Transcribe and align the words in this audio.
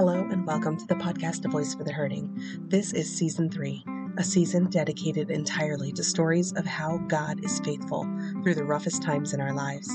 Hello, 0.00 0.26
and 0.30 0.46
welcome 0.46 0.78
to 0.78 0.86
the 0.86 0.94
podcast 0.94 1.44
A 1.44 1.48
Voice 1.50 1.74
for 1.74 1.84
the 1.84 1.92
Hurting. 1.92 2.34
This 2.68 2.94
is 2.94 3.14
season 3.14 3.50
three, 3.50 3.84
a 4.16 4.24
season 4.24 4.70
dedicated 4.70 5.30
entirely 5.30 5.92
to 5.92 6.02
stories 6.02 6.54
of 6.54 6.64
how 6.64 6.96
God 7.06 7.44
is 7.44 7.60
faithful 7.60 8.08
through 8.42 8.54
the 8.54 8.64
roughest 8.64 9.02
times 9.02 9.34
in 9.34 9.42
our 9.42 9.52
lives. 9.52 9.90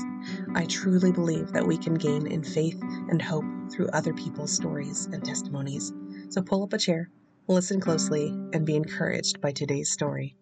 I 0.54 0.66
truly 0.66 1.10
believe 1.10 1.50
that 1.50 1.66
we 1.66 1.76
can 1.76 1.94
gain 1.94 2.28
in 2.28 2.44
faith 2.44 2.80
and 3.10 3.20
hope 3.20 3.44
through 3.72 3.88
other 3.88 4.14
people's 4.14 4.52
stories 4.52 5.06
and 5.06 5.24
testimonies. 5.24 5.92
So 6.28 6.40
pull 6.40 6.62
up 6.62 6.72
a 6.72 6.78
chair, 6.78 7.10
listen 7.48 7.80
closely, 7.80 8.28
and 8.52 8.64
be 8.64 8.76
encouraged 8.76 9.40
by 9.40 9.50
today's 9.50 9.90
story. 9.90 10.36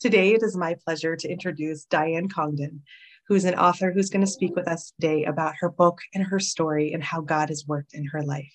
Today, 0.00 0.34
it 0.34 0.42
is 0.42 0.54
my 0.54 0.74
pleasure 0.84 1.16
to 1.16 1.28
introduce 1.30 1.86
Dianne 1.86 2.30
Congdon 2.30 2.82
who's 3.32 3.46
an 3.46 3.54
author 3.54 3.90
who's 3.90 4.10
going 4.10 4.24
to 4.24 4.30
speak 4.30 4.54
with 4.54 4.68
us 4.68 4.92
today 5.00 5.24
about 5.24 5.54
her 5.58 5.70
book 5.70 5.98
and 6.12 6.22
her 6.22 6.38
story 6.38 6.92
and 6.92 7.02
how 7.02 7.22
God 7.22 7.48
has 7.48 7.64
worked 7.66 7.94
in 7.94 8.04
her 8.08 8.22
life. 8.22 8.52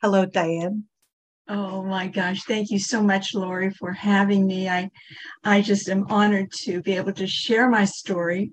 Hello, 0.00 0.24
Dianne. 0.24 0.84
Oh 1.48 1.82
my 1.82 2.06
gosh, 2.06 2.44
thank 2.44 2.70
you 2.70 2.78
so 2.78 3.02
much, 3.02 3.34
Lori, 3.34 3.70
for 3.70 3.90
having 3.90 4.46
me. 4.46 4.68
I, 4.68 4.90
I 5.42 5.60
just 5.60 5.88
am 5.88 6.06
honored 6.08 6.52
to 6.58 6.80
be 6.82 6.92
able 6.92 7.12
to 7.14 7.26
share 7.26 7.68
my 7.68 7.84
story. 7.84 8.52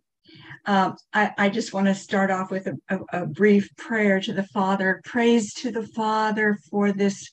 Um, 0.66 0.96
I, 1.14 1.34
I, 1.38 1.50
just 1.50 1.72
want 1.72 1.86
to 1.86 1.94
start 1.94 2.32
off 2.32 2.50
with 2.50 2.66
a, 2.66 2.74
a, 2.90 3.22
a 3.22 3.26
brief 3.28 3.70
prayer 3.78 4.20
to 4.22 4.34
the 4.34 4.48
Father. 4.48 5.02
Praise 5.06 5.54
to 5.56 5.72
the 5.72 5.86
Father 5.86 6.58
for 6.72 6.92
this 6.92 7.30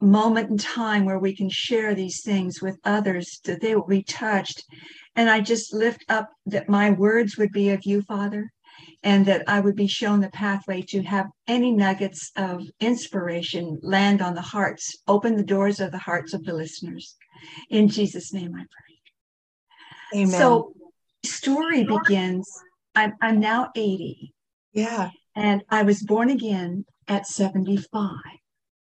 moment 0.00 0.48
in 0.48 0.56
time 0.56 1.04
where 1.04 1.18
we 1.18 1.36
can 1.36 1.50
share 1.50 1.94
these 1.94 2.22
things 2.22 2.62
with 2.62 2.78
others, 2.84 3.40
that 3.44 3.60
they 3.60 3.76
will 3.76 3.86
be 3.86 4.02
touched 4.02 4.64
and 5.18 5.28
I 5.28 5.40
just 5.40 5.74
lift 5.74 6.04
up 6.08 6.30
that 6.46 6.68
my 6.68 6.92
words 6.92 7.36
would 7.36 7.50
be 7.50 7.70
of 7.70 7.84
you, 7.84 8.02
Father, 8.02 8.52
and 9.02 9.26
that 9.26 9.42
I 9.48 9.58
would 9.58 9.74
be 9.74 9.88
shown 9.88 10.20
the 10.20 10.30
pathway 10.30 10.80
to 10.90 11.02
have 11.02 11.26
any 11.48 11.72
nuggets 11.72 12.30
of 12.36 12.62
inspiration 12.78 13.80
land 13.82 14.22
on 14.22 14.36
the 14.36 14.40
hearts, 14.40 14.96
open 15.08 15.34
the 15.34 15.42
doors 15.42 15.80
of 15.80 15.90
the 15.90 15.98
hearts 15.98 16.34
of 16.34 16.44
the 16.44 16.52
listeners. 16.52 17.16
In 17.68 17.88
Jesus' 17.88 18.32
name 18.32 18.54
I 18.54 18.60
pray. 18.60 20.20
Amen. 20.20 20.38
So, 20.38 20.72
story 21.24 21.82
begins. 21.82 22.48
I'm, 22.94 23.14
I'm 23.20 23.40
now 23.40 23.72
80. 23.74 24.32
Yeah. 24.72 25.10
And 25.34 25.64
I 25.68 25.82
was 25.82 26.00
born 26.00 26.30
again 26.30 26.84
at 27.08 27.26
75. 27.26 28.12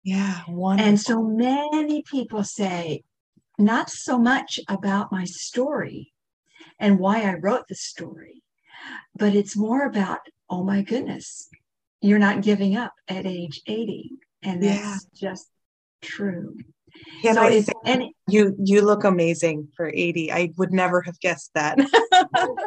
Yeah. 0.03 0.41
Wonderful. 0.47 0.87
And 0.87 1.01
so 1.01 1.23
many 1.23 2.03
people 2.03 2.43
say, 2.43 3.01
not 3.57 3.89
so 3.89 4.19
much 4.19 4.59
about 4.69 5.11
my 5.11 5.23
story, 5.23 6.13
and 6.79 6.99
why 6.99 7.23
I 7.23 7.35
wrote 7.35 7.67
the 7.67 7.75
story. 7.75 8.43
But 9.15 9.35
it's 9.35 9.57
more 9.57 9.85
about, 9.85 10.19
oh 10.49 10.63
my 10.63 10.81
goodness, 10.81 11.49
you're 12.01 12.19
not 12.19 12.41
giving 12.41 12.75
up 12.75 12.93
at 13.07 13.25
age 13.25 13.61
80. 13.65 14.11
And 14.43 14.63
that's 14.63 15.07
yeah. 15.13 15.29
just 15.31 15.49
true. 16.01 16.55
Can 17.21 17.35
so 17.35 17.41
I 17.41 17.61
say, 17.61 17.73
any, 17.85 18.15
you 18.27 18.55
you 18.63 18.81
look 18.81 19.03
amazing 19.03 19.67
for 19.75 19.91
80. 19.93 20.31
I 20.31 20.53
would 20.57 20.71
never 20.71 21.01
have 21.01 21.19
guessed 21.19 21.51
that. 21.53 21.77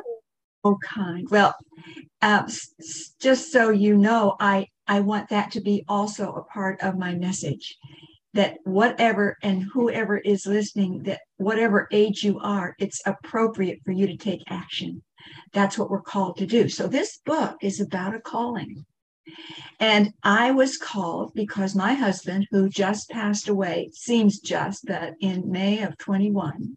oh, 0.64 0.78
kind. 0.84 1.28
Well, 1.30 1.54
uh, 2.22 2.48
just 3.20 3.52
so 3.52 3.70
you 3.70 3.96
know, 3.96 4.36
I 4.38 4.68
I 4.86 5.00
want 5.00 5.30
that 5.30 5.52
to 5.52 5.60
be 5.60 5.84
also 5.88 6.32
a 6.32 6.44
part 6.44 6.80
of 6.82 6.98
my 6.98 7.14
message 7.14 7.76
that 8.34 8.58
whatever 8.64 9.36
and 9.42 9.64
whoever 9.72 10.18
is 10.18 10.46
listening, 10.46 11.02
that 11.04 11.20
whatever 11.40 11.88
age 11.90 12.22
you 12.22 12.38
are, 12.40 12.74
it's 12.78 13.00
appropriate 13.06 13.80
for 13.84 13.92
you 13.92 14.06
to 14.06 14.16
take 14.16 14.42
action. 14.48 15.02
That's 15.52 15.78
what 15.78 15.90
we're 15.90 16.02
called 16.02 16.36
to 16.36 16.46
do. 16.46 16.68
So 16.68 16.86
this 16.86 17.18
book 17.24 17.56
is 17.62 17.80
about 17.80 18.14
a 18.14 18.20
calling. 18.20 18.84
And 19.78 20.12
I 20.22 20.50
was 20.50 20.76
called 20.76 21.32
because 21.34 21.74
my 21.74 21.94
husband, 21.94 22.46
who 22.50 22.68
just 22.68 23.08
passed 23.08 23.48
away, 23.48 23.90
seems 23.94 24.38
just, 24.40 24.86
that 24.86 25.14
in 25.20 25.50
May 25.50 25.82
of 25.82 25.96
21, 25.96 26.76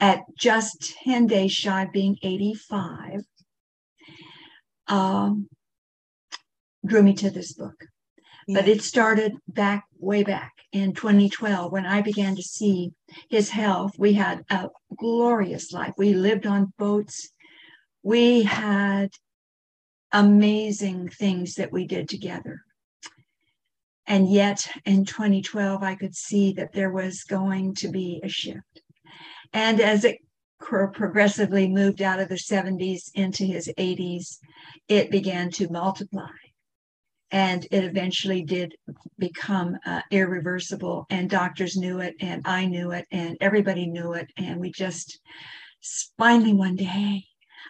at 0.00 0.22
just 0.36 0.96
10 1.04 1.26
days 1.26 1.52
shy 1.52 1.84
of 1.84 1.92
being 1.92 2.16
85, 2.22 3.20
um, 4.88 5.48
drew 6.84 7.02
me 7.02 7.14
to 7.14 7.30
this 7.30 7.52
book. 7.52 7.86
Yeah. 8.48 8.60
But 8.60 8.68
it 8.68 8.82
started 8.82 9.34
back, 9.46 9.84
way 9.98 10.22
back 10.22 10.52
in 10.72 10.92
2012 10.92 11.70
when 11.70 11.86
I 11.86 12.02
began 12.02 12.34
to 12.36 12.42
see 12.42 12.92
his 13.28 13.50
health. 13.50 13.92
We 13.98 14.14
had 14.14 14.44
a 14.50 14.68
glorious 14.96 15.72
life. 15.72 15.94
We 15.96 16.14
lived 16.14 16.46
on 16.46 16.72
boats. 16.78 17.30
We 18.02 18.42
had 18.42 19.10
amazing 20.12 21.08
things 21.08 21.54
that 21.54 21.72
we 21.72 21.86
did 21.86 22.08
together. 22.08 22.62
And 24.06 24.30
yet 24.30 24.68
in 24.84 25.04
2012, 25.04 25.82
I 25.82 25.94
could 25.94 26.14
see 26.14 26.52
that 26.52 26.72
there 26.72 26.92
was 26.92 27.24
going 27.24 27.74
to 27.76 27.88
be 27.88 28.20
a 28.22 28.28
shift. 28.28 28.82
And 29.52 29.80
as 29.80 30.04
it 30.04 30.18
progressively 30.60 31.68
moved 31.68 32.02
out 32.02 32.20
of 32.20 32.28
the 32.28 32.34
70s 32.34 33.10
into 33.14 33.44
his 33.44 33.70
80s, 33.78 34.38
it 34.88 35.10
began 35.10 35.50
to 35.52 35.70
multiply 35.70 36.28
and 37.34 37.66
it 37.72 37.82
eventually 37.82 38.42
did 38.42 38.76
become 39.18 39.76
uh, 39.84 40.00
irreversible 40.12 41.04
and 41.10 41.28
doctors 41.28 41.76
knew 41.76 41.98
it 41.98 42.14
and 42.20 42.40
i 42.46 42.64
knew 42.64 42.92
it 42.92 43.06
and 43.10 43.36
everybody 43.40 43.86
knew 43.86 44.12
it 44.12 44.28
and 44.38 44.58
we 44.58 44.70
just 44.70 45.20
finally 46.16 46.54
one 46.54 46.76
day 46.76 47.24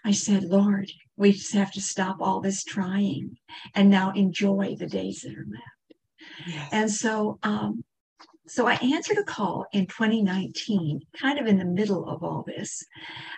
i 0.04 0.12
said 0.12 0.44
lord 0.44 0.88
we 1.16 1.32
just 1.32 1.54
have 1.54 1.72
to 1.72 1.80
stop 1.80 2.18
all 2.20 2.40
this 2.40 2.62
trying 2.62 3.34
and 3.74 3.88
now 3.88 4.12
enjoy 4.12 4.76
the 4.78 4.86
days 4.86 5.22
that 5.22 5.32
are 5.32 5.46
left 5.50 6.46
yes. 6.46 6.68
and 6.70 6.90
so 6.90 7.38
um, 7.42 7.82
so 8.46 8.66
I 8.66 8.74
answered 8.74 9.16
a 9.16 9.24
call 9.24 9.64
in 9.72 9.86
2019, 9.86 11.00
kind 11.18 11.38
of 11.38 11.46
in 11.46 11.58
the 11.58 11.64
middle 11.64 12.06
of 12.08 12.22
all 12.22 12.44
this. 12.46 12.84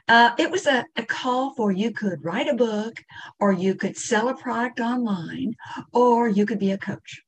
Uh, 0.09 0.33
it 0.37 0.51
was 0.51 0.67
a, 0.67 0.85
a 0.97 1.05
call 1.05 1.55
for 1.55 1.71
you 1.71 1.93
could 1.93 2.25
write 2.25 2.49
a 2.49 2.55
book, 2.55 3.05
or 3.39 3.53
you 3.53 3.77
could 3.77 3.97
sell 3.97 4.29
a 4.29 4.37
product 4.37 4.81
online, 4.81 5.55
or 5.93 6.29
you 6.29 6.45
could 6.45 6.59
be 6.59 6.73
a 6.73 6.79
coach. 6.79 7.23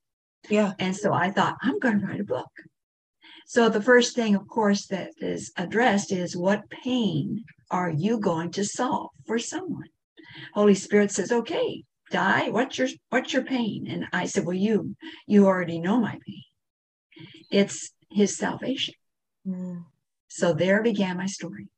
Yeah. 0.48 0.72
And 0.78 0.96
so 0.96 1.12
I 1.12 1.30
thought, 1.30 1.56
I'm 1.62 1.78
going 1.78 2.00
to 2.00 2.06
write 2.06 2.20
a 2.20 2.24
book. 2.24 2.50
So 3.46 3.68
the 3.68 3.82
first 3.82 4.14
thing, 4.14 4.34
of 4.34 4.48
course, 4.48 4.86
that 4.86 5.12
is 5.18 5.52
addressed 5.56 6.10
is 6.12 6.36
what 6.36 6.68
pain 6.70 7.44
are 7.70 7.90
you 7.90 8.18
going 8.18 8.50
to 8.52 8.64
solve 8.64 9.10
for 9.26 9.38
someone? 9.38 9.88
Holy 10.52 10.74
Spirit 10.74 11.12
says, 11.12 11.30
okay, 11.30 11.84
Di, 12.10 12.50
what's 12.50 12.78
your 12.78 12.88
what's 13.10 13.32
your 13.32 13.44
pain? 13.44 13.86
And 13.88 14.06
I 14.12 14.26
said, 14.26 14.44
well, 14.44 14.56
you 14.56 14.96
you 15.26 15.46
already 15.46 15.78
know 15.78 16.00
my 16.00 16.18
pain 16.26 16.42
it's 17.50 17.90
his 18.10 18.36
salvation. 18.36 18.94
Mm. 19.46 19.84
So 20.28 20.52
there 20.52 20.82
began 20.82 21.16
my 21.16 21.26
story. 21.26 21.68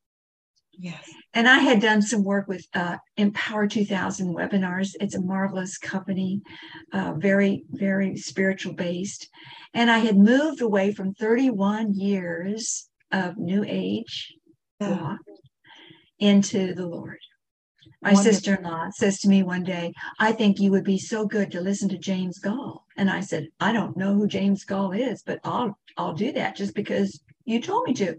Yes. 0.73 1.11
And 1.35 1.47
I 1.47 1.59
had 1.59 1.81
done 1.81 2.01
some 2.01 2.25
work 2.25 2.49
with 2.49 2.67
uh, 2.75 2.97
Empower 3.17 3.67
2000 3.67 4.35
webinars. 4.35 4.91
It's 4.99 5.15
a 5.15 5.21
marvelous 5.21 5.77
company, 5.77 6.41
uh, 6.93 7.15
very, 7.19 7.65
very 7.71 8.17
spiritual 8.17 8.73
based. 8.73 9.29
And 9.75 9.91
I 9.91 9.99
had 9.99 10.17
moved 10.17 10.63
away 10.63 10.93
from 10.93 11.13
31 11.13 11.95
years 11.95 12.89
of 13.13 13.37
New 13.37 13.63
Age 13.67 14.35
yeah. 14.81 15.01
walk 15.01 15.19
into 16.19 16.75
the 16.75 16.87
Lord. 16.87 17.19
My 18.03 18.15
sister 18.15 18.55
in 18.55 18.65
law 18.65 18.89
says 18.91 19.21
to 19.21 19.29
me 19.29 19.43
one 19.43 19.63
day, 19.63 19.93
I 20.19 20.33
think 20.33 20.59
you 20.59 20.71
would 20.71 20.85
be 20.85 20.99
so 20.99 21.27
good 21.27 21.51
to 21.53 21.61
listen 21.61 21.89
to 21.91 21.99
James 21.99 22.39
Goll. 22.39 22.85
And 22.97 23.11
I 23.11 23.21
said, 23.21 23.49
I 23.61 23.73
don't 23.73 23.97
know 23.97 24.15
who 24.15 24.27
James 24.27 24.65
Goll 24.65 24.93
is, 24.93 25.23
but 25.23 25.41
I'll 25.45 25.79
I'll 25.97 26.15
do 26.15 26.33
that 26.33 26.57
just 26.57 26.75
because 26.75 27.21
you 27.45 27.61
told 27.61 27.87
me 27.87 27.95
to. 27.95 28.17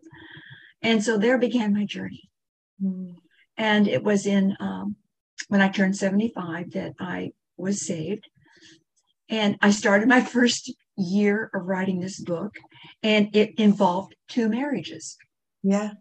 And 0.82 1.04
so 1.04 1.18
there 1.18 1.38
began 1.38 1.74
my 1.74 1.86
journey. 1.86 2.30
Mm. 2.82 3.16
And 3.58 3.88
it 3.88 4.04
was 4.04 4.26
in 4.26 4.56
um, 4.60 4.96
when 5.48 5.62
I 5.62 5.70
turned 5.70 5.96
75 5.96 6.72
that 6.72 6.94
I 7.00 7.32
was 7.58 7.86
saved. 7.86 8.28
And 9.30 9.58
I 9.62 9.72
started 9.72 10.08
my 10.08 10.22
first 10.36 10.74
year 10.98 11.50
of 11.54 11.66
writing 11.66 12.00
this 12.00 12.20
book, 12.20 12.56
and 13.02 13.36
it 13.36 13.60
involved 13.60 14.16
two 14.28 14.50
marriages. 14.50 15.18
Yeah. 15.64 15.92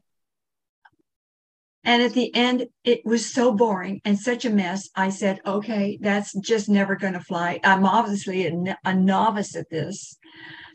And 1.84 2.02
at 2.02 2.12
the 2.12 2.34
end, 2.34 2.66
it 2.84 3.04
was 3.06 3.32
so 3.32 3.52
boring 3.52 4.02
and 4.04 4.18
such 4.18 4.44
a 4.44 4.50
mess. 4.50 4.90
I 4.94 5.08
said, 5.08 5.40
okay, 5.46 5.98
that's 6.00 6.38
just 6.40 6.68
never 6.68 6.94
going 6.94 7.14
to 7.14 7.20
fly. 7.20 7.58
I'm 7.64 7.86
obviously 7.86 8.46
a, 8.46 8.78
a, 8.84 8.94
novice 8.94 9.56
at 9.56 9.70
this. 9.70 10.18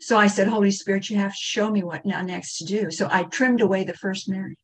So 0.00 0.18
I 0.18 0.26
said, 0.26 0.48
Holy 0.48 0.72
Spirit, 0.72 1.08
you 1.08 1.16
have 1.18 1.30
to 1.30 1.36
show 1.38 1.70
me 1.70 1.84
what 1.84 2.04
now 2.04 2.22
next 2.22 2.58
to 2.58 2.64
do. 2.64 2.90
So 2.90 3.08
I 3.10 3.22
trimmed 3.24 3.60
away 3.60 3.84
the 3.84 3.94
first 3.94 4.28
marriage. 4.28 4.56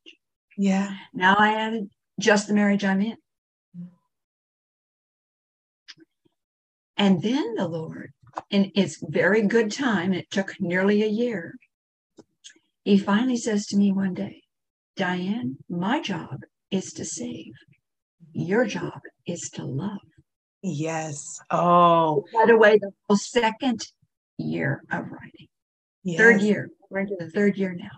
Yeah. 0.58 0.96
Now 1.14 1.36
I 1.38 1.54
added 1.54 1.88
just 2.18 2.48
the 2.48 2.54
marriage 2.54 2.84
I'm 2.84 3.00
in. 3.00 3.16
And 6.96 7.22
then 7.22 7.54
the 7.54 7.68
Lord, 7.68 8.12
in 8.50 8.72
its 8.74 9.02
very 9.02 9.42
good 9.42 9.70
time, 9.70 10.12
it 10.12 10.30
took 10.30 10.60
nearly 10.60 11.02
a 11.02 11.08
year, 11.08 11.56
he 12.84 12.98
finally 12.98 13.36
says 13.36 13.66
to 13.68 13.76
me 13.76 13.92
one 13.92 14.14
day, 14.14 14.41
Dianne, 14.96 15.56
my 15.68 16.00
job 16.00 16.40
is 16.70 16.92
to 16.94 17.04
save. 17.04 17.54
Your 18.32 18.66
job 18.66 19.00
is 19.26 19.50
to 19.54 19.64
love. 19.64 19.98
Yes. 20.62 21.38
Oh. 21.50 22.24
By 22.32 22.44
the 22.46 22.56
way, 22.56 22.78
the 22.78 22.92
whole 23.08 23.16
second 23.16 23.86
year 24.38 24.82
of 24.90 25.10
writing, 25.10 25.48
yes. 26.04 26.18
third 26.18 26.40
year, 26.40 26.70
we're 26.90 27.00
into 27.00 27.16
the 27.18 27.30
third 27.30 27.56
year 27.56 27.74
now. 27.74 27.90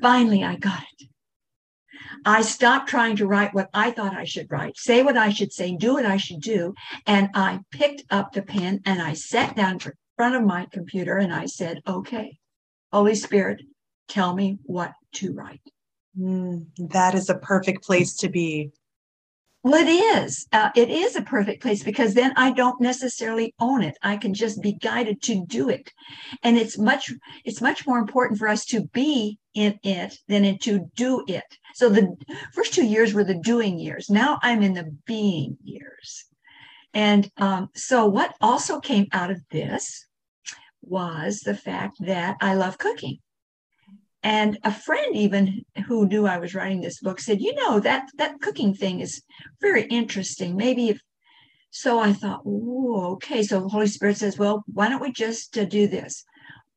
Finally, 0.00 0.44
I 0.44 0.56
got 0.56 0.82
it. 0.98 1.08
I 2.24 2.42
stopped 2.42 2.88
trying 2.88 3.16
to 3.16 3.26
write 3.26 3.54
what 3.54 3.70
I 3.72 3.90
thought 3.90 4.14
I 4.14 4.24
should 4.24 4.50
write, 4.50 4.76
say 4.76 5.02
what 5.02 5.16
I 5.16 5.30
should 5.30 5.52
say, 5.52 5.76
do 5.76 5.94
what 5.94 6.06
I 6.06 6.16
should 6.16 6.40
do. 6.40 6.74
And 7.06 7.30
I 7.34 7.60
picked 7.70 8.04
up 8.10 8.32
the 8.32 8.42
pen 8.42 8.80
and 8.84 9.00
I 9.00 9.14
sat 9.14 9.56
down 9.56 9.74
in 9.74 9.92
front 10.16 10.34
of 10.34 10.42
my 10.44 10.66
computer 10.72 11.16
and 11.16 11.32
I 11.32 11.46
said, 11.46 11.80
okay, 11.86 12.38
Holy 12.92 13.14
Spirit, 13.14 13.62
tell 14.08 14.34
me 14.34 14.58
what 14.64 14.92
to 15.14 15.32
write. 15.32 15.60
Mm, 16.18 16.66
that 16.90 17.14
is 17.14 17.28
a 17.28 17.34
perfect 17.38 17.84
place 17.84 18.14
to 18.16 18.28
be. 18.28 18.70
Well, 19.62 19.74
it 19.74 19.90
is. 19.90 20.46
Uh, 20.52 20.70
it 20.76 20.88
is 20.90 21.16
a 21.16 21.22
perfect 21.22 21.60
place 21.60 21.82
because 21.82 22.14
then 22.14 22.32
I 22.36 22.52
don't 22.52 22.80
necessarily 22.80 23.52
own 23.58 23.82
it. 23.82 23.96
I 24.00 24.16
can 24.16 24.32
just 24.32 24.62
be 24.62 24.74
guided 24.74 25.20
to 25.22 25.44
do 25.46 25.68
it, 25.68 25.92
and 26.42 26.56
it's 26.56 26.78
much. 26.78 27.12
It's 27.44 27.60
much 27.60 27.86
more 27.86 27.98
important 27.98 28.38
for 28.38 28.48
us 28.48 28.64
to 28.66 28.86
be 28.92 29.38
in 29.54 29.78
it 29.82 30.16
than 30.28 30.56
to 30.58 30.88
do 30.94 31.24
it. 31.26 31.44
So 31.74 31.88
the 31.88 32.16
first 32.52 32.74
two 32.74 32.86
years 32.86 33.12
were 33.12 33.24
the 33.24 33.40
doing 33.42 33.78
years. 33.78 34.08
Now 34.08 34.38
I'm 34.42 34.62
in 34.62 34.74
the 34.74 34.96
being 35.04 35.58
years, 35.64 36.26
and 36.94 37.28
um, 37.36 37.68
so 37.74 38.06
what 38.06 38.36
also 38.40 38.78
came 38.78 39.08
out 39.12 39.32
of 39.32 39.42
this 39.50 40.06
was 40.80 41.40
the 41.40 41.56
fact 41.56 41.96
that 42.00 42.36
I 42.40 42.54
love 42.54 42.78
cooking. 42.78 43.18
And 44.26 44.58
a 44.64 44.72
friend 44.72 45.14
even 45.14 45.64
who 45.86 46.08
knew 46.08 46.26
I 46.26 46.38
was 46.38 46.52
writing 46.52 46.80
this 46.80 46.98
book 46.98 47.20
said, 47.20 47.40
you 47.40 47.54
know, 47.54 47.78
that 47.78 48.08
that 48.16 48.40
cooking 48.40 48.74
thing 48.74 48.98
is 48.98 49.22
very 49.60 49.84
interesting. 49.84 50.56
Maybe 50.56 50.88
if 50.88 51.00
so 51.70 52.00
I 52.00 52.12
thought, 52.12 52.40
oh, 52.44 53.12
okay. 53.12 53.44
So 53.44 53.60
the 53.60 53.68
Holy 53.68 53.86
Spirit 53.86 54.16
says, 54.16 54.36
well, 54.36 54.64
why 54.66 54.88
don't 54.88 55.00
we 55.00 55.12
just 55.12 55.56
uh, 55.56 55.64
do 55.64 55.86
this? 55.86 56.24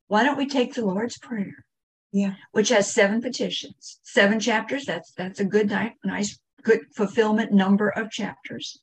Why 0.10 0.24
don't 0.24 0.38
we 0.38 0.48
take 0.48 0.76
the 0.76 0.86
Lord's 0.86 1.18
Prayer? 1.18 1.66
Yeah. 2.12 2.36
Which 2.52 2.70
has 2.70 2.94
seven 2.94 3.20
petitions, 3.20 4.00
seven 4.04 4.40
chapters. 4.40 4.86
That's 4.86 5.12
that's 5.14 5.40
a 5.40 5.46
good 5.46 5.76
nice 6.04 6.38
good 6.62 6.82
fulfillment 6.96 7.52
number 7.52 7.90
of 7.90 8.12
chapters. 8.12 8.80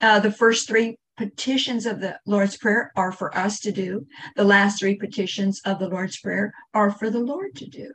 Uh, 0.00 0.20
the 0.20 0.32
first 0.32 0.66
three 0.66 0.96
petitions 1.18 1.84
of 1.84 2.00
the 2.00 2.18
Lord's 2.24 2.56
Prayer 2.56 2.92
are 2.96 3.12
for 3.12 3.36
us 3.36 3.60
to 3.60 3.72
do. 3.72 4.06
The 4.36 4.44
last 4.44 4.78
three 4.78 4.94
petitions 4.94 5.60
of 5.66 5.78
the 5.78 5.88
Lord's 5.90 6.18
Prayer 6.18 6.54
are 6.72 6.90
for 6.90 7.10
the 7.10 7.20
Lord 7.20 7.54
to 7.56 7.66
do. 7.66 7.92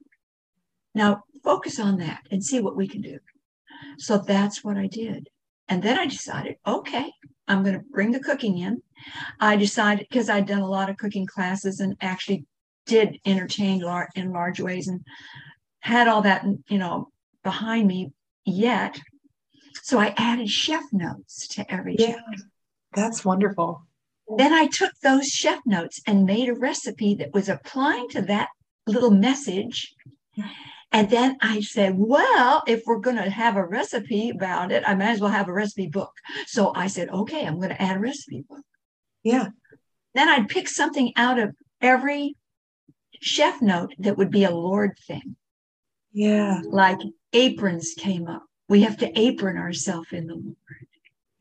Now 0.93 1.23
focus 1.43 1.79
on 1.79 1.97
that 1.97 2.21
and 2.31 2.43
see 2.43 2.59
what 2.59 2.75
we 2.75 2.87
can 2.87 3.01
do. 3.01 3.19
So 3.97 4.17
that's 4.17 4.63
what 4.63 4.77
I 4.77 4.87
did. 4.87 5.29
And 5.67 5.81
then 5.81 5.97
I 5.97 6.05
decided, 6.05 6.57
okay, 6.67 7.11
I'm 7.47 7.63
going 7.63 7.75
to 7.75 7.85
bring 7.91 8.11
the 8.11 8.19
cooking 8.19 8.57
in. 8.57 8.81
I 9.39 9.55
decided 9.55 10.07
because 10.09 10.29
I'd 10.29 10.45
done 10.45 10.61
a 10.61 10.69
lot 10.69 10.89
of 10.89 10.97
cooking 10.97 11.25
classes 11.25 11.79
and 11.79 11.95
actually 12.01 12.45
did 12.85 13.19
entertain 13.25 13.83
in 14.15 14.31
large 14.31 14.59
ways 14.59 14.87
and 14.87 15.01
had 15.79 16.07
all 16.07 16.21
that, 16.23 16.45
you 16.67 16.77
know, 16.77 17.09
behind 17.43 17.87
me 17.87 18.11
yet. 18.45 18.99
So 19.83 19.99
I 19.99 20.13
added 20.17 20.49
chef 20.49 20.83
notes 20.91 21.47
to 21.49 21.71
every 21.71 21.95
yeah, 21.97 22.15
chapter. 22.15 22.43
That's 22.93 23.25
wonderful. 23.25 23.83
Then 24.37 24.53
I 24.53 24.67
took 24.67 24.91
those 25.01 25.27
chef 25.27 25.59
notes 25.65 26.01
and 26.05 26.25
made 26.25 26.49
a 26.49 26.53
recipe 26.53 27.15
that 27.15 27.33
was 27.33 27.49
applying 27.49 28.07
to 28.09 28.21
that 28.23 28.49
little 28.87 29.11
message 29.11 29.93
and 30.91 31.09
then 31.09 31.37
I 31.41 31.61
said, 31.61 31.93
well, 31.97 32.63
if 32.67 32.83
we're 32.85 32.99
going 32.99 33.15
to 33.15 33.29
have 33.29 33.55
a 33.55 33.65
recipe 33.65 34.29
about 34.29 34.71
it, 34.71 34.83
I 34.85 34.95
might 34.95 35.11
as 35.11 35.21
well 35.21 35.31
have 35.31 35.47
a 35.47 35.53
recipe 35.53 35.87
book. 35.87 36.11
So 36.47 36.73
I 36.75 36.87
said, 36.87 37.09
okay, 37.09 37.45
I'm 37.45 37.57
going 37.57 37.69
to 37.69 37.81
add 37.81 37.97
a 37.97 37.99
recipe 37.99 38.43
book. 38.47 38.63
Yeah. 39.23 39.47
Then 40.13 40.27
I'd 40.27 40.49
pick 40.49 40.67
something 40.67 41.13
out 41.15 41.39
of 41.39 41.55
every 41.79 42.35
chef 43.21 43.61
note 43.61 43.93
that 43.99 44.17
would 44.17 44.31
be 44.31 44.43
a 44.43 44.51
Lord 44.51 44.97
thing. 45.07 45.37
Yeah. 46.11 46.61
Like 46.65 46.99
aprons 47.31 47.93
came 47.97 48.27
up. 48.27 48.43
We 48.67 48.81
have 48.81 48.97
to 48.97 49.19
apron 49.19 49.57
ourselves 49.57 50.07
in 50.11 50.27
the 50.27 50.35
Lord. 50.35 50.55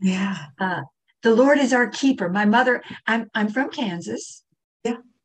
Yeah. 0.00 0.36
Uh, 0.60 0.82
the 1.22 1.34
Lord 1.34 1.58
is 1.58 1.72
our 1.72 1.88
keeper. 1.88 2.28
My 2.28 2.44
mother, 2.44 2.82
I'm 3.06 3.28
I'm 3.34 3.48
from 3.48 3.70
Kansas. 3.70 4.44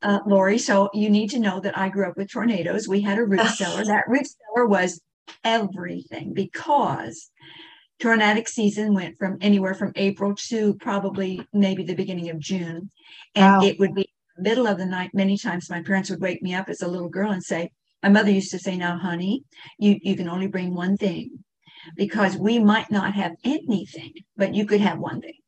Uh, 0.05 0.19
Lori. 0.27 0.59
So 0.59 0.89
you 0.93 1.09
need 1.09 1.31
to 1.31 1.39
know 1.39 1.59
that 1.61 1.75
I 1.75 1.89
grew 1.89 2.07
up 2.07 2.15
with 2.15 2.31
tornadoes. 2.31 2.87
We 2.87 3.01
had 3.01 3.17
a 3.17 3.25
root 3.25 3.47
cellar. 3.47 3.83
That 3.83 4.07
root 4.07 4.27
cellar 4.27 4.67
was 4.67 5.01
everything 5.43 6.31
because 6.31 7.31
tornadic 7.99 8.47
season 8.47 8.93
went 8.93 9.17
from 9.17 9.37
anywhere 9.41 9.73
from 9.73 9.91
April 9.95 10.35
to 10.49 10.75
probably 10.75 11.47
maybe 11.53 11.83
the 11.83 11.95
beginning 11.95 12.29
of 12.29 12.37
June. 12.39 12.91
And 13.33 13.53
wow. 13.55 13.67
it 13.67 13.79
would 13.79 13.95
be 13.95 14.07
middle 14.37 14.67
of 14.67 14.77
the 14.77 14.85
night. 14.85 15.09
Many 15.13 15.39
times 15.39 15.71
my 15.71 15.81
parents 15.81 16.11
would 16.11 16.21
wake 16.21 16.43
me 16.43 16.53
up 16.53 16.69
as 16.69 16.83
a 16.83 16.87
little 16.87 17.09
girl 17.09 17.31
and 17.31 17.43
say, 17.43 17.71
my 18.03 18.09
mother 18.09 18.29
used 18.29 18.51
to 18.51 18.59
say, 18.59 18.77
now, 18.77 18.99
honey, 18.99 19.43
you, 19.79 19.97
you 20.03 20.15
can 20.15 20.29
only 20.29 20.47
bring 20.47 20.75
one 20.75 20.97
thing 20.97 21.43
because 21.95 22.37
we 22.37 22.59
might 22.59 22.91
not 22.91 23.15
have 23.15 23.31
anything, 23.43 24.13
but 24.37 24.53
you 24.53 24.67
could 24.67 24.81
have 24.81 24.99
one 24.99 25.21
thing. 25.21 25.39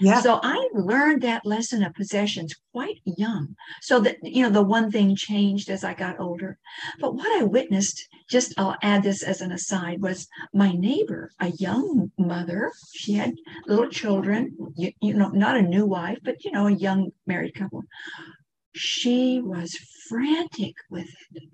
Yeah. 0.00 0.20
So 0.20 0.40
I 0.42 0.68
learned 0.72 1.22
that 1.22 1.46
lesson 1.46 1.82
of 1.82 1.94
possessions 1.94 2.54
quite 2.72 3.00
young. 3.04 3.54
So 3.80 4.00
that, 4.00 4.16
you 4.22 4.42
know, 4.42 4.50
the 4.50 4.62
one 4.62 4.90
thing 4.90 5.16
changed 5.16 5.68
as 5.68 5.84
I 5.84 5.94
got 5.94 6.20
older. 6.20 6.58
But 7.00 7.14
what 7.14 7.40
I 7.40 7.44
witnessed, 7.44 8.08
just 8.28 8.54
I'll 8.58 8.76
add 8.82 9.02
this 9.02 9.22
as 9.22 9.40
an 9.40 9.52
aside, 9.52 10.00
was 10.00 10.28
my 10.52 10.72
neighbor, 10.72 11.30
a 11.40 11.48
young 11.48 12.10
mother. 12.18 12.72
She 12.94 13.14
had 13.14 13.34
little 13.66 13.88
children, 13.88 14.56
you, 14.76 14.92
you 15.00 15.14
know, 15.14 15.28
not 15.28 15.56
a 15.56 15.62
new 15.62 15.86
wife, 15.86 16.18
but, 16.22 16.44
you 16.44 16.52
know, 16.52 16.66
a 16.66 16.72
young 16.72 17.10
married 17.26 17.54
couple. 17.54 17.82
She 18.74 19.40
was 19.40 19.76
frantic 20.08 20.74
with 20.90 21.08
it. 21.34 21.44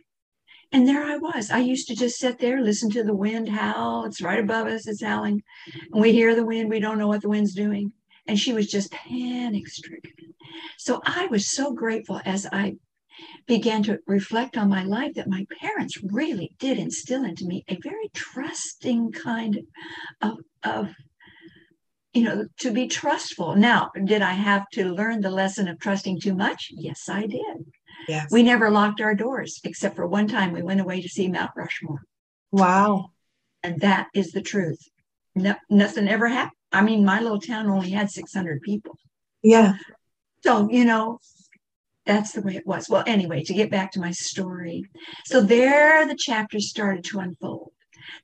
And 0.71 0.87
there 0.87 1.03
I 1.03 1.17
was. 1.17 1.51
I 1.51 1.61
used 1.61 1.89
to 1.89 1.97
just 1.97 2.19
sit 2.19 2.39
there, 2.39 2.61
listen 2.61 2.91
to 2.91 3.03
the 3.03 3.15
wind 3.15 3.49
howl. 3.49 4.05
It's 4.05 4.21
right 4.21 4.39
above 4.39 4.67
us, 4.67 4.87
it's 4.87 5.03
howling. 5.03 5.43
And 5.93 6.03
we 6.03 6.13
hear 6.13 6.35
the 6.35 6.45
wind, 6.45 6.69
we 6.69 6.79
don't 6.79 6.99
know 6.99 7.09
what 7.09 7.23
the 7.23 7.29
wind's 7.29 7.55
doing 7.55 7.93
and 8.29 8.39
she 8.39 8.53
was 8.53 8.69
just 8.69 8.93
panic 8.93 9.67
stricken. 9.67 10.35
So 10.77 11.01
I 11.05 11.27
was 11.27 11.51
so 11.51 11.73
grateful 11.73 12.21
as 12.25 12.47
I 12.53 12.77
began 13.47 13.83
to 13.85 13.99
reflect 14.07 14.57
on 14.57 14.69
my 14.69 14.85
life 14.85 15.15
that 15.15 15.29
my 15.29 15.45
parents 15.61 15.99
really 16.05 16.55
did 16.59 16.79
instill 16.79 17.25
into 17.25 17.47
me 17.47 17.65
a 17.69 17.79
very 17.83 18.11
trusting 18.15 19.11
kind 19.11 19.61
of, 20.21 20.39
of 20.63 20.95
you 22.13 22.23
know, 22.23 22.47
to 22.61 22.71
be 22.71 22.87
trustful. 22.87 23.57
Now, 23.57 23.91
did 24.05 24.23
I 24.23 24.33
have 24.33 24.69
to 24.75 24.93
learn 24.93 25.21
the 25.21 25.31
lesson 25.31 25.67
of 25.67 25.81
trusting 25.81 26.21
too 26.21 26.35
much? 26.35 26.69
Yes, 26.71 27.09
I 27.09 27.27
did. 27.27 27.57
Yes. 28.07 28.31
We 28.31 28.43
never 28.43 28.71
locked 28.71 29.01
our 29.01 29.15
doors, 29.15 29.61
except 29.65 29.97
for 29.97 30.07
one 30.07 30.29
time 30.29 30.53
we 30.53 30.63
went 30.63 30.81
away 30.81 31.03
to 31.03 31.09
see 31.09 31.29
Mount 31.29 31.51
Rushmore. 31.57 32.03
Wow. 32.53 33.11
And 33.63 33.81
that 33.81 34.09
is 34.15 34.33
the 34.33 34.43
truth. 34.43 34.81
No, 35.35 35.57
nothing 35.69 36.09
ever 36.09 36.29
happened. 36.29 36.58
I 36.73 36.83
mean, 36.83 37.05
my 37.05 37.21
little 37.21 37.41
town 37.41 37.69
only 37.69 37.91
had 37.91 38.11
600 38.11 38.63
people. 38.63 38.97
Yeah. 39.43 39.75
So, 40.45 40.69
you 40.71 40.85
know, 40.85 41.19
that's 42.05 42.33
the 42.33 42.43
way 42.43 42.57
it 42.57 42.67
was. 42.67 42.89
Well, 42.89 43.05
anyway, 43.07 43.43
to 43.45 43.55
get 43.55 43.71
back 43.71 43.93
to 43.93 44.01
my 44.01 44.13
story. 44.13 44.85
So 45.27 45.41
there 45.41 46.07
the 46.07 46.17
chapters 46.17 46.71
started 46.71 47.05
to 47.05 47.21
unfold. 47.21 47.73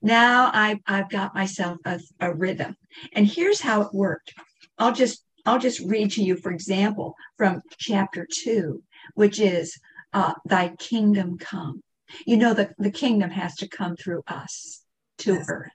Now 0.01 0.49
I, 0.53 0.79
I've 0.87 1.09
got 1.09 1.35
myself 1.35 1.77
a, 1.85 1.99
a 2.19 2.33
rhythm. 2.33 2.75
And 3.13 3.27
here's 3.27 3.61
how 3.61 3.81
it 3.81 3.93
worked. 3.93 4.33
I'll 4.77 4.93
just 4.93 5.23
I'll 5.45 5.59
just 5.59 5.79
read 5.81 6.11
to 6.13 6.23
you, 6.23 6.37
for 6.37 6.51
example, 6.51 7.15
from 7.37 7.61
chapter 7.77 8.27
two, 8.31 8.81
which 9.13 9.39
is 9.39 9.79
uh, 10.11 10.33
thy 10.45 10.69
kingdom 10.79 11.37
come. 11.37 11.83
You 12.25 12.37
know, 12.37 12.53
the, 12.55 12.71
the 12.79 12.89
kingdom 12.89 13.29
has 13.29 13.55
to 13.57 13.67
come 13.67 13.95
through 13.95 14.23
us 14.27 14.81
to 15.19 15.33
yes. 15.33 15.45
earth. 15.47 15.71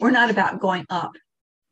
We're 0.00 0.10
not 0.10 0.30
about 0.30 0.58
going 0.58 0.86
up 0.90 1.12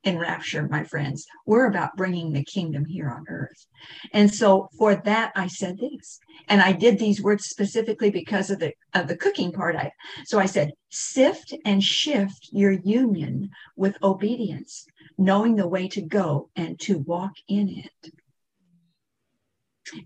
in 0.04 0.18
rapture, 0.18 0.68
my 0.68 0.85
friends. 0.85 1.26
We're 1.47 1.66
about 1.66 1.97
bringing 1.97 2.32
the 2.32 2.44
kingdom 2.44 2.85
here 2.85 3.09
on 3.09 3.25
earth. 3.28 3.66
And 4.12 4.32
so 4.32 4.68
for 4.78 4.94
that, 4.94 5.32
I 5.37 5.47
said 5.47 5.78
this. 5.78 6.18
And 6.49 6.61
I 6.61 6.73
did 6.73 6.99
these 6.99 7.23
words 7.23 7.44
specifically 7.47 8.11
because 8.11 8.50
of 8.50 8.59
the 8.59 8.73
of 8.94 9.09
the 9.09 9.16
cooking 9.16 9.52
part. 9.52 9.76
I 9.76 9.92
so 10.25 10.38
I 10.38 10.47
said, 10.47 10.73
sift 10.90 11.54
and 11.64 11.82
shift 11.82 12.49
your 12.52 12.73
union 12.73 13.50
with 13.76 14.02
obedience, 14.02 14.87
knowing 15.18 15.56
the 15.56 15.68
way 15.68 15.88
to 15.88 16.02
go 16.02 16.50
and 16.56 16.78
to 16.80 16.99
walk 16.99 17.32
in 17.49 17.68
it. 17.68 18.12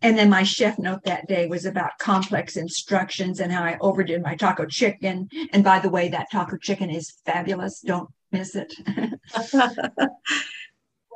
And 0.03 0.19
then 0.19 0.31
my 0.31 0.43
chef 0.43 0.79
note 0.79 1.05
that 1.05 1.29
day 1.29 1.47
was 1.47 1.65
about 1.65 1.99
complex 1.99 2.57
instructions 2.57 3.41
and 3.41 3.53
how 3.53 3.63
I 3.63 3.77
overdid 3.81 4.23
my 4.23 4.35
taco 4.35 4.67
chicken. 4.67 5.29
And 5.53 5.63
by 5.63 5.79
the 5.79 5.91
way, 5.91 6.09
that 6.09 6.31
taco 6.33 6.57
chicken 6.57 6.91
is 6.91 7.19
fabulous. 7.25 7.81
Don't 7.81 8.09
miss 8.33 8.55
it. 8.55 8.73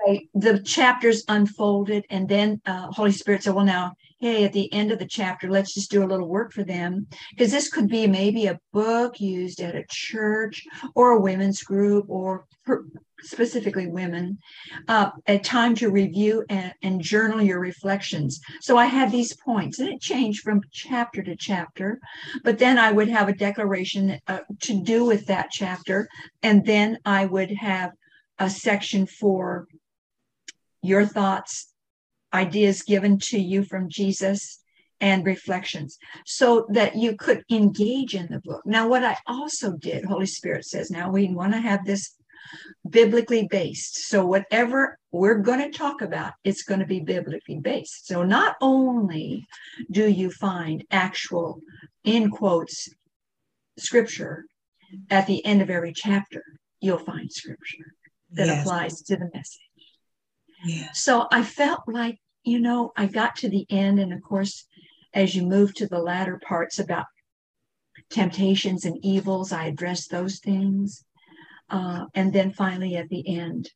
right. 0.06 0.28
The 0.34 0.60
chapters 0.64 1.24
unfolded, 1.28 2.04
and 2.10 2.28
then 2.28 2.60
uh, 2.66 2.88
Holy 2.90 3.12
Spirit 3.12 3.42
said, 3.42 3.54
Well, 3.54 3.64
now, 3.64 3.94
hey, 4.20 4.44
at 4.44 4.52
the 4.52 4.72
end 4.72 4.92
of 4.92 4.98
the 4.98 5.06
chapter, 5.06 5.50
let's 5.50 5.74
just 5.74 5.90
do 5.90 6.04
a 6.04 6.06
little 6.06 6.28
work 6.28 6.52
for 6.52 6.64
them. 6.64 7.06
Because 7.30 7.50
this 7.50 7.70
could 7.70 7.88
be 7.88 8.06
maybe 8.06 8.46
a 8.46 8.60
book 8.72 9.20
used 9.20 9.60
at 9.60 9.74
a 9.74 9.84
church 9.90 10.64
or 10.94 11.12
a 11.12 11.20
women's 11.20 11.62
group 11.62 12.06
or 12.08 12.46
specifically 13.22 13.86
women, 13.86 14.38
uh, 14.88 15.10
a 15.26 15.38
time 15.38 15.74
to 15.76 15.90
review 15.90 16.44
and, 16.48 16.72
and, 16.82 17.00
journal 17.00 17.40
your 17.40 17.60
reflections. 17.60 18.40
So 18.60 18.76
I 18.76 18.86
had 18.86 19.10
these 19.10 19.34
points, 19.36 19.78
and 19.78 19.88
it 19.88 20.00
changed 20.00 20.42
from 20.42 20.62
chapter 20.70 21.22
to 21.22 21.36
chapter. 21.36 21.98
But 22.44 22.58
then 22.58 22.78
I 22.78 22.92
would 22.92 23.08
have 23.08 23.28
a 23.28 23.34
declaration 23.34 24.18
uh, 24.26 24.40
to 24.62 24.82
do 24.82 25.04
with 25.04 25.26
that 25.26 25.50
chapter, 25.50 26.08
and 26.42 26.64
then 26.64 26.98
I 27.04 27.26
would 27.26 27.50
have 27.52 27.92
a 28.38 28.50
section 28.50 29.06
for 29.06 29.66
your 30.82 31.04
thoughts, 31.04 31.72
ideas 32.32 32.82
given 32.82 33.18
to 33.18 33.38
you 33.38 33.64
from 33.64 33.88
Jesus, 33.88 34.60
and 35.00 35.24
reflections 35.24 35.98
so 36.26 36.66
that 36.70 36.96
you 36.96 37.16
could 37.16 37.42
engage 37.50 38.14
in 38.14 38.28
the 38.30 38.40
book. 38.40 38.62
Now, 38.66 38.88
what 38.88 39.04
I 39.04 39.16
also 39.26 39.72
did, 39.72 40.04
Holy 40.04 40.26
Spirit 40.26 40.64
says, 40.66 40.90
now 40.90 41.10
we 41.10 41.32
want 41.32 41.52
to 41.54 41.60
have 41.60 41.84
this 41.84 42.14
biblically 42.88 43.46
based. 43.50 44.08
So 44.08 44.26
whatever 44.26 44.98
we're 45.12 45.38
going 45.38 45.60
to 45.60 45.76
talk 45.76 46.02
about, 46.02 46.32
it's 46.44 46.62
going 46.62 46.80
to 46.80 46.86
be 46.86 47.00
biblically 47.00 47.58
based. 47.58 48.06
So 48.06 48.22
not 48.22 48.56
only 48.60 49.46
do 49.90 50.08
you 50.08 50.30
find 50.30 50.84
actual, 50.90 51.60
in 52.04 52.30
quotes, 52.30 52.88
scripture 53.78 54.44
at 55.10 55.26
the 55.26 55.44
end 55.44 55.62
of 55.62 55.70
every 55.70 55.92
chapter, 55.92 56.44
you'll 56.80 56.98
find 56.98 57.30
scripture 57.32 57.94
that 58.32 58.46
yes. 58.46 58.62
applies 58.62 59.02
to 59.02 59.16
the 59.16 59.30
message. 59.34 59.60
Yes. 60.64 61.00
So 61.00 61.26
I 61.32 61.42
felt 61.42 61.82
like, 61.86 62.18
you 62.44 62.60
know, 62.60 62.92
I 62.96 63.06
got 63.06 63.36
to 63.36 63.48
the 63.48 63.66
end, 63.70 63.98
and 63.98 64.12
of 64.12 64.22
course, 64.22 64.66
as 65.14 65.34
you 65.34 65.42
move 65.46 65.74
to 65.74 65.86
the 65.86 65.98
latter 65.98 66.40
parts 66.46 66.78
about 66.78 67.06
temptations 68.10 68.84
and 68.84 68.98
evils, 69.04 69.52
I 69.52 69.66
address 69.66 70.06
those 70.06 70.38
things. 70.38 71.04
Uh, 71.70 72.06
and 72.14 72.32
then 72.32 72.52
finally, 72.52 72.96
at 72.96 73.08
the 73.08 73.26
end, 73.36 73.70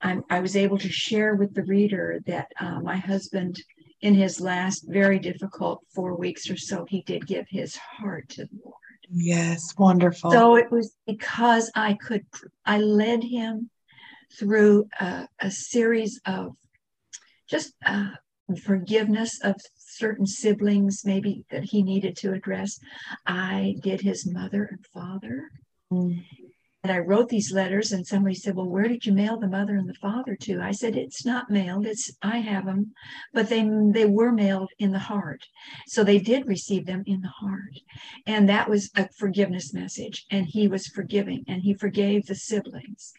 I'm, 0.00 0.22
i 0.30 0.40
was 0.40 0.56
able 0.56 0.78
to 0.78 0.90
share 0.90 1.34
with 1.34 1.54
the 1.54 1.64
reader 1.64 2.20
that 2.26 2.52
uh, 2.60 2.80
my 2.80 2.96
husband, 2.96 3.60
in 4.00 4.14
his 4.14 4.40
last 4.40 4.84
very 4.88 5.18
difficult 5.18 5.80
four 5.94 6.16
weeks 6.16 6.48
or 6.48 6.56
so, 6.56 6.86
he 6.88 7.02
did 7.02 7.26
give 7.26 7.46
his 7.48 7.76
heart 7.76 8.28
to 8.30 8.44
the 8.44 8.58
Lord. 8.64 8.74
Yes, 9.10 9.74
wonderful. 9.76 10.30
So 10.30 10.56
it 10.56 10.70
was 10.70 10.94
because 11.06 11.70
I 11.74 11.94
could, 11.94 12.24
I 12.64 12.78
led 12.78 13.24
him 13.24 13.70
through 14.38 14.86
a, 15.00 15.26
a 15.40 15.50
series 15.50 16.20
of 16.26 16.52
just 17.48 17.72
uh, 17.84 18.10
forgiveness 18.64 19.38
of 19.42 19.56
certain 19.76 20.26
siblings, 20.26 21.02
maybe 21.04 21.44
that 21.50 21.64
he 21.64 21.82
needed 21.82 22.16
to 22.18 22.32
address. 22.32 22.78
I 23.26 23.76
did 23.82 24.00
his 24.00 24.30
mother 24.30 24.68
and 24.70 24.84
father. 24.92 25.50
Mm. 25.92 26.24
And 26.84 26.92
I 26.92 26.98
wrote 26.98 27.28
these 27.28 27.52
letters, 27.52 27.90
and 27.90 28.06
somebody 28.06 28.36
said, 28.36 28.54
Well, 28.54 28.68
where 28.68 28.86
did 28.86 29.04
you 29.04 29.12
mail 29.12 29.36
the 29.36 29.48
mother 29.48 29.76
and 29.76 29.88
the 29.88 29.94
father 29.94 30.36
to? 30.42 30.60
I 30.60 30.70
said, 30.70 30.96
It's 30.96 31.26
not 31.26 31.50
mailed, 31.50 31.86
it's 31.86 32.10
I 32.22 32.38
have 32.38 32.66
them, 32.66 32.92
but 33.32 33.48
they 33.48 33.68
they 33.92 34.06
were 34.06 34.30
mailed 34.30 34.70
in 34.78 34.92
the 34.92 35.00
heart. 35.00 35.42
So 35.88 36.04
they 36.04 36.18
did 36.18 36.46
receive 36.46 36.86
them 36.86 37.02
in 37.04 37.20
the 37.20 37.28
heart. 37.28 37.74
And 38.26 38.48
that 38.48 38.70
was 38.70 38.90
a 38.96 39.08
forgiveness 39.18 39.74
message. 39.74 40.24
And 40.30 40.46
he 40.46 40.68
was 40.68 40.86
forgiving 40.86 41.44
and 41.48 41.62
he 41.62 41.74
forgave 41.74 42.26
the 42.26 42.36
siblings. 42.36 43.12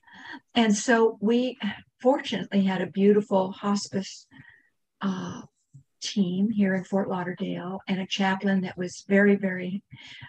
And 0.55 0.75
so 0.75 1.17
we 1.19 1.57
fortunately 2.01 2.63
had 2.63 2.81
a 2.81 2.87
beautiful 2.87 3.51
hospice 3.51 4.25
uh, 5.01 5.41
team 6.01 6.49
here 6.49 6.75
in 6.75 6.83
Fort 6.83 7.09
Lauderdale 7.09 7.79
and 7.87 7.99
a 7.99 8.07
chaplain 8.07 8.61
that 8.61 8.77
was 8.77 9.05
very, 9.07 9.35
very 9.35 9.83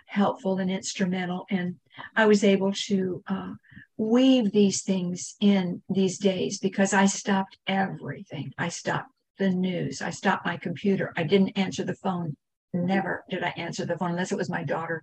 helpful 0.06 0.58
and 0.58 0.70
instrumental. 0.70 1.46
And 1.50 1.76
I 2.16 2.26
was 2.26 2.44
able 2.44 2.72
to 2.86 3.22
uh, 3.26 3.52
weave 3.96 4.52
these 4.52 4.82
things 4.82 5.36
in 5.40 5.82
these 5.88 6.18
days 6.18 6.58
because 6.58 6.92
I 6.92 7.06
stopped 7.06 7.58
everything. 7.66 8.52
I 8.58 8.68
stopped 8.68 9.10
the 9.38 9.50
news. 9.50 10.02
I 10.02 10.10
stopped 10.10 10.46
my 10.46 10.56
computer. 10.56 11.12
I 11.16 11.22
didn't 11.24 11.58
answer 11.58 11.84
the 11.84 11.94
phone. 11.94 12.36
Never 12.72 13.24
did 13.28 13.42
I 13.42 13.52
answer 13.56 13.84
the 13.84 13.98
phone 13.98 14.10
unless 14.10 14.30
it 14.30 14.38
was 14.38 14.48
my 14.48 14.62
daughter 14.62 15.02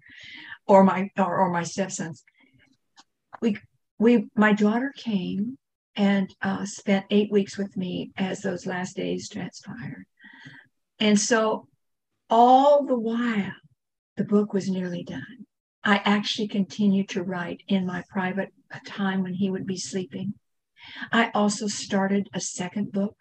or 0.67 0.83
my 0.83 1.09
or, 1.17 1.37
or 1.37 1.49
my 1.49 1.63
stepsons. 1.63 2.23
We 3.41 3.57
we 3.99 4.29
my 4.35 4.53
daughter 4.53 4.93
came 4.95 5.57
and 5.97 6.33
uh, 6.41 6.63
spent 6.65 7.05
eight 7.09 7.31
weeks 7.31 7.57
with 7.57 7.75
me 7.75 8.11
as 8.17 8.41
those 8.41 8.65
last 8.65 8.95
days 8.95 9.27
transpired. 9.27 10.05
And 10.99 11.19
so 11.19 11.67
all 12.29 12.85
the 12.85 12.97
while, 12.97 13.53
the 14.15 14.23
book 14.23 14.53
was 14.53 14.69
nearly 14.69 15.03
done. 15.03 15.45
I 15.83 16.01
actually 16.03 16.47
continued 16.47 17.09
to 17.09 17.23
write 17.23 17.61
in 17.67 17.85
my 17.85 18.03
private 18.09 18.49
time 18.85 19.23
when 19.23 19.33
he 19.33 19.49
would 19.49 19.65
be 19.65 19.77
sleeping. 19.77 20.33
I 21.11 21.31
also 21.33 21.67
started 21.67 22.29
a 22.33 22.41
second 22.41 22.91
book. 22.91 23.15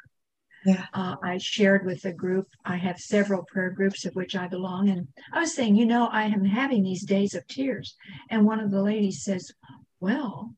Yeah. 0.64 0.86
Uh, 0.92 1.14
I 1.22 1.38
shared 1.38 1.86
with 1.86 2.04
a 2.06 2.12
group. 2.12 2.48
I 2.64 2.76
have 2.76 2.98
several 2.98 3.44
prayer 3.44 3.70
groups 3.70 4.04
of 4.04 4.14
which 4.14 4.34
I 4.34 4.48
belong. 4.48 4.88
And 4.88 5.06
I 5.32 5.40
was 5.40 5.54
saying, 5.54 5.76
you 5.76 5.86
know, 5.86 6.06
I 6.06 6.24
am 6.24 6.44
having 6.44 6.82
these 6.82 7.04
days 7.04 7.34
of 7.34 7.46
tears. 7.46 7.94
And 8.30 8.44
one 8.44 8.58
of 8.58 8.72
the 8.72 8.82
ladies 8.82 9.22
says, 9.22 9.52
Well, 10.00 10.54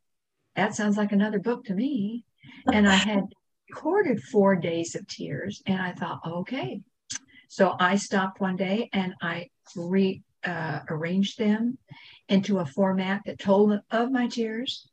that 0.56 0.74
sounds 0.74 0.96
like 0.96 1.12
another 1.12 1.38
book 1.38 1.64
to 1.66 1.74
me. 1.74 2.24
And 2.72 2.88
I 2.88 2.94
had 2.94 3.24
recorded 3.68 4.22
four 4.22 4.56
days 4.56 4.94
of 4.94 5.06
tears. 5.06 5.62
And 5.66 5.80
I 5.80 5.92
thought, 5.92 6.20
okay, 6.26 6.80
so 7.48 7.74
I 7.80 7.96
stopped 7.96 8.40
one 8.40 8.56
day 8.56 8.90
and 8.92 9.14
I 9.20 9.48
rearranged 9.74 11.40
uh, 11.40 11.44
them 11.44 11.78
into 12.28 12.58
a 12.58 12.66
format 12.66 13.22
that 13.24 13.38
told 13.38 13.80
of 13.90 14.12
my 14.12 14.28
tears. 14.28 14.88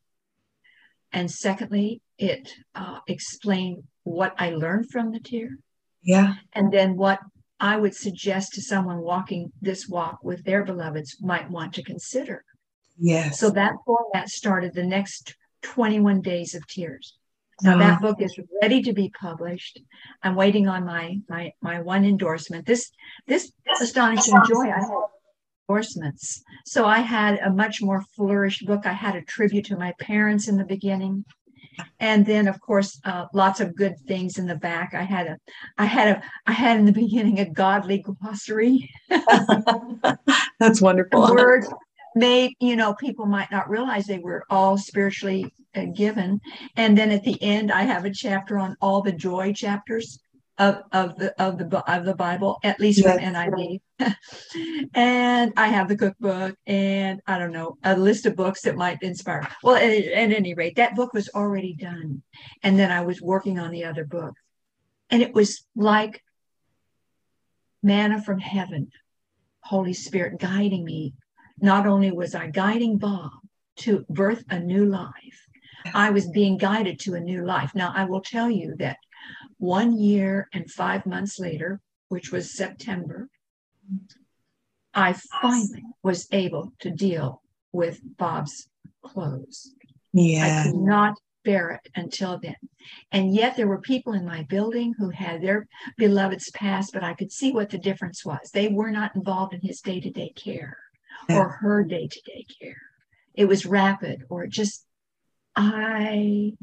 And 1.12 1.30
secondly, 1.30 2.02
it 2.18 2.52
uh, 2.74 3.00
explained 3.08 3.84
what 4.04 4.34
I 4.38 4.52
learned 4.52 4.90
from 4.90 5.12
the 5.12 5.20
tear. 5.20 5.58
Yeah. 6.02 6.36
And 6.54 6.72
then 6.72 6.96
what 6.96 7.20
I 7.60 7.78
would 7.78 7.96
suggest 7.96 8.54
to 8.54 8.62
someone 8.62 9.00
walking 9.00 9.52
this 9.62 9.88
walk 9.88 10.20
with 10.24 10.44
their 10.44 10.64
beloveds 10.64 11.18
might 11.22 11.50
want 11.50 11.74
to 11.74 11.84
consider. 11.84 12.44
Yes. 12.98 13.40
So 13.40 13.50
that 13.52 13.74
format 13.86 14.30
started 14.30 14.74
the 14.74 14.84
next 14.84 15.36
21 15.64 16.22
days 16.22 16.56
of 16.56 16.66
tears. 16.68 17.18
Now 17.62 17.78
that 17.78 18.02
book 18.02 18.18
is 18.20 18.38
ready 18.62 18.82
to 18.82 18.94
be 18.94 19.12
published. 19.20 19.80
I'm 20.24 20.36
waiting 20.36 20.68
on 20.68 20.86
my 20.86 21.20
my 21.30 21.54
my 21.62 21.82
one 21.82 22.04
endorsement. 22.04 22.66
This 22.66 22.92
this 23.28 23.52
astonishing 23.82 24.38
joy 24.48 24.64
I 24.64 24.82
had 24.82 24.90
endorsements. 25.70 26.44
So 26.66 26.86
I 26.86 27.00
had 27.00 27.40
a 27.40 27.50
much 27.50 27.82
more 27.82 28.04
flourished 28.16 28.66
book. 28.66 28.86
I 28.86 28.94
had 28.94 29.16
a 29.16 29.22
tribute 29.22 29.66
to 29.66 29.78
my 29.78 29.94
parents 30.00 30.48
in 30.48 30.58
the 30.58 30.66
beginning. 30.66 31.24
And 32.00 32.26
then 32.26 32.48
of 32.48 32.60
course 32.60 33.00
uh, 33.06 33.26
lots 33.34 33.62
of 33.62 33.76
good 33.76 33.96
things 34.06 34.38
in 34.38 34.48
the 34.48 34.56
back. 34.56 34.94
I 34.94 35.04
had 35.04 35.28
a 35.28 35.38
I 35.78 35.86
had 35.86 36.08
a 36.18 36.24
I 36.46 36.52
had 36.52 36.78
in 36.78 36.86
the 36.86 36.92
beginning 36.92 37.40
a 37.40 37.50
godly 37.50 38.00
glossary. 38.00 38.90
That's 40.60 40.82
wonderful. 40.82 41.22
Words 41.22 41.70
may 42.16 42.54
you 42.60 42.76
know 42.76 42.94
people 42.94 43.26
might 43.26 43.52
not 43.52 43.70
realize 43.70 44.06
they 44.06 44.20
were 44.20 44.46
all 44.50 44.78
spiritually 44.78 45.54
uh, 45.76 45.86
given. 45.94 46.40
And 46.76 46.98
then 46.98 47.12
at 47.12 47.24
the 47.24 47.42
end 47.42 47.72
i 47.72 47.84
have 47.84 48.06
a 48.06 48.12
chapter 48.12 48.58
on 48.58 48.76
all 48.82 49.02
the 49.02 49.12
joy 49.12 49.54
chapters 49.54 50.20
of, 50.58 50.84
of 50.92 51.18
the 51.18 51.42
of 51.42 51.58
the 51.58 51.94
of 51.94 52.06
the 52.06 52.16
bible 52.16 52.60
at 52.64 52.80
least 52.80 53.04
yes. 53.04 53.20
from 53.20 53.34
niv 53.34 53.82
and 54.94 55.52
i 55.58 55.68
have 55.68 55.90
the 55.90 55.98
cookbook 55.98 56.56
and 56.66 57.20
i 57.28 57.38
don't 57.38 57.52
know 57.52 57.78
a 57.84 57.98
list 57.98 58.26
of 58.26 58.36
books 58.38 58.62
that 58.62 58.78
might 58.78 58.98
inspire. 59.02 59.48
Well 59.64 59.76
at, 59.76 59.84
at 59.84 60.32
any 60.32 60.54
rate 60.54 60.78
that 60.78 60.96
book 60.96 61.14
was 61.14 61.30
already 61.30 61.74
done. 61.74 62.22
And 62.64 62.80
then 62.80 62.92
i 62.92 63.02
was 63.02 63.22
working 63.22 63.60
on 63.60 63.72
the 63.72 63.84
other 63.84 64.06
book. 64.06 64.34
And 65.10 65.22
it 65.22 65.34
was 65.34 65.66
like 65.76 66.24
manna 67.84 68.22
from 68.22 68.40
heaven 68.40 68.90
holy 69.60 69.94
spirit 69.94 70.40
guiding 70.40 70.86
me 70.86 71.14
not 71.60 71.88
only 71.88 72.12
was 72.12 72.36
I 72.36 72.48
guiding 72.48 72.98
Bob 72.98 73.32
to 73.78 74.06
birth 74.10 74.44
a 74.50 74.60
new 74.60 74.86
life, 74.86 75.48
I 75.94 76.10
was 76.10 76.28
being 76.30 76.58
guided 76.58 77.00
to 77.02 77.14
a 77.16 77.20
new 77.20 77.46
life. 77.46 77.76
Now, 77.76 77.94
I 77.96 78.06
will 78.06 78.22
tell 78.22 78.50
you 78.50 78.76
that 78.80 78.98
one 79.58 79.98
year 79.98 80.50
and 80.54 80.70
five 80.70 81.06
months 81.06 81.40
later, 81.40 81.80
which 82.10 82.32
was 82.32 82.56
September, 82.56 83.30
I 84.94 85.14
finally 85.42 85.84
was 86.02 86.28
able 86.32 86.74
to 86.80 86.90
deal 86.90 87.42
with 87.72 88.00
Bob's 88.18 88.68
clothes. 89.04 89.74
Yeah. 90.14 90.62
I 90.62 90.64
could 90.64 90.80
not 90.80 91.18
bear 91.44 91.72
it 91.72 91.92
until 91.96 92.40
then. 92.40 92.56
And 93.12 93.36
yet 93.36 93.56
there 93.56 93.68
were 93.68 93.82
people 93.82 94.14
in 94.14 94.26
my 94.26 94.44
building 94.44 94.96
who 94.98 95.10
had 95.10 95.42
their 95.42 95.68
beloveds 95.98 96.50
pass, 96.52 96.90
but 96.92 97.04
I 97.04 97.14
could 97.14 97.32
see 97.32 97.52
what 97.52 97.70
the 97.70 97.78
difference 97.78 98.26
was. 98.26 98.50
They 98.54 98.68
were 98.68 98.92
not 98.92 99.16
involved 99.16 99.54
in 99.54 99.62
his 99.62 99.82
day 99.82 100.00
to 100.00 100.10
day 100.10 100.34
care. 100.36 100.78
Or 101.30 101.50
her 101.50 101.84
day 101.84 102.08
to 102.08 102.22
day 102.26 102.46
care. 102.62 102.82
It 103.34 103.46
was 103.46 103.66
rapid, 103.66 104.24
or 104.30 104.48
just, 104.48 104.86
I 105.56 106.54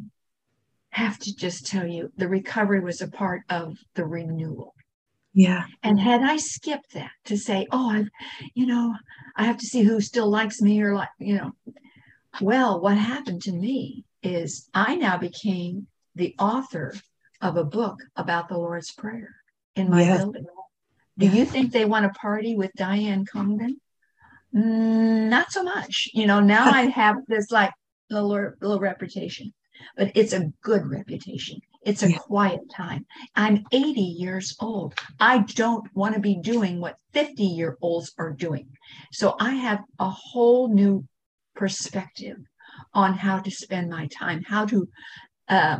have 0.90 1.19
to 1.19 1.35
just 1.35 1.66
tell 1.66 1.87
you, 1.87 2.12
the 2.16 2.28
recovery 2.28 2.81
was 2.81 3.00
a 3.00 3.09
part 3.09 3.42
of 3.49 3.76
the 3.95 4.04
renewal. 4.04 4.75
Yeah. 5.35 5.64
And 5.83 5.99
had 5.99 6.23
I 6.23 6.37
skipped 6.37 6.92
that 6.92 7.12
to 7.25 7.38
say, 7.38 7.66
oh, 7.73 7.90
I've, 7.90 8.09
you 8.54 8.66
know, 8.66 8.95
I 9.35 9.45
have 9.45 9.57
to 9.59 9.66
see 9.66 9.83
who 9.83 10.00
still 10.00 10.31
likes 10.31 10.61
me 10.61 10.83
or 10.83 10.95
like, 10.95 11.09
you 11.19 11.37
know, 11.37 11.52
Well, 12.40 12.81
what 12.81 12.97
happened 12.97 13.42
to 13.42 13.52
me 13.52 14.04
is 14.23 14.69
I 14.73 14.97
now 14.97 15.19
became 15.19 15.87
the 16.14 16.35
author 16.38 16.95
of 17.40 17.57
a 17.57 17.64
book 17.64 17.99
about 18.16 18.49
the 18.49 18.57
Lord's 18.57 18.92
Prayer 18.92 19.37
in 19.76 19.90
my 19.90 20.02
yes. 20.02 20.19
building. 20.19 20.47
Do 21.19 21.26
you 21.26 21.45
think 21.45 21.73
they 21.73 21.85
want 21.85 22.11
to 22.11 22.19
party 22.19 22.57
with 22.57 22.71
Dianne 22.78 23.26
Congdon? 23.28 23.76
Mm, 24.55 25.29
not 25.29 25.53
so 25.53 25.63
much. 25.63 26.09
You 26.13 26.27
know, 26.27 26.41
now 26.41 26.71
I 26.71 26.83
have 26.95 27.17
this 27.27 27.51
like 27.51 27.73
little, 28.11 28.53
little 28.61 28.81
reputation, 28.81 29.53
but 29.97 30.13
it's 30.15 30.33
a 30.33 30.51
good 30.63 30.87
reputation. 30.87 31.61
It's 31.85 32.03
a 32.03 32.11
yeah. 32.11 32.19
quiet 32.19 32.61
time. 32.71 33.07
I'm 33.35 33.65
80 33.73 34.01
years 34.01 34.57
old. 34.61 34.95
I 35.19 35.39
don't 35.39 35.85
want 35.95 36.15
to 36.15 36.21
be 36.21 36.37
doing 36.37 36.81
what 36.81 36.97
50 37.13 37.43
year 37.43 37.77
olds 37.81 38.13
are 38.19 38.33
doing. 38.33 38.69
So 39.11 39.37
I 39.41 39.55
have 39.55 39.81
a 39.99 40.09
whole 40.09 40.73
new 40.73 41.05
perspective 41.57 42.37
on 42.95 43.15
how 43.15 43.41
to 43.41 43.51
spend 43.51 43.91
my 43.91 44.07
time, 44.07 44.43
how 44.43 44.67
to, 44.67 44.89
uh, 45.49 45.79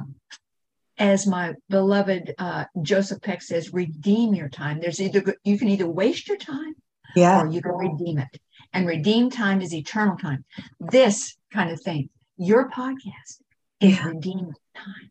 as 0.99 1.27
my 1.27 1.55
beloved 1.69 2.35
uh, 2.39 2.65
Joseph 2.83 3.23
Peck 3.23 3.43
says, 3.43 3.73
redeem 3.73 4.35
your 4.35 4.49
time. 4.49 4.81
There's 4.81 5.01
either 5.01 5.37
you 5.45 5.59
can 5.59 5.69
either 5.69 5.89
waste 5.89 6.29
your 6.29 6.37
time, 6.37 6.75
yeah, 7.17 7.41
or 7.41 7.49
you 7.49 7.63
can 7.63 7.73
redeem 7.73 8.19
it. 8.19 8.41
And 8.73 8.87
redeem 8.87 9.31
time 9.31 9.61
is 9.61 9.75
eternal 9.75 10.17
time. 10.17 10.45
This 10.81 11.37
kind 11.53 11.71
of 11.71 11.81
thing, 11.81 12.09
your 12.37 12.71
podcast 12.71 13.41
is 13.81 13.99
yeah. 13.99 14.07
redeemed 14.07 14.57
time. 14.75 15.11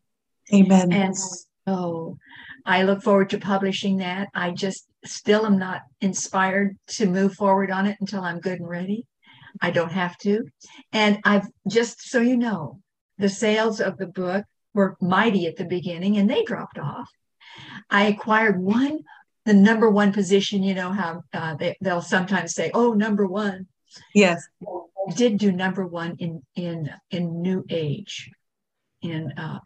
Amen. 0.52 0.92
And 0.92 1.14
so 1.66 2.18
I 2.66 2.82
look 2.82 3.02
forward 3.02 3.30
to 3.30 3.38
publishing 3.38 3.98
that. 3.98 4.28
I 4.34 4.50
just 4.50 4.86
still 5.04 5.46
am 5.46 5.58
not 5.58 5.82
inspired 6.00 6.76
to 6.88 7.06
move 7.06 7.34
forward 7.34 7.70
on 7.70 7.86
it 7.86 7.96
until 8.00 8.22
I'm 8.22 8.40
good 8.40 8.60
and 8.60 8.68
ready. 8.68 9.06
I 9.60 9.70
don't 9.70 9.92
have 9.92 10.16
to. 10.18 10.46
And 10.92 11.20
I've 11.24 11.46
just 11.68 12.08
so 12.08 12.20
you 12.20 12.36
know, 12.36 12.80
the 13.18 13.28
sales 13.28 13.80
of 13.80 13.98
the 13.98 14.06
book 14.06 14.44
were 14.74 14.96
mighty 15.00 15.46
at 15.46 15.56
the 15.56 15.64
beginning 15.64 16.16
and 16.16 16.28
they 16.28 16.42
dropped 16.44 16.78
off. 16.78 17.08
I 17.90 18.04
acquired 18.04 18.60
one, 18.60 19.00
the 19.44 19.54
number 19.54 19.90
one 19.90 20.12
position. 20.12 20.62
You 20.62 20.74
know 20.74 20.92
how 20.92 21.24
uh, 21.32 21.54
they, 21.54 21.76
they'll 21.80 22.02
sometimes 22.02 22.54
say, 22.54 22.70
"Oh, 22.74 22.92
number 22.92 23.26
one." 23.26 23.66
Yes, 24.14 24.46
I 24.66 25.12
did 25.12 25.38
do 25.38 25.52
number 25.52 25.86
one 25.86 26.16
in 26.18 26.42
in 26.54 26.90
in 27.10 27.42
New 27.42 27.64
Age, 27.68 28.30
in 29.02 29.32
uh, 29.32 29.58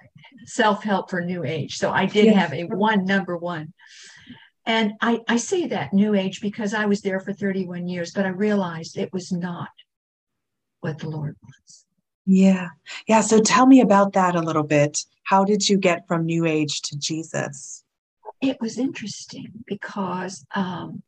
self 0.44 0.82
help 0.82 1.10
for 1.10 1.20
New 1.20 1.44
Age. 1.44 1.76
So 1.78 1.90
I 1.90 2.06
did 2.06 2.26
yes. 2.26 2.36
have 2.36 2.52
a 2.52 2.64
one 2.64 3.04
number 3.04 3.36
one. 3.36 3.72
And 4.66 4.94
I, 5.00 5.20
I 5.28 5.36
say 5.36 5.68
that 5.68 5.92
New 5.92 6.14
Age 6.14 6.40
because 6.40 6.74
I 6.74 6.86
was 6.86 7.00
there 7.00 7.20
for 7.20 7.32
31 7.32 7.86
years, 7.86 8.10
but 8.12 8.26
I 8.26 8.30
realized 8.30 8.98
it 8.98 9.12
was 9.12 9.30
not 9.30 9.68
what 10.80 10.98
the 10.98 11.08
Lord 11.08 11.36
wants. 11.40 11.86
Yeah. 12.26 12.70
Yeah. 13.06 13.20
So 13.20 13.40
tell 13.40 13.66
me 13.66 13.80
about 13.80 14.14
that 14.14 14.34
a 14.34 14.40
little 14.40 14.64
bit. 14.64 15.04
How 15.22 15.44
did 15.44 15.68
you 15.68 15.78
get 15.78 16.08
from 16.08 16.26
New 16.26 16.46
Age 16.46 16.82
to 16.82 16.98
Jesus? 16.98 17.84
It 18.40 18.58
was 18.60 18.78
interesting 18.78 19.52
because 19.66 20.44
um, 20.54 21.02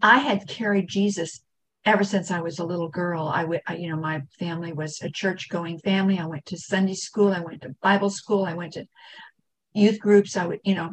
I 0.00 0.18
had 0.18 0.48
carried 0.48 0.88
Jesus 0.88 1.42
ever 1.84 2.04
since 2.04 2.30
I 2.30 2.40
was 2.40 2.58
a 2.58 2.64
little 2.64 2.88
girl. 2.88 3.28
I 3.28 3.44
would, 3.44 3.60
you 3.76 3.90
know, 3.90 3.96
my 3.96 4.22
family 4.38 4.72
was 4.72 5.00
a 5.02 5.10
church 5.10 5.48
going 5.48 5.78
family. 5.78 6.18
I 6.18 6.26
went 6.26 6.46
to 6.46 6.56
Sunday 6.56 6.94
school. 6.94 7.32
I 7.32 7.40
went 7.40 7.62
to 7.62 7.74
Bible 7.82 8.10
school. 8.10 8.44
I 8.44 8.54
went 8.54 8.74
to 8.74 8.86
youth 9.74 9.98
groups. 9.98 10.36
I 10.36 10.46
would, 10.46 10.60
you 10.64 10.74
know, 10.74 10.90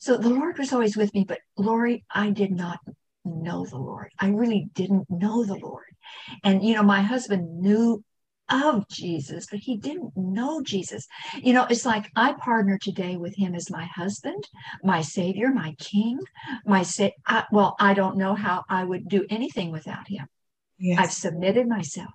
so 0.00 0.16
the 0.16 0.30
Lord 0.30 0.58
was 0.58 0.72
always 0.72 0.96
with 0.96 1.12
me. 1.14 1.24
But 1.26 1.40
Lori, 1.56 2.04
I 2.10 2.30
did 2.30 2.52
not 2.52 2.78
know 3.24 3.66
the 3.66 3.78
Lord. 3.78 4.10
I 4.18 4.28
really 4.28 4.68
didn't 4.74 5.10
know 5.10 5.44
the 5.44 5.56
Lord. 5.56 5.84
And, 6.44 6.64
you 6.64 6.74
know, 6.74 6.82
my 6.82 7.02
husband 7.02 7.60
knew 7.60 8.02
of 8.50 8.88
Jesus, 8.88 9.46
but 9.50 9.60
he 9.60 9.76
didn't 9.76 10.16
know 10.16 10.62
Jesus. 10.62 11.06
You 11.36 11.52
know, 11.52 11.66
it's 11.68 11.86
like 11.86 12.10
I 12.16 12.32
partner 12.34 12.78
today 12.78 13.16
with 13.16 13.34
him 13.36 13.54
as 13.54 13.70
my 13.70 13.84
husband, 13.84 14.48
my 14.82 15.00
savior, 15.02 15.50
my 15.52 15.74
king, 15.78 16.18
my 16.66 16.82
say. 16.82 17.14
Well, 17.52 17.76
I 17.78 17.94
don't 17.94 18.16
know 18.16 18.34
how 18.34 18.64
I 18.68 18.84
would 18.84 19.08
do 19.08 19.26
anything 19.30 19.70
without 19.72 20.08
him. 20.08 20.26
Yes. 20.78 20.98
I've 21.00 21.12
submitted 21.12 21.66
myself 21.68 22.12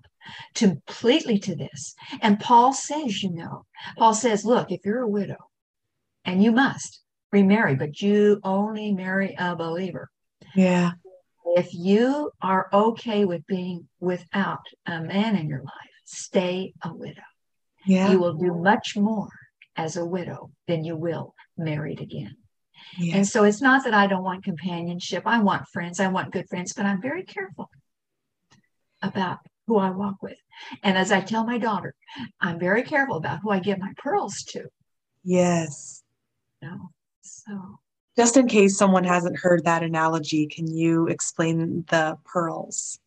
completely 0.55 1.37
to 1.39 1.55
this. 1.55 1.95
And 2.21 2.39
Paul 2.39 2.73
says, 2.73 3.21
you 3.21 3.31
know, 3.31 3.65
Paul 3.97 4.13
says, 4.13 4.45
look, 4.45 4.71
if 4.71 4.85
you're 4.85 5.01
a 5.01 5.07
widow, 5.07 5.49
and 6.25 6.41
you 6.41 6.51
must 6.51 7.01
remarry, 7.31 7.75
but 7.75 8.01
you 8.01 8.39
only 8.43 8.93
marry 8.93 9.35
a 9.37 9.55
believer. 9.55 10.09
Yeah. 10.55 10.91
If 11.45 11.73
you 11.73 12.31
are 12.41 12.69
okay 12.71 13.25
with 13.25 13.45
being 13.45 13.87
without 13.99 14.61
a 14.85 15.01
man 15.01 15.35
in 15.35 15.49
your 15.49 15.61
life, 15.61 15.92
stay 16.05 16.73
a 16.83 16.93
widow. 16.93 17.21
Yeah. 17.85 18.11
You 18.11 18.19
will 18.19 18.33
do 18.33 18.53
much 18.53 18.95
more 18.95 19.29
as 19.75 19.97
a 19.97 20.05
widow 20.05 20.51
than 20.67 20.83
you 20.83 20.95
will 20.95 21.33
married 21.57 22.01
again. 22.01 22.37
Yes. 22.97 23.15
And 23.15 23.27
so 23.27 23.43
it's 23.43 23.61
not 23.61 23.83
that 23.85 23.93
I 23.93 24.07
don't 24.07 24.23
want 24.23 24.43
companionship. 24.43 25.23
I 25.25 25.39
want 25.39 25.67
friends. 25.67 25.99
I 25.99 26.07
want 26.07 26.31
good 26.31 26.47
friends, 26.47 26.73
but 26.73 26.85
I'm 26.85 27.01
very 27.01 27.23
careful 27.23 27.69
about 29.01 29.39
who 29.67 29.77
I 29.77 29.89
walk 29.89 30.21
with. 30.21 30.37
And 30.83 30.97
as 30.97 31.11
I 31.11 31.21
tell 31.21 31.45
my 31.45 31.57
daughter, 31.57 31.93
I'm 32.39 32.59
very 32.59 32.83
careful 32.83 33.17
about 33.17 33.39
who 33.41 33.51
I 33.51 33.59
give 33.59 33.79
my 33.79 33.93
pearls 33.97 34.43
to. 34.49 34.65
Yes. 35.23 36.03
No. 36.61 36.89
So 37.21 37.79
just 38.15 38.37
in 38.37 38.47
case 38.47 38.77
someone 38.77 39.03
hasn't 39.03 39.39
heard 39.39 39.65
that 39.65 39.83
analogy, 39.83 40.47
can 40.47 40.67
you 40.67 41.07
explain 41.07 41.85
the 41.89 42.17
pearls? 42.25 42.99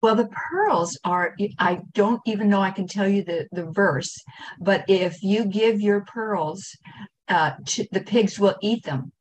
Well, 0.00 0.14
the 0.14 0.28
pearls 0.28 0.98
are, 1.04 1.34
I 1.58 1.80
don't 1.92 2.20
even 2.24 2.48
know 2.48 2.60
I 2.60 2.70
can 2.70 2.86
tell 2.86 3.08
you 3.08 3.24
the, 3.24 3.48
the 3.50 3.64
verse, 3.64 4.16
but 4.60 4.84
if 4.88 5.22
you 5.22 5.44
give 5.44 5.80
your 5.80 6.02
pearls, 6.02 6.76
uh, 7.28 7.52
to, 7.66 7.86
the 7.90 8.00
pigs 8.00 8.38
will 8.38 8.56
eat 8.62 8.84
them. 8.84 9.12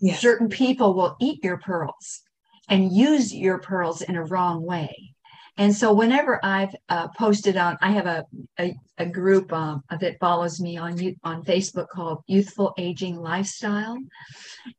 Yes. 0.00 0.20
Certain 0.20 0.48
people 0.48 0.94
will 0.94 1.16
eat 1.20 1.42
your 1.42 1.58
pearls 1.58 2.22
and 2.68 2.92
use 2.92 3.34
your 3.34 3.58
pearls 3.58 4.02
in 4.02 4.16
a 4.16 4.24
wrong 4.24 4.62
way. 4.62 5.14
And 5.58 5.74
so 5.74 5.92
whenever 5.92 6.38
I've 6.44 6.74
uh, 6.90 7.08
posted 7.08 7.56
on, 7.56 7.78
I 7.80 7.90
have 7.92 8.06
a, 8.06 8.24
a, 8.60 8.74
a 8.98 9.06
group 9.06 9.52
um, 9.54 9.82
that 10.00 10.18
follows 10.20 10.60
me 10.60 10.76
on 10.76 10.98
on 11.24 11.44
Facebook 11.44 11.88
called 11.88 12.22
Youthful 12.26 12.74
Aging 12.76 13.16
Lifestyle. 13.16 13.96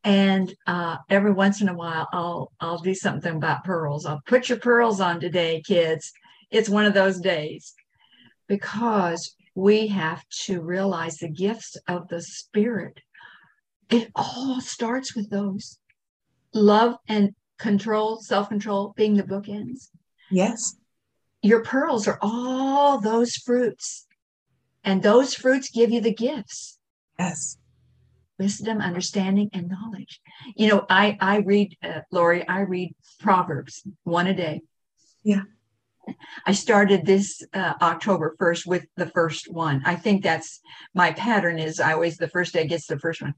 And 0.04 0.54
uh, 0.68 0.98
every 1.10 1.32
once 1.32 1.62
in 1.62 1.70
a 1.70 1.74
while, 1.74 2.08
I'll 2.14 2.52
I'll 2.60 2.78
do 2.78 2.94
something 2.94 3.36
about 3.36 3.64
pearls. 3.64 4.06
I'll 4.06 4.22
put 4.28 4.50
your 4.50 4.60
pearls 4.60 5.02
on 5.02 5.20
today, 5.20 5.64
kids. 5.66 6.12
It's 6.52 6.70
one 6.70 6.86
of 6.86 6.94
those 6.94 7.20
days 7.20 7.74
because 8.48 9.36
we 9.56 9.88
have 9.88 10.24
to 10.46 10.62
realize 10.62 11.18
the 11.18 11.30
gifts 11.30 11.76
of 11.88 12.08
the 12.08 12.22
Spirit. 12.22 13.00
It 13.90 14.12
all 14.16 14.62
starts 14.62 15.16
with 15.16 15.32
those 15.32 15.80
love 16.54 16.98
and 17.08 17.34
control, 17.58 18.20
self 18.22 18.50
control 18.50 18.94
being 18.96 19.16
the 19.16 19.24
bookends 19.24 19.90
Yes. 20.30 20.76
Your 21.42 21.64
pearls 21.64 22.08
are 22.08 22.20
all 22.22 23.00
those 23.00 23.36
fruits, 23.36 24.08
and 24.84 25.02
those 25.02 25.34
fruits 25.34 25.70
give 25.70 25.92
you 25.92 26.02
the 26.02 26.14
gifts. 26.14 26.80
Yes. 27.20 27.58
Wisdom, 28.40 28.82
understanding, 28.82 29.50
and 29.54 29.70
knowledge. 29.70 30.20
You 30.56 30.68
know, 30.68 30.86
I 30.90 31.18
I 31.20 31.38
read, 31.38 31.76
uh, 31.84 32.02
Lori, 32.12 32.48
I 32.48 32.62
read 32.62 32.96
Proverbs 33.20 33.84
one 34.04 34.28
a 34.28 34.36
day. 34.36 34.62
Yeah. 35.24 35.44
I 36.46 36.54
started 36.54 37.06
this 37.06 37.44
uh, 37.54 37.74
October 37.82 38.36
1st 38.40 38.66
with 38.66 38.86
the 38.96 39.08
first 39.08 39.52
one. 39.52 39.82
I 39.86 39.96
think 39.96 40.24
that's 40.24 40.62
my 40.94 41.12
pattern 41.12 41.60
is 41.60 41.82
I 41.82 41.94
always 41.94 42.16
the 42.16 42.30
first 42.30 42.54
day 42.54 42.66
gets 42.66 42.88
the 42.88 43.00
first 43.00 43.22
one 43.22 43.34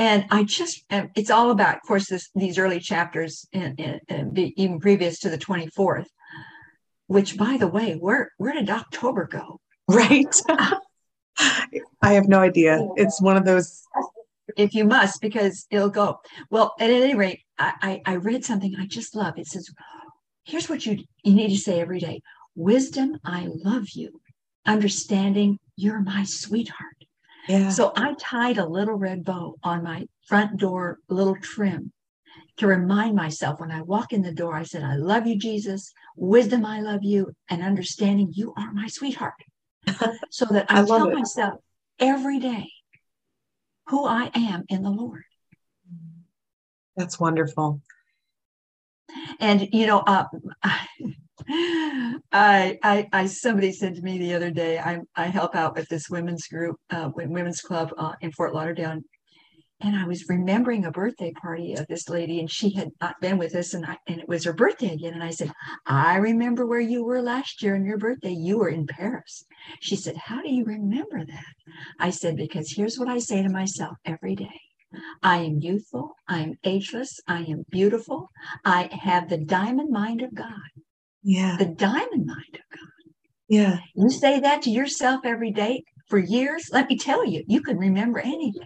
and 0.00 0.24
I 0.30 0.44
just 0.44 0.82
it's 0.90 1.28
all 1.30 1.50
about, 1.50 1.76
of 1.76 1.82
course, 1.82 2.08
this, 2.08 2.30
these 2.34 2.56
early 2.58 2.80
chapters, 2.80 3.46
in, 3.52 3.74
in, 3.76 4.00
in, 4.08 4.52
even 4.56 4.80
previous 4.80 5.18
to 5.20 5.28
the 5.28 5.36
twenty 5.36 5.66
fourth. 5.66 6.08
Which, 7.06 7.36
by 7.36 7.58
the 7.58 7.68
way, 7.68 7.92
where 7.92 8.32
where 8.38 8.54
did 8.54 8.70
October 8.70 9.26
go? 9.26 9.60
Right. 9.90 10.34
I 12.00 12.12
have 12.12 12.28
no 12.28 12.38
idea. 12.38 12.78
It's 12.96 13.20
one 13.20 13.36
of 13.36 13.44
those. 13.44 13.82
If 14.56 14.72
you 14.72 14.84
must, 14.84 15.20
because 15.20 15.66
it'll 15.70 15.90
go. 15.90 16.20
Well, 16.48 16.74
at 16.78 16.90
any 16.90 17.14
rate, 17.14 17.40
I, 17.58 17.72
I, 17.82 18.12
I 18.12 18.14
read 18.16 18.44
something 18.44 18.76
I 18.78 18.86
just 18.86 19.16
love. 19.16 19.36
It 19.36 19.48
says, 19.48 19.68
"Here's 20.44 20.68
what 20.68 20.86
you 20.86 21.04
you 21.24 21.34
need 21.34 21.48
to 21.48 21.58
say 21.58 21.80
every 21.80 21.98
day: 21.98 22.22
Wisdom, 22.54 23.18
I 23.24 23.48
love 23.52 23.90
you. 23.90 24.20
Understanding, 24.64 25.58
you're 25.76 26.00
my 26.00 26.24
sweetheart." 26.24 26.99
Yeah. 27.48 27.68
So 27.70 27.92
I 27.96 28.14
tied 28.18 28.58
a 28.58 28.66
little 28.66 28.94
red 28.94 29.24
bow 29.24 29.56
on 29.62 29.82
my 29.82 30.06
front 30.26 30.58
door 30.58 30.98
little 31.08 31.36
trim 31.36 31.92
to 32.58 32.66
remind 32.66 33.16
myself 33.16 33.60
when 33.60 33.70
I 33.70 33.82
walk 33.82 34.12
in 34.12 34.22
the 34.22 34.32
door, 34.32 34.54
I 34.54 34.64
said, 34.64 34.82
I 34.82 34.96
love 34.96 35.26
you, 35.26 35.36
Jesus. 35.36 35.92
Wisdom, 36.16 36.64
I 36.64 36.80
love 36.80 37.02
you. 37.02 37.32
And 37.48 37.62
understanding, 37.62 38.32
you 38.34 38.52
are 38.56 38.72
my 38.72 38.86
sweetheart. 38.86 39.34
so 40.30 40.44
that 40.46 40.66
I, 40.68 40.82
I 40.82 40.84
tell 40.84 41.08
it. 41.08 41.14
myself 41.14 41.54
every 41.98 42.38
day 42.38 42.70
who 43.86 44.06
I 44.06 44.30
am 44.34 44.64
in 44.68 44.82
the 44.82 44.90
Lord. 44.90 45.22
That's 46.96 47.18
wonderful. 47.18 47.80
And, 49.40 49.68
you 49.72 49.86
know, 49.86 50.00
uh, 50.00 50.26
I, 51.48 52.78
I, 52.82 53.08
I, 53.12 53.26
somebody 53.26 53.72
said 53.72 53.94
to 53.94 54.02
me 54.02 54.18
the 54.18 54.34
other 54.34 54.50
day, 54.50 54.78
I, 54.78 55.00
I 55.16 55.26
help 55.26 55.54
out 55.54 55.76
with 55.76 55.88
this 55.88 56.10
women's 56.10 56.46
group, 56.46 56.76
uh, 56.90 57.10
women's 57.14 57.60
club 57.60 57.92
uh, 57.96 58.12
in 58.20 58.32
Fort 58.32 58.54
Lauderdale, 58.54 59.00
and 59.82 59.96
I 59.96 60.04
was 60.04 60.28
remembering 60.28 60.84
a 60.84 60.90
birthday 60.90 61.32
party 61.32 61.74
of 61.74 61.86
this 61.86 62.08
lady, 62.08 62.38
and 62.38 62.50
she 62.50 62.74
had 62.74 62.90
not 63.00 63.20
been 63.20 63.38
with 63.38 63.54
us, 63.54 63.72
and 63.72 63.86
I, 63.86 63.96
and 64.06 64.20
it 64.20 64.28
was 64.28 64.44
her 64.44 64.52
birthday 64.52 64.92
again. 64.92 65.14
And 65.14 65.22
I 65.22 65.30
said, 65.30 65.52
I 65.86 66.16
remember 66.16 66.66
where 66.66 66.80
you 66.80 67.02
were 67.02 67.22
last 67.22 67.62
year 67.62 67.74
on 67.74 67.86
your 67.86 67.96
birthday. 67.96 68.32
You 68.32 68.58
were 68.58 68.68
in 68.68 68.86
Paris. 68.86 69.46
She 69.80 69.96
said, 69.96 70.16
How 70.16 70.42
do 70.42 70.52
you 70.52 70.64
remember 70.64 71.24
that? 71.24 71.54
I 71.98 72.10
said, 72.10 72.36
Because 72.36 72.70
here's 72.70 72.98
what 72.98 73.08
I 73.08 73.18
say 73.18 73.42
to 73.42 73.48
myself 73.48 73.96
every 74.04 74.34
day. 74.36 74.60
I 75.22 75.38
am 75.38 75.60
youthful. 75.60 76.14
I 76.28 76.40
am 76.40 76.58
ageless. 76.64 77.18
I 77.26 77.42
am 77.44 77.64
beautiful. 77.70 78.28
I 78.64 78.90
have 78.92 79.28
the 79.28 79.38
diamond 79.38 79.90
mind 79.90 80.20
of 80.20 80.34
God. 80.34 80.70
Yeah. 81.22 81.56
The 81.58 81.66
diamond 81.66 82.26
mind 82.26 82.54
of 82.54 82.60
oh 82.60 82.76
God. 82.76 83.12
Yeah. 83.48 83.78
You 83.94 84.10
say 84.10 84.40
that 84.40 84.62
to 84.62 84.70
yourself 84.70 85.20
every 85.24 85.50
day 85.50 85.84
for 86.08 86.18
years. 86.18 86.70
Let 86.72 86.88
me 86.88 86.96
tell 86.96 87.24
you, 87.24 87.44
you 87.46 87.62
can 87.62 87.78
remember 87.78 88.18
anything. 88.18 88.64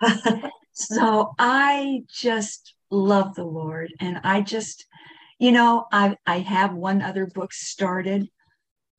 so 0.72 1.34
I 1.38 2.02
just 2.08 2.74
love 2.90 3.34
the 3.34 3.44
Lord. 3.44 3.92
And 4.00 4.20
I 4.24 4.40
just, 4.42 4.86
you 5.38 5.52
know, 5.52 5.86
I 5.92 6.16
I 6.26 6.40
have 6.40 6.74
one 6.74 7.02
other 7.02 7.26
book 7.26 7.52
started. 7.52 8.28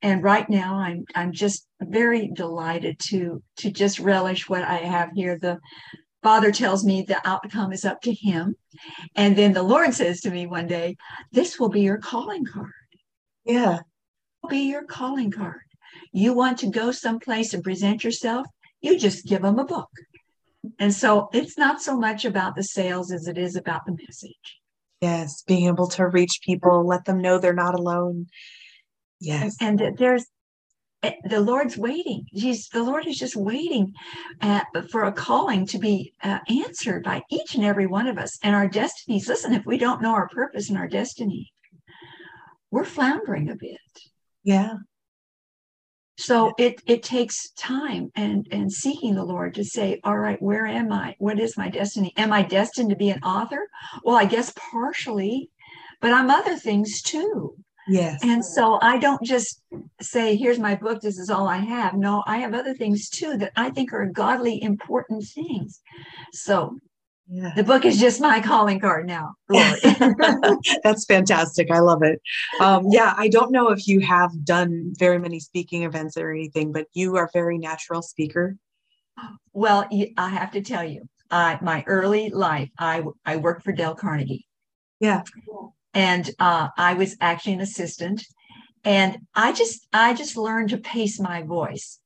And 0.02 0.22
right 0.22 0.48
now 0.48 0.76
I'm 0.76 1.04
I'm 1.14 1.32
just 1.32 1.66
very 1.80 2.28
delighted 2.28 2.98
to 3.10 3.42
to 3.58 3.70
just 3.70 3.98
relish 3.98 4.48
what 4.48 4.62
I 4.62 4.78
have 4.78 5.10
here. 5.14 5.38
The 5.38 5.58
Father 6.22 6.52
tells 6.52 6.84
me 6.84 7.02
the 7.02 7.26
outcome 7.26 7.72
is 7.72 7.84
up 7.84 8.00
to 8.02 8.12
him. 8.12 8.56
And 9.14 9.36
then 9.36 9.52
the 9.52 9.62
Lord 9.62 9.94
says 9.94 10.20
to 10.22 10.30
me 10.30 10.46
one 10.46 10.66
day, 10.66 10.96
This 11.32 11.58
will 11.58 11.68
be 11.68 11.82
your 11.82 11.98
calling 11.98 12.44
card. 12.44 12.72
Yeah. 13.48 13.78
Be 14.48 14.70
your 14.70 14.84
calling 14.84 15.30
card. 15.30 15.62
You 16.12 16.34
want 16.34 16.58
to 16.58 16.70
go 16.70 16.92
someplace 16.92 17.54
and 17.54 17.64
present 17.64 18.04
yourself, 18.04 18.46
you 18.80 18.98
just 18.98 19.26
give 19.26 19.42
them 19.42 19.58
a 19.58 19.64
book. 19.64 19.90
And 20.78 20.94
so 20.94 21.28
it's 21.32 21.56
not 21.56 21.80
so 21.80 21.96
much 21.96 22.24
about 22.24 22.54
the 22.54 22.62
sales 22.62 23.10
as 23.10 23.26
it 23.26 23.38
is 23.38 23.56
about 23.56 23.86
the 23.86 23.92
message. 23.92 24.58
Yes, 25.00 25.42
being 25.46 25.66
able 25.66 25.88
to 25.88 26.06
reach 26.06 26.40
people, 26.44 26.86
let 26.86 27.04
them 27.04 27.20
know 27.20 27.38
they're 27.38 27.54
not 27.54 27.74
alone. 27.74 28.26
Yes. 29.20 29.56
And, 29.60 29.80
and 29.80 29.96
there's 29.96 30.26
eh, 31.02 31.12
the 31.24 31.40
Lord's 31.40 31.78
waiting. 31.78 32.26
He's 32.30 32.68
the 32.68 32.82
Lord 32.82 33.06
is 33.06 33.18
just 33.18 33.36
waiting 33.36 33.94
uh, 34.40 34.62
for 34.90 35.04
a 35.04 35.12
calling 35.12 35.66
to 35.66 35.78
be 35.78 36.12
uh, 36.22 36.40
answered 36.48 37.04
by 37.04 37.22
each 37.30 37.54
and 37.54 37.64
every 37.64 37.86
one 37.86 38.08
of 38.08 38.18
us 38.18 38.38
and 38.42 38.54
our 38.54 38.68
destinies. 38.68 39.28
Listen, 39.28 39.54
if 39.54 39.64
we 39.64 39.78
don't 39.78 40.02
know 40.02 40.14
our 40.14 40.28
purpose 40.28 40.68
and 40.68 40.76
our 40.78 40.88
destiny, 40.88 41.52
we're 42.70 42.84
floundering 42.84 43.50
a 43.50 43.56
bit. 43.56 43.78
Yeah. 44.44 44.74
So 46.18 46.52
it 46.58 46.82
it 46.86 47.04
takes 47.04 47.50
time 47.50 48.10
and 48.16 48.46
and 48.50 48.72
seeking 48.72 49.14
the 49.14 49.24
Lord 49.24 49.54
to 49.54 49.64
say, 49.64 50.00
all 50.02 50.18
right, 50.18 50.40
where 50.42 50.66
am 50.66 50.92
I? 50.92 51.14
What 51.18 51.38
is 51.38 51.56
my 51.56 51.68
destiny? 51.68 52.12
Am 52.16 52.32
I 52.32 52.42
destined 52.42 52.90
to 52.90 52.96
be 52.96 53.10
an 53.10 53.22
author? 53.22 53.68
Well, 54.02 54.16
I 54.16 54.24
guess 54.24 54.52
partially, 54.56 55.50
but 56.00 56.12
I'm 56.12 56.28
other 56.28 56.56
things 56.56 57.02
too. 57.02 57.54
Yes. 57.88 58.20
And 58.22 58.44
so 58.44 58.78
I 58.82 58.98
don't 58.98 59.22
just 59.22 59.62
say, 60.00 60.36
here's 60.36 60.58
my 60.58 60.74
book, 60.74 61.00
this 61.00 61.18
is 61.18 61.30
all 61.30 61.48
I 61.48 61.56
have. 61.56 61.94
No, 61.94 62.22
I 62.26 62.38
have 62.38 62.52
other 62.52 62.74
things 62.74 63.08
too 63.08 63.38
that 63.38 63.52
I 63.56 63.70
think 63.70 63.92
are 63.92 64.06
godly 64.06 64.62
important 64.62 65.24
things. 65.24 65.80
So 66.32 66.76
yeah. 67.30 67.52
The 67.54 67.64
book 67.64 67.84
is 67.84 67.98
just 68.00 68.20
my 68.20 68.40
calling 68.40 68.80
card 68.80 69.06
now. 69.06 69.34
That's 70.82 71.04
fantastic. 71.04 71.70
I 71.70 71.80
love 71.80 72.02
it. 72.02 72.20
Um, 72.60 72.86
yeah, 72.90 73.12
I 73.16 73.28
don't 73.28 73.52
know 73.52 73.68
if 73.68 73.86
you 73.86 74.00
have 74.00 74.44
done 74.44 74.94
very 74.98 75.18
many 75.18 75.38
speaking 75.38 75.82
events 75.82 76.16
or 76.16 76.30
anything, 76.30 76.72
but 76.72 76.86
you 76.94 77.16
are 77.16 77.28
very 77.32 77.58
natural 77.58 78.00
speaker. 78.00 78.56
Well, 79.52 79.86
I 80.16 80.28
have 80.30 80.52
to 80.52 80.62
tell 80.62 80.84
you, 80.84 81.08
uh, 81.30 81.58
my 81.60 81.84
early 81.86 82.30
life, 82.30 82.70
I 82.78 83.04
I 83.26 83.36
worked 83.36 83.62
for 83.62 83.72
Dale 83.72 83.94
Carnegie. 83.94 84.46
Yeah. 85.00 85.22
And 85.92 86.30
uh, 86.38 86.68
I 86.76 86.94
was 86.94 87.16
actually 87.20 87.54
an 87.54 87.60
assistant, 87.60 88.24
and 88.84 89.18
I 89.34 89.52
just 89.52 89.86
I 89.92 90.14
just 90.14 90.36
learned 90.36 90.70
to 90.70 90.78
pace 90.78 91.20
my 91.20 91.42
voice, 91.42 91.98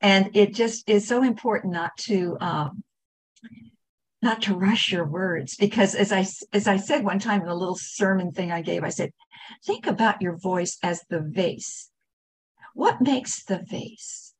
and 0.00 0.30
it 0.34 0.54
just 0.54 0.88
is 0.88 1.06
so 1.06 1.22
important 1.22 1.72
not 1.72 1.96
to 1.98 2.36
um, 2.40 2.82
not 4.24 4.42
to 4.42 4.54
rush 4.54 4.90
your 4.90 5.06
words 5.06 5.54
because 5.56 5.94
as 5.94 6.10
i 6.10 6.26
as 6.52 6.66
i 6.66 6.76
said 6.76 7.04
one 7.04 7.18
time 7.18 7.42
in 7.42 7.48
a 7.48 7.54
little 7.54 7.78
sermon 7.78 8.32
thing 8.32 8.50
i 8.50 8.62
gave 8.62 8.82
i 8.82 8.88
said 8.88 9.10
think 9.64 9.86
about 9.86 10.22
your 10.22 10.36
voice 10.36 10.78
as 10.82 11.02
the 11.08 11.20
vase. 11.20 11.90
What 12.74 13.00
makes 13.00 13.44
the 13.44 13.64
vase? 13.68 14.34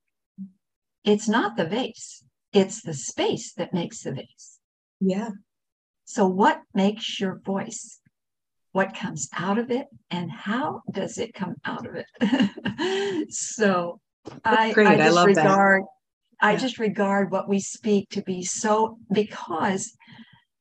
It's 1.05 1.29
not 1.29 1.57
the 1.57 1.67
vase. 1.67 2.25
It's 2.53 2.83
the 2.83 2.95
space 2.95 3.53
that 3.55 3.75
makes 3.75 4.03
the 4.03 4.13
vase. 4.13 4.59
Yeah. 5.01 5.31
So 6.05 6.27
what 6.27 6.63
makes 6.73 7.21
your 7.21 7.41
voice? 7.45 8.01
What 8.73 8.95
comes 8.95 9.29
out 9.37 9.59
of 9.59 9.71
it 9.71 9.87
and 10.11 10.31
how 10.31 10.83
does 10.91 11.19
it 11.19 11.35
come 11.35 11.55
out 11.65 11.87
of 11.87 11.95
it? 11.95 12.07
So 13.31 14.01
I, 14.45 14.75
I, 14.77 14.97
just 14.97 15.17
I 15.17 15.25
regard 15.25 15.83
that. 15.83 15.89
I 16.41 16.53
yeah. 16.53 16.59
just 16.59 16.79
regard 16.79 17.31
what 17.31 17.49
we 17.49 17.61
speak 17.61 18.11
to 18.11 18.23
be 18.23 18.43
so 18.43 18.99
because 19.13 19.97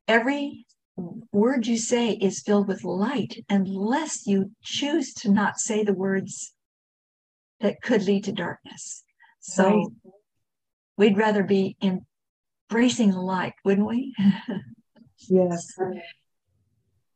every 0.07 0.65
word 1.31 1.65
you 1.65 1.77
say 1.77 2.11
is 2.11 2.41
filled 2.41 2.67
with 2.67 2.83
light 2.83 3.43
unless 3.49 4.27
you 4.27 4.51
choose 4.63 5.13
to 5.13 5.31
not 5.31 5.59
say 5.59 5.83
the 5.83 5.93
words 5.93 6.53
that 7.61 7.81
could 7.81 8.03
lead 8.03 8.25
to 8.25 8.31
darkness. 8.31 9.03
So 9.39 9.63
right. 9.65 9.87
we'd 10.97 11.17
rather 11.17 11.43
be 11.43 11.77
embracing 11.81 13.11
the 13.11 13.21
light, 13.21 13.53
wouldn't 13.65 13.87
we? 13.87 14.13
yes. 15.29 15.73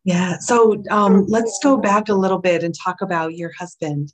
Yeah. 0.04 0.38
So 0.40 0.84
um, 0.90 1.26
let's 1.28 1.60
go 1.62 1.78
back 1.78 2.10
a 2.10 2.14
little 2.14 2.40
bit 2.40 2.64
and 2.64 2.74
talk 2.74 3.02
about 3.02 3.36
your 3.36 3.52
husband. 3.60 4.14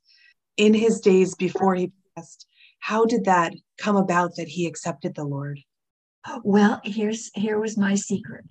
In 0.58 0.74
his 0.74 1.00
days 1.00 1.34
before 1.34 1.74
he 1.76 1.92
passed, 2.16 2.48
how 2.84 3.06
did 3.06 3.24
that 3.24 3.54
come 3.78 3.96
about 3.96 4.36
that 4.36 4.50
he 4.50 4.68
accepted 4.68 5.16
the 5.16 5.24
Lord? 5.24 5.58
Well, 6.44 6.82
here's 6.84 7.32
here 7.34 7.58
was 7.58 7.78
my 7.78 7.96
secret. 7.96 8.44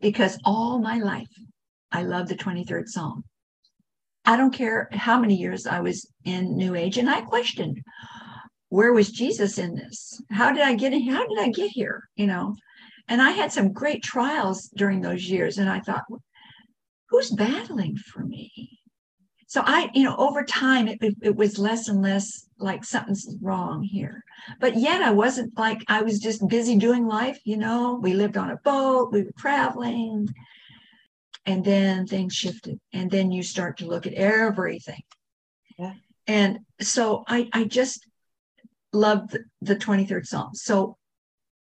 Because 0.00 0.38
all 0.44 0.78
my 0.78 0.98
life 0.98 1.34
I 1.90 2.04
love 2.04 2.28
the 2.28 2.36
23rd 2.36 2.86
Psalm. 2.86 3.24
I 4.24 4.36
don't 4.36 4.54
care 4.54 4.88
how 4.92 5.18
many 5.20 5.34
years 5.34 5.66
I 5.66 5.80
was 5.80 6.08
in 6.24 6.56
New 6.56 6.76
Age 6.76 6.96
and 6.96 7.10
I 7.10 7.22
questioned 7.22 7.82
where 8.68 8.92
was 8.92 9.10
Jesus 9.10 9.58
in 9.58 9.74
this? 9.74 10.22
How 10.30 10.52
did 10.52 10.62
I 10.62 10.74
get 10.74 10.92
in? 10.92 11.10
How 11.10 11.26
did 11.26 11.40
I 11.40 11.50
get 11.50 11.70
here? 11.70 12.08
You 12.14 12.28
know, 12.28 12.54
and 13.08 13.20
I 13.20 13.32
had 13.32 13.50
some 13.50 13.72
great 13.72 14.04
trials 14.04 14.68
during 14.76 15.00
those 15.00 15.28
years, 15.28 15.58
and 15.58 15.68
I 15.68 15.80
thought, 15.80 16.04
who's 17.10 17.30
battling 17.32 17.96
for 17.96 18.24
me? 18.24 18.78
So 19.52 19.62
I, 19.66 19.90
you 19.92 20.04
know, 20.04 20.16
over 20.16 20.44
time, 20.44 20.88
it, 20.88 20.96
it, 21.02 21.14
it, 21.20 21.36
was 21.36 21.58
less 21.58 21.88
and 21.88 22.00
less 22.00 22.48
like 22.58 22.86
something's 22.86 23.36
wrong 23.42 23.82
here. 23.82 24.24
But 24.60 24.78
yet 24.78 25.02
I 25.02 25.10
wasn't 25.10 25.58
like, 25.58 25.84
I 25.88 26.00
was 26.00 26.20
just 26.20 26.48
busy 26.48 26.78
doing 26.78 27.06
life, 27.06 27.38
you 27.44 27.58
know, 27.58 28.00
we 28.02 28.14
lived 28.14 28.38
on 28.38 28.48
a 28.48 28.56
boat, 28.56 29.12
we 29.12 29.24
were 29.24 29.32
traveling. 29.36 30.26
And 31.44 31.62
then 31.62 32.06
things 32.06 32.34
shifted. 32.34 32.80
And 32.94 33.10
then 33.10 33.30
you 33.30 33.42
start 33.42 33.76
to 33.78 33.86
look 33.86 34.06
at 34.06 34.14
everything. 34.14 35.02
Yeah. 35.78 35.92
And 36.26 36.60
so 36.80 37.22
I, 37.28 37.50
I 37.52 37.64
just 37.64 38.06
loved 38.94 39.32
the, 39.32 39.44
the 39.60 39.76
23rd 39.76 40.24
Psalm. 40.24 40.54
So 40.54 40.96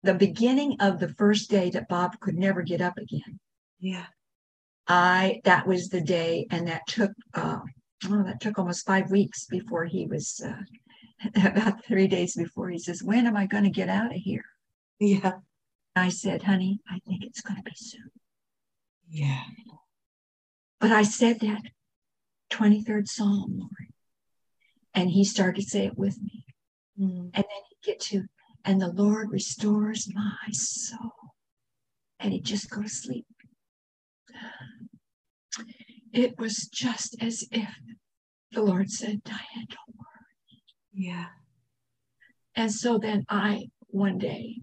the 0.04 0.14
beginning 0.14 0.76
of 0.78 1.00
the 1.00 1.08
first 1.08 1.50
day 1.50 1.68
that 1.70 1.88
Bob 1.88 2.20
could 2.20 2.36
never 2.36 2.62
get 2.62 2.80
up 2.80 2.96
again. 2.96 3.40
Yeah. 3.80 4.06
I 4.86 5.40
that 5.44 5.66
was 5.66 5.88
the 5.88 6.00
day, 6.00 6.46
and 6.50 6.66
that 6.68 6.82
took 6.88 7.12
uh, 7.34 7.60
oh, 8.08 8.22
that 8.24 8.40
took 8.40 8.58
almost 8.58 8.86
five 8.86 9.10
weeks 9.10 9.46
before 9.46 9.84
he 9.84 10.06
was 10.06 10.40
uh, 10.44 10.62
about 11.46 11.84
three 11.84 12.08
days 12.08 12.34
before 12.34 12.68
he 12.70 12.78
says, 12.78 13.02
"When 13.02 13.26
am 13.26 13.36
I 13.36 13.46
going 13.46 13.64
to 13.64 13.70
get 13.70 13.88
out 13.88 14.14
of 14.14 14.20
here?" 14.20 14.44
Yeah. 14.98 15.32
I 15.94 16.08
said, 16.08 16.44
"Honey, 16.44 16.80
I 16.88 16.98
think 17.06 17.24
it's 17.24 17.42
going 17.42 17.56
to 17.56 17.62
be 17.62 17.76
soon." 17.76 18.10
Yeah. 19.08 19.42
But 20.80 20.90
I 20.90 21.02
said 21.02 21.40
that 21.40 21.62
23rd 22.50 23.06
Psalm, 23.06 23.58
Lord, 23.58 23.92
and 24.94 25.10
he 25.10 25.24
started 25.24 25.62
to 25.62 25.70
say 25.70 25.86
it 25.86 25.96
with 25.96 26.20
me, 26.20 26.44
mm. 26.98 27.20
and 27.20 27.32
then 27.32 27.44
he'd 27.44 27.86
get 27.86 28.00
to, 28.00 28.24
and 28.64 28.80
the 28.80 28.90
Lord 28.90 29.30
restores 29.30 30.08
my 30.12 30.50
soul, 30.50 31.12
and 32.18 32.32
he'd 32.32 32.44
just 32.44 32.70
go 32.70 32.82
to 32.82 32.88
sleep 32.88 33.26
it 36.12 36.38
was 36.38 36.68
just 36.72 37.16
as 37.20 37.44
if 37.50 37.68
the 38.52 38.62
Lord 38.62 38.90
said, 38.90 39.22
Dianne, 39.24 39.68
don't 39.68 39.96
worry. 39.96 40.62
Yeah. 40.92 41.26
And 42.54 42.72
so 42.72 42.98
then 42.98 43.24
I, 43.28 43.70
one 43.88 44.18
day, 44.18 44.60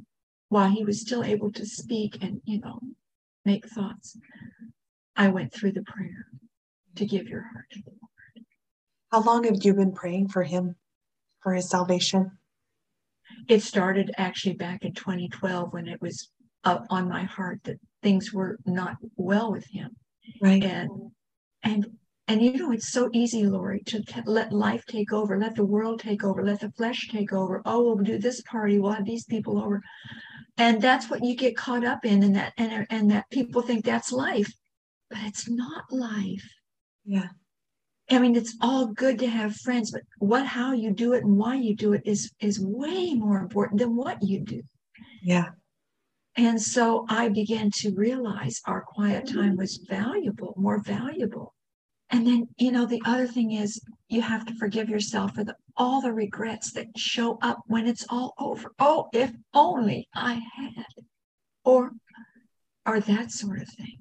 while 0.49 0.69
he 0.69 0.83
was 0.83 1.01
still 1.01 1.23
able 1.23 1.51
to 1.53 1.65
speak 1.65 2.17
and, 2.21 2.41
you 2.45 2.59
know, 2.59 2.79
make 3.45 3.67
thoughts, 3.67 4.17
I 5.15 5.29
went 5.29 5.53
through 5.53 5.73
the 5.73 5.83
prayer 5.83 6.27
to 6.95 7.05
give 7.05 7.27
your 7.27 7.41
heart 7.41 7.65
to 7.71 7.81
the 7.81 7.91
Lord. 7.91 8.45
How 9.11 9.21
long 9.21 9.43
have 9.45 9.63
you 9.63 9.73
been 9.73 9.93
praying 9.93 10.29
for 10.29 10.43
him, 10.43 10.75
for 11.41 11.53
his 11.53 11.69
salvation? 11.69 12.37
It 13.47 13.63
started 13.63 14.11
actually 14.17 14.53
back 14.53 14.83
in 14.83 14.93
2012 14.93 15.73
when 15.73 15.87
it 15.87 16.01
was 16.01 16.29
up 16.63 16.85
on 16.89 17.09
my 17.09 17.23
heart 17.23 17.61
that 17.63 17.79
things 18.03 18.33
were 18.33 18.57
not 18.65 18.97
well 19.15 19.51
with 19.51 19.65
him. 19.65 19.95
Right. 20.41 20.63
And 20.63 20.89
and 21.63 21.85
and 22.27 22.43
you 22.43 22.53
know, 22.53 22.71
it's 22.71 22.91
so 22.91 23.09
easy, 23.11 23.45
Lori, 23.45 23.81
to 23.87 24.03
t- 24.03 24.21
let 24.25 24.53
life 24.53 24.85
take 24.85 25.11
over, 25.11 25.39
let 25.39 25.55
the 25.55 25.65
world 25.65 25.99
take 25.99 26.23
over, 26.23 26.43
let 26.43 26.59
the 26.59 26.71
flesh 26.71 27.07
take 27.09 27.33
over. 27.33 27.61
Oh, 27.65 27.83
we'll 27.83 28.03
do 28.03 28.19
this 28.19 28.41
party, 28.41 28.77
we'll 28.77 28.91
have 28.91 29.05
these 29.05 29.25
people 29.25 29.59
over, 29.59 29.81
and 30.57 30.79
that's 30.81 31.09
what 31.09 31.23
you 31.23 31.35
get 31.35 31.57
caught 31.57 31.83
up 31.83 32.05
in, 32.05 32.21
and 32.21 32.35
that 32.35 32.53
and 32.57 32.85
and 32.89 33.09
that 33.11 33.29
people 33.31 33.61
think 33.61 33.83
that's 33.83 34.11
life, 34.11 34.51
but 35.09 35.19
it's 35.23 35.49
not 35.49 35.91
life. 35.91 36.47
Yeah. 37.03 37.29
I 38.11 38.19
mean, 38.19 38.35
it's 38.35 38.55
all 38.61 38.87
good 38.87 39.19
to 39.19 39.27
have 39.27 39.55
friends, 39.55 39.91
but 39.91 40.01
what, 40.17 40.45
how 40.45 40.73
you 40.73 40.91
do 40.91 41.13
it, 41.13 41.23
and 41.23 41.37
why 41.37 41.55
you 41.55 41.75
do 41.75 41.93
it 41.93 42.01
is 42.05 42.31
is 42.39 42.59
way 42.59 43.13
more 43.13 43.39
important 43.39 43.79
than 43.79 43.95
what 43.95 44.21
you 44.21 44.39
do. 44.41 44.61
Yeah. 45.21 45.49
And 46.35 46.61
so 46.61 47.05
I 47.09 47.29
began 47.29 47.71
to 47.77 47.93
realize 47.93 48.61
our 48.65 48.81
quiet 48.81 49.27
time 49.27 49.57
was 49.57 49.77
valuable, 49.77 50.53
more 50.57 50.79
valuable 50.79 51.53
and 52.11 52.25
then, 52.25 52.47
you 52.57 52.71
know, 52.71 52.85
the 52.85 53.01
other 53.05 53.27
thing 53.27 53.51
is 53.51 53.79
you 54.07 54.21
have 54.21 54.45
to 54.47 54.55
forgive 54.55 54.89
yourself 54.89 55.35
for 55.35 55.43
the, 55.43 55.55
all 55.77 56.01
the 56.01 56.11
regrets 56.11 56.71
that 56.73 56.97
show 56.97 57.37
up 57.41 57.59
when 57.67 57.87
it's 57.87 58.05
all 58.09 58.33
over. 58.39 58.71
Oh, 58.79 59.09
if 59.13 59.31
only 59.53 60.07
I 60.15 60.41
had, 60.55 60.85
or, 61.63 61.91
or 62.85 62.99
that 62.99 63.31
sort 63.31 63.61
of 63.61 63.67
thing. 63.69 63.99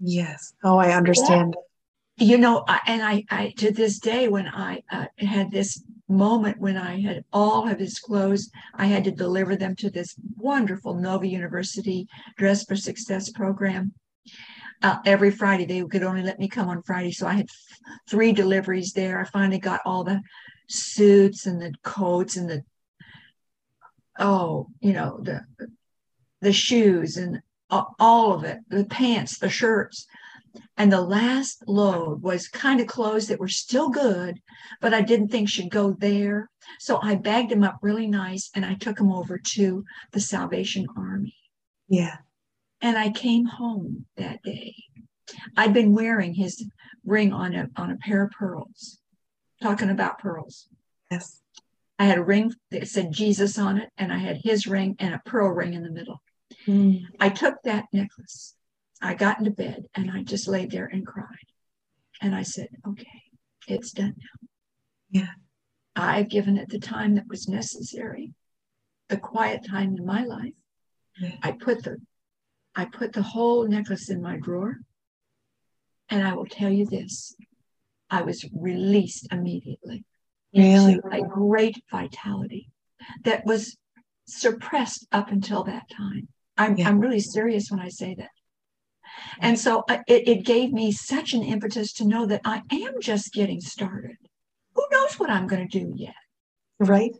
Yes. 0.00 0.54
Oh, 0.64 0.78
I 0.78 0.92
understand. 0.92 1.54
You 2.16 2.38
know, 2.38 2.64
I, 2.66 2.80
and 2.86 3.02
I, 3.02 3.24
I, 3.30 3.54
to 3.58 3.70
this 3.70 4.00
day, 4.00 4.26
when 4.26 4.48
I 4.48 4.82
uh, 4.90 5.06
had 5.18 5.52
this 5.52 5.82
moment 6.08 6.60
when 6.60 6.76
I 6.76 7.00
had 7.00 7.24
all 7.32 7.68
of 7.68 7.78
his 7.78 7.98
clothes, 7.98 8.50
I 8.74 8.86
had 8.86 9.04
to 9.04 9.10
deliver 9.10 9.56
them 9.56 9.74
to 9.76 9.90
this 9.90 10.14
wonderful 10.36 10.94
Nova 10.94 11.26
University 11.26 12.06
Dress 12.36 12.64
for 12.64 12.76
Success 12.76 13.30
program 13.30 13.92
uh, 14.82 14.98
every 15.04 15.30
Friday. 15.30 15.66
They 15.66 15.82
could 15.84 16.02
only 16.02 16.22
let 16.22 16.38
me 16.38 16.48
come 16.48 16.68
on 16.68 16.82
Friday. 16.82 17.12
So 17.12 17.26
I 17.26 17.34
had 17.34 17.48
three 18.08 18.32
deliveries 18.32 18.92
there. 18.92 19.20
I 19.20 19.24
finally 19.24 19.58
got 19.58 19.80
all 19.84 20.04
the 20.04 20.20
suits 20.68 21.46
and 21.46 21.60
the 21.60 21.72
coats 21.82 22.36
and 22.36 22.48
the, 22.48 22.62
oh, 24.18 24.68
you 24.80 24.92
know, 24.92 25.18
the, 25.22 25.44
the 26.40 26.52
shoes 26.52 27.16
and 27.16 27.40
all 27.70 28.32
of 28.32 28.44
it, 28.44 28.58
the 28.68 28.84
pants, 28.84 29.38
the 29.38 29.48
shirts. 29.48 30.06
And 30.76 30.92
the 30.92 31.00
last 31.00 31.64
load 31.66 32.22
was 32.22 32.48
kind 32.48 32.80
of 32.80 32.86
clothes 32.86 33.28
that 33.28 33.40
were 33.40 33.48
still 33.48 33.88
good, 33.90 34.40
but 34.80 34.94
I 34.94 35.02
didn't 35.02 35.28
think 35.28 35.48
should 35.48 35.70
go 35.70 35.92
there. 35.98 36.50
So 36.78 37.00
I 37.02 37.14
bagged 37.14 37.50
them 37.50 37.64
up 37.64 37.78
really 37.82 38.06
nice 38.06 38.50
and 38.54 38.64
I 38.64 38.74
took 38.74 38.96
them 38.96 39.12
over 39.12 39.38
to 39.38 39.84
the 40.12 40.20
Salvation 40.20 40.86
Army. 40.96 41.34
Yeah. 41.88 42.16
And 42.80 42.98
I 42.98 43.10
came 43.10 43.46
home 43.46 44.06
that 44.16 44.42
day. 44.42 44.74
I'd 45.56 45.74
been 45.74 45.92
wearing 45.92 46.34
his 46.34 46.64
ring 47.04 47.32
on 47.32 47.54
a 47.54 47.68
on 47.76 47.90
a 47.90 47.96
pair 47.96 48.24
of 48.24 48.30
pearls. 48.32 48.98
Talking 49.62 49.90
about 49.90 50.18
pearls. 50.18 50.68
Yes. 51.10 51.40
I 51.98 52.04
had 52.04 52.18
a 52.18 52.24
ring 52.24 52.52
that 52.70 52.88
said 52.88 53.12
Jesus 53.12 53.58
on 53.58 53.78
it, 53.78 53.88
and 53.96 54.12
I 54.12 54.18
had 54.18 54.40
his 54.42 54.66
ring 54.66 54.96
and 54.98 55.14
a 55.14 55.22
pearl 55.24 55.50
ring 55.50 55.72
in 55.72 55.82
the 55.82 55.90
middle. 55.90 56.20
Mm. 56.66 57.04
I 57.18 57.30
took 57.30 57.54
that 57.64 57.86
necklace. 57.92 58.55
I 59.02 59.14
got 59.14 59.38
into 59.38 59.50
bed 59.50 59.84
and 59.94 60.10
I 60.10 60.22
just 60.22 60.48
laid 60.48 60.70
there 60.70 60.86
and 60.86 61.06
cried. 61.06 61.26
And 62.20 62.34
I 62.34 62.42
said, 62.42 62.68
okay, 62.86 63.22
it's 63.68 63.92
done 63.92 64.14
now. 64.16 64.48
Yeah. 65.10 65.32
I've 65.94 66.28
given 66.28 66.56
it 66.56 66.68
the 66.68 66.78
time 66.78 67.14
that 67.14 67.28
was 67.28 67.48
necessary, 67.48 68.32
the 69.08 69.16
quiet 69.16 69.66
time 69.68 69.96
in 69.96 70.04
my 70.04 70.24
life. 70.24 70.52
Yeah. 71.18 71.36
I 71.42 71.52
put 71.52 71.84
the 71.84 71.98
I 72.74 72.84
put 72.84 73.14
the 73.14 73.22
whole 73.22 73.66
necklace 73.66 74.10
in 74.10 74.20
my 74.20 74.36
drawer. 74.36 74.76
And 76.10 76.26
I 76.26 76.34
will 76.34 76.46
tell 76.46 76.70
you 76.70 76.86
this 76.86 77.34
I 78.10 78.22
was 78.22 78.44
released 78.52 79.28
immediately 79.32 80.04
really? 80.54 81.00
a 81.10 81.22
great 81.22 81.82
vitality 81.90 82.70
that 83.24 83.44
was 83.44 83.76
suppressed 84.26 85.06
up 85.12 85.30
until 85.30 85.64
that 85.64 85.88
time. 85.90 86.28
I'm, 86.56 86.76
yeah. 86.76 86.88
I'm 86.88 87.00
really 87.00 87.20
serious 87.20 87.70
when 87.70 87.80
I 87.80 87.88
say 87.88 88.14
that. 88.18 88.30
And 89.40 89.58
so 89.58 89.84
uh, 89.88 89.98
it, 90.06 90.28
it 90.28 90.44
gave 90.44 90.72
me 90.72 90.92
such 90.92 91.32
an 91.32 91.42
impetus 91.42 91.92
to 91.94 92.06
know 92.06 92.26
that 92.26 92.42
I 92.44 92.62
am 92.70 93.00
just 93.00 93.32
getting 93.32 93.60
started. 93.60 94.16
Who 94.74 94.84
knows 94.90 95.18
what 95.18 95.30
I'm 95.30 95.46
going 95.46 95.68
to 95.68 95.78
do 95.80 95.92
yet? 95.94 96.14
Right. 96.78 97.14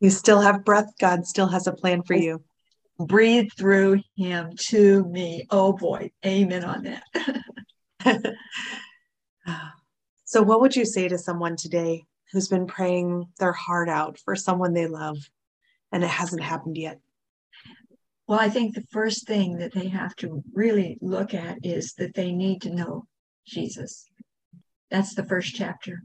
You 0.00 0.10
still 0.10 0.40
have 0.40 0.64
breath. 0.64 0.92
God 0.98 1.26
still 1.26 1.48
has 1.48 1.66
a 1.66 1.72
plan 1.72 2.02
for 2.02 2.14
you 2.14 2.42
breathe 2.98 3.48
through 3.56 4.02
him 4.16 4.52
to 4.56 5.04
me. 5.04 5.46
Oh 5.50 5.72
boy, 5.72 6.10
amen 6.24 6.64
on 6.64 6.96
that. 8.04 8.34
so, 10.24 10.42
what 10.42 10.60
would 10.60 10.76
you 10.76 10.84
say 10.84 11.08
to 11.08 11.18
someone 11.18 11.56
today 11.56 12.04
who's 12.32 12.48
been 12.48 12.66
praying 12.66 13.26
their 13.38 13.52
heart 13.52 13.88
out 13.88 14.18
for 14.18 14.36
someone 14.36 14.72
they 14.72 14.86
love 14.86 15.18
and 15.90 16.02
it 16.02 16.10
hasn't 16.10 16.42
happened 16.42 16.76
yet? 16.76 17.00
Well, 18.26 18.38
I 18.38 18.48
think 18.48 18.74
the 18.74 18.86
first 18.92 19.26
thing 19.26 19.58
that 19.58 19.74
they 19.74 19.88
have 19.88 20.14
to 20.16 20.42
really 20.54 20.98
look 21.00 21.34
at 21.34 21.58
is 21.62 21.94
that 21.94 22.14
they 22.14 22.32
need 22.32 22.62
to 22.62 22.74
know 22.74 23.06
Jesus. 23.46 24.08
That's 24.90 25.14
the 25.14 25.24
first 25.24 25.54
chapter. 25.54 26.02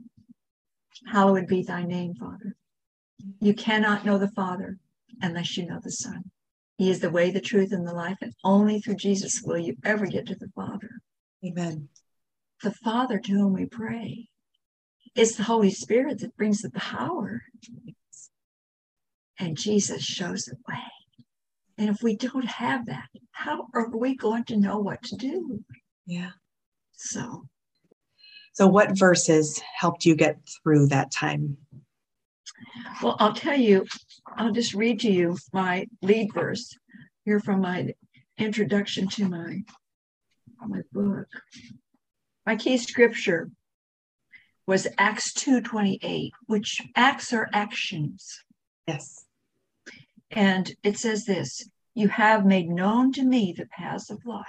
Hallowed 1.07 1.47
be 1.47 1.63
thy 1.63 1.83
name, 1.83 2.15
Father. 2.15 2.55
You 3.39 3.53
cannot 3.53 4.05
know 4.05 4.17
the 4.17 4.31
Father 4.31 4.77
unless 5.21 5.57
you 5.57 5.65
know 5.65 5.79
the 5.81 5.91
Son. 5.91 6.31
He 6.77 6.89
is 6.89 6.99
the 6.99 7.09
way, 7.09 7.31
the 7.31 7.41
truth, 7.41 7.71
and 7.71 7.87
the 7.87 7.93
life, 7.93 8.17
and 8.21 8.33
only 8.43 8.79
through 8.79 8.95
Jesus 8.95 9.41
will 9.43 9.57
you 9.57 9.75
ever 9.83 10.05
get 10.05 10.27
to 10.27 10.35
the 10.35 10.49
Father. 10.55 10.89
Amen. 11.45 11.89
The 12.63 12.71
Father 12.71 13.19
to 13.19 13.31
whom 13.31 13.53
we 13.53 13.65
pray. 13.65 14.29
It's 15.15 15.35
the 15.35 15.43
Holy 15.43 15.71
Spirit 15.71 16.19
that 16.19 16.37
brings 16.37 16.61
the 16.61 16.71
power. 16.71 17.43
And 19.39 19.57
Jesus 19.57 20.03
shows 20.03 20.45
the 20.45 20.57
way. 20.67 20.96
And 21.77 21.89
if 21.89 22.01
we 22.01 22.15
don't 22.15 22.45
have 22.45 22.87
that, 22.87 23.07
how 23.31 23.67
are 23.73 23.89
we 23.89 24.15
going 24.15 24.45
to 24.45 24.57
know 24.57 24.79
what 24.79 25.03
to 25.03 25.15
do? 25.15 25.63
Yeah. 26.05 26.31
So. 26.93 27.47
So, 28.53 28.65
what 28.65 28.97
verses 28.97 29.61
helped 29.79 30.05
you 30.05 30.15
get 30.15 30.39
through 30.63 30.87
that 30.87 31.11
time? 31.11 31.57
Well, 33.03 33.15
I'll 33.19 33.33
tell 33.33 33.55
you, 33.55 33.85
I'll 34.35 34.51
just 34.51 34.73
read 34.73 34.99
to 35.01 35.11
you 35.11 35.37
my 35.53 35.85
lead 36.01 36.33
verse 36.33 36.75
here 37.25 37.39
from 37.39 37.61
my 37.61 37.93
introduction 38.39 39.07
to 39.09 39.29
my, 39.29 39.61
my 40.65 40.81
book. 40.91 41.27
My 42.47 42.55
key 42.55 42.77
scripture 42.77 43.51
was 44.65 44.87
Acts 44.97 45.33
2:28, 45.33 46.31
which 46.47 46.81
acts 46.95 47.33
are 47.33 47.49
actions. 47.53 48.43
Yes. 48.87 49.26
And 50.31 50.75
it 50.83 50.97
says 50.97 51.25
this, 51.25 51.69
you 51.93 52.09
have 52.09 52.45
made 52.45 52.69
known 52.69 53.11
to 53.13 53.23
me 53.23 53.53
the 53.53 53.65
paths 53.65 54.09
of 54.09 54.25
life. 54.25 54.45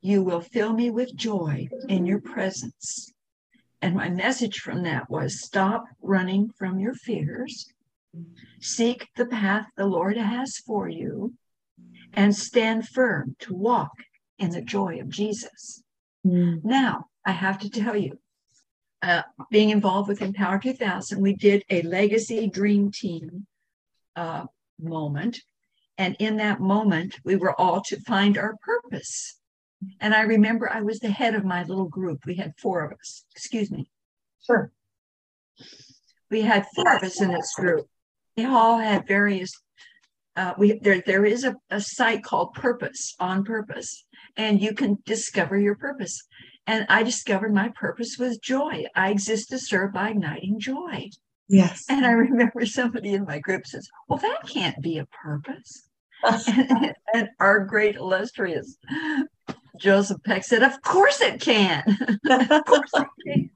You 0.00 0.22
will 0.22 0.40
fill 0.40 0.72
me 0.72 0.90
with 0.90 1.14
joy 1.14 1.68
in 1.88 2.06
your 2.06 2.20
presence. 2.20 3.12
And 3.80 3.96
my 3.96 4.08
message 4.08 4.58
from 4.60 4.82
that 4.84 5.10
was 5.10 5.42
stop 5.42 5.84
running 6.00 6.50
from 6.56 6.78
your 6.78 6.94
fears 6.94 7.72
Seek 8.60 9.08
the 9.16 9.26
path 9.26 9.66
the 9.76 9.86
Lord 9.86 10.16
has 10.16 10.58
for 10.58 10.88
you 10.88 11.34
and 12.12 12.36
stand 12.36 12.88
firm 12.88 13.36
to 13.40 13.54
walk 13.54 13.92
in 14.38 14.50
the 14.50 14.60
joy 14.60 15.00
of 15.00 15.08
Jesus. 15.08 15.82
Mm. 16.26 16.62
Now, 16.62 17.06
I 17.24 17.32
have 17.32 17.58
to 17.60 17.70
tell 17.70 17.96
you, 17.96 18.18
uh, 19.00 19.22
being 19.50 19.70
involved 19.70 20.08
with 20.08 20.22
Empower 20.22 20.58
2000, 20.58 21.20
we 21.20 21.34
did 21.34 21.64
a 21.70 21.82
legacy 21.82 22.48
dream 22.48 22.92
team 22.92 23.46
uh, 24.16 24.44
moment. 24.80 25.38
And 25.98 26.16
in 26.18 26.36
that 26.36 26.60
moment, 26.60 27.18
we 27.24 27.36
were 27.36 27.58
all 27.60 27.82
to 27.82 28.00
find 28.00 28.38
our 28.38 28.56
purpose. 28.62 29.38
And 30.00 30.14
I 30.14 30.22
remember 30.22 30.70
I 30.70 30.80
was 30.80 31.00
the 31.00 31.10
head 31.10 31.34
of 31.34 31.44
my 31.44 31.64
little 31.64 31.88
group. 31.88 32.24
We 32.26 32.36
had 32.36 32.52
four 32.60 32.84
of 32.84 32.92
us. 32.92 33.24
Excuse 33.34 33.70
me. 33.70 33.90
Sure. 34.46 34.70
We 36.30 36.42
had 36.42 36.66
four 36.74 36.96
of 36.96 37.02
us 37.02 37.20
in 37.20 37.30
this 37.30 37.52
group 37.54 37.86
they 38.36 38.44
all 38.44 38.78
had 38.78 39.06
various 39.06 39.50
uh, 40.36 40.54
we 40.56 40.78
there 40.82 41.02
there 41.06 41.24
is 41.24 41.44
a, 41.44 41.54
a 41.70 41.80
site 41.80 42.22
called 42.22 42.54
purpose 42.54 43.14
on 43.20 43.44
purpose 43.44 44.04
and 44.36 44.62
you 44.62 44.72
can 44.72 44.96
discover 45.04 45.58
your 45.58 45.74
purpose 45.76 46.22
and 46.66 46.86
i 46.88 47.02
discovered 47.02 47.52
my 47.52 47.68
purpose 47.74 48.16
was 48.18 48.38
joy 48.38 48.84
i 48.94 49.10
exist 49.10 49.50
to 49.50 49.58
serve 49.58 49.92
by 49.92 50.10
igniting 50.10 50.58
joy 50.58 51.08
yes 51.48 51.84
and 51.88 52.06
i 52.06 52.10
remember 52.10 52.64
somebody 52.64 53.14
in 53.14 53.24
my 53.24 53.38
group 53.38 53.66
says 53.66 53.88
well 54.08 54.18
that 54.18 54.46
can't 54.46 54.80
be 54.80 54.98
a 54.98 55.06
purpose 55.06 55.88
and, 56.24 56.94
and, 57.14 57.28
our 57.40 57.64
great 57.64 57.96
illustrious 57.96 58.76
joseph 59.76 60.22
peck 60.24 60.44
said 60.44 60.62
of 60.62 60.80
course 60.82 61.20
it 61.20 61.40
can 61.40 61.82
of 62.30 62.64
course 62.64 62.90
it 62.94 63.08
can 63.26 63.50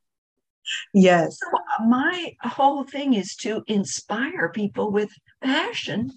Yes. 0.92 1.38
So 1.40 1.57
uh, 1.57 1.85
my 1.87 2.35
whole 2.42 2.85
thing 2.85 3.14
is 3.14 3.37
to 3.37 3.62
inspire 3.66 4.49
people 4.49 4.90
with 4.90 5.11
passion 5.40 6.11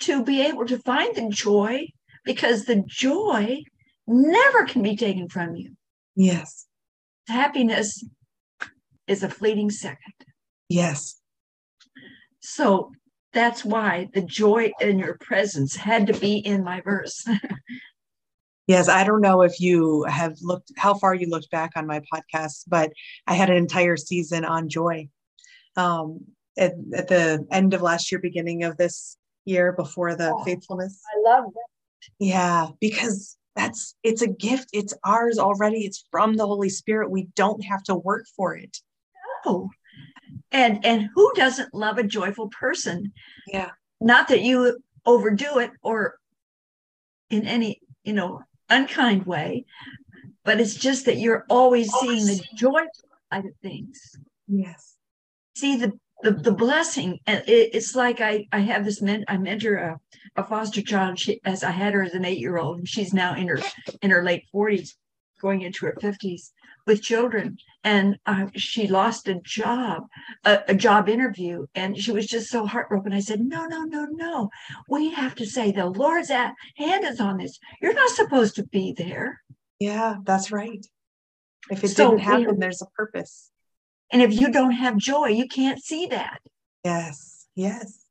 to 0.00 0.24
be 0.24 0.42
able 0.42 0.66
to 0.66 0.78
find 0.78 1.14
the 1.14 1.28
joy 1.28 1.86
because 2.24 2.64
the 2.64 2.82
joy 2.86 3.62
never 4.06 4.64
can 4.64 4.82
be 4.82 4.96
taken 4.96 5.28
from 5.28 5.56
you. 5.56 5.72
Yes. 6.14 6.66
Happiness 7.28 8.04
is 9.06 9.22
a 9.22 9.28
fleeting 9.28 9.70
second. 9.70 10.14
Yes. 10.68 11.20
So 12.40 12.92
that's 13.32 13.64
why 13.64 14.08
the 14.14 14.22
joy 14.22 14.72
in 14.80 14.98
your 14.98 15.18
presence 15.18 15.76
had 15.76 16.06
to 16.06 16.14
be 16.14 16.38
in 16.38 16.64
my 16.64 16.80
verse. 16.80 17.26
Yes, 18.66 18.88
I 18.88 19.04
don't 19.04 19.20
know 19.20 19.42
if 19.42 19.60
you 19.60 20.02
have 20.08 20.34
looked 20.42 20.72
how 20.76 20.94
far 20.94 21.14
you 21.14 21.28
looked 21.28 21.50
back 21.50 21.70
on 21.76 21.86
my 21.86 22.00
podcast, 22.12 22.64
but 22.66 22.92
I 23.26 23.34
had 23.34 23.48
an 23.48 23.56
entire 23.56 23.96
season 23.96 24.44
on 24.44 24.68
joy. 24.68 25.08
Um, 25.76 26.24
at, 26.58 26.72
at 26.94 27.06
the 27.06 27.46
end 27.52 27.74
of 27.74 27.82
last 27.82 28.10
year, 28.10 28.20
beginning 28.20 28.64
of 28.64 28.76
this 28.76 29.16
year, 29.44 29.72
before 29.72 30.16
the 30.16 30.32
Oh, 30.32 30.42
faithfulness. 30.42 31.00
I 31.14 31.30
love 31.30 31.44
that. 31.54 31.68
Yeah, 32.18 32.68
because 32.80 33.36
that's 33.54 33.94
it's 34.02 34.22
a 34.22 34.28
gift. 34.28 34.70
It's 34.72 34.94
ours 35.04 35.38
already. 35.38 35.84
It's 35.86 36.04
from 36.10 36.34
the 36.34 36.46
Holy 36.46 36.68
Spirit. 36.70 37.10
We 37.10 37.28
don't 37.36 37.64
have 37.64 37.84
to 37.84 37.94
work 37.94 38.24
for 38.36 38.56
it. 38.56 38.78
Oh. 39.44 39.70
And 40.52 40.84
and 40.84 41.08
who 41.14 41.32
doesn't 41.34 41.74
love 41.74 41.98
a 41.98 42.02
joyful 42.02 42.48
person? 42.48 43.12
Yeah. 43.46 43.70
Not 44.00 44.28
that 44.28 44.42
you 44.42 44.78
overdo 45.04 45.58
it 45.58 45.70
or 45.82 46.16
in 47.30 47.46
any, 47.46 47.80
you 48.04 48.12
know, 48.12 48.42
unkind 48.68 49.26
way, 49.26 49.64
but 50.44 50.60
it's 50.60 50.74
just 50.74 51.06
that 51.06 51.18
you're 51.18 51.44
always 51.48 51.92
seeing 52.00 52.26
the 52.26 52.42
joy 52.54 52.84
side 53.32 53.44
of 53.46 53.52
things. 53.62 53.98
Yes. 54.48 54.96
See 55.56 55.76
the 55.76 55.92
the, 56.22 56.30
the 56.30 56.52
blessing 56.52 57.18
and 57.26 57.44
it, 57.46 57.74
it's 57.74 57.94
like 57.94 58.20
I 58.20 58.46
I 58.50 58.60
have 58.60 58.84
this 58.84 59.02
men 59.02 59.24
I 59.28 59.36
mentor 59.36 59.76
a, 59.76 60.00
a 60.36 60.44
foster 60.44 60.82
child 60.82 61.18
she, 61.18 61.40
as 61.44 61.62
I 61.62 61.70
had 61.70 61.92
her 61.92 62.02
as 62.02 62.14
an 62.14 62.24
eight 62.24 62.38
year 62.38 62.56
old 62.56 62.78
and 62.78 62.88
she's 62.88 63.12
now 63.12 63.34
in 63.34 63.48
her 63.48 63.60
in 64.00 64.10
her 64.10 64.24
late 64.24 64.44
forties 64.50 64.96
going 65.40 65.60
into 65.60 65.84
her 65.84 65.96
fifties 66.00 66.52
with 66.86 67.02
children 67.02 67.58
and 67.84 68.16
uh, 68.26 68.46
she 68.54 68.86
lost 68.86 69.28
a 69.28 69.34
job 69.44 70.04
a, 70.44 70.60
a 70.68 70.74
job 70.74 71.08
interview 71.08 71.66
and 71.74 71.98
she 71.98 72.12
was 72.12 72.26
just 72.26 72.48
so 72.48 72.64
heartbroken 72.64 73.12
I 73.12 73.20
said 73.20 73.40
no 73.40 73.66
no 73.66 73.82
no 73.82 74.06
no 74.06 74.50
we 74.88 75.10
have 75.10 75.34
to 75.36 75.46
say 75.46 75.72
the 75.72 75.86
Lord's 75.86 76.30
at, 76.30 76.54
hand 76.76 77.04
is 77.04 77.20
on 77.20 77.38
this 77.38 77.58
you're 77.82 77.94
not 77.94 78.10
supposed 78.10 78.54
to 78.56 78.64
be 78.64 78.94
there 78.96 79.42
Yeah, 79.80 80.16
that's 80.24 80.52
right. 80.52 80.84
If 81.70 81.82
it 81.82 81.88
So 81.88 82.10
didn't 82.10 82.20
happen, 82.22 82.54
we- 82.54 82.60
there's 82.60 82.82
a 82.82 82.86
purpose. 82.96 83.50
and 84.12 84.22
if 84.22 84.32
you 84.40 84.50
don't 84.52 84.72
have 84.72 84.96
joy 84.96 85.28
you 85.28 85.48
can't 85.48 85.82
see 85.82 86.06
that 86.06 86.38
Yes. 86.84 87.46
Yes. 87.56 88.04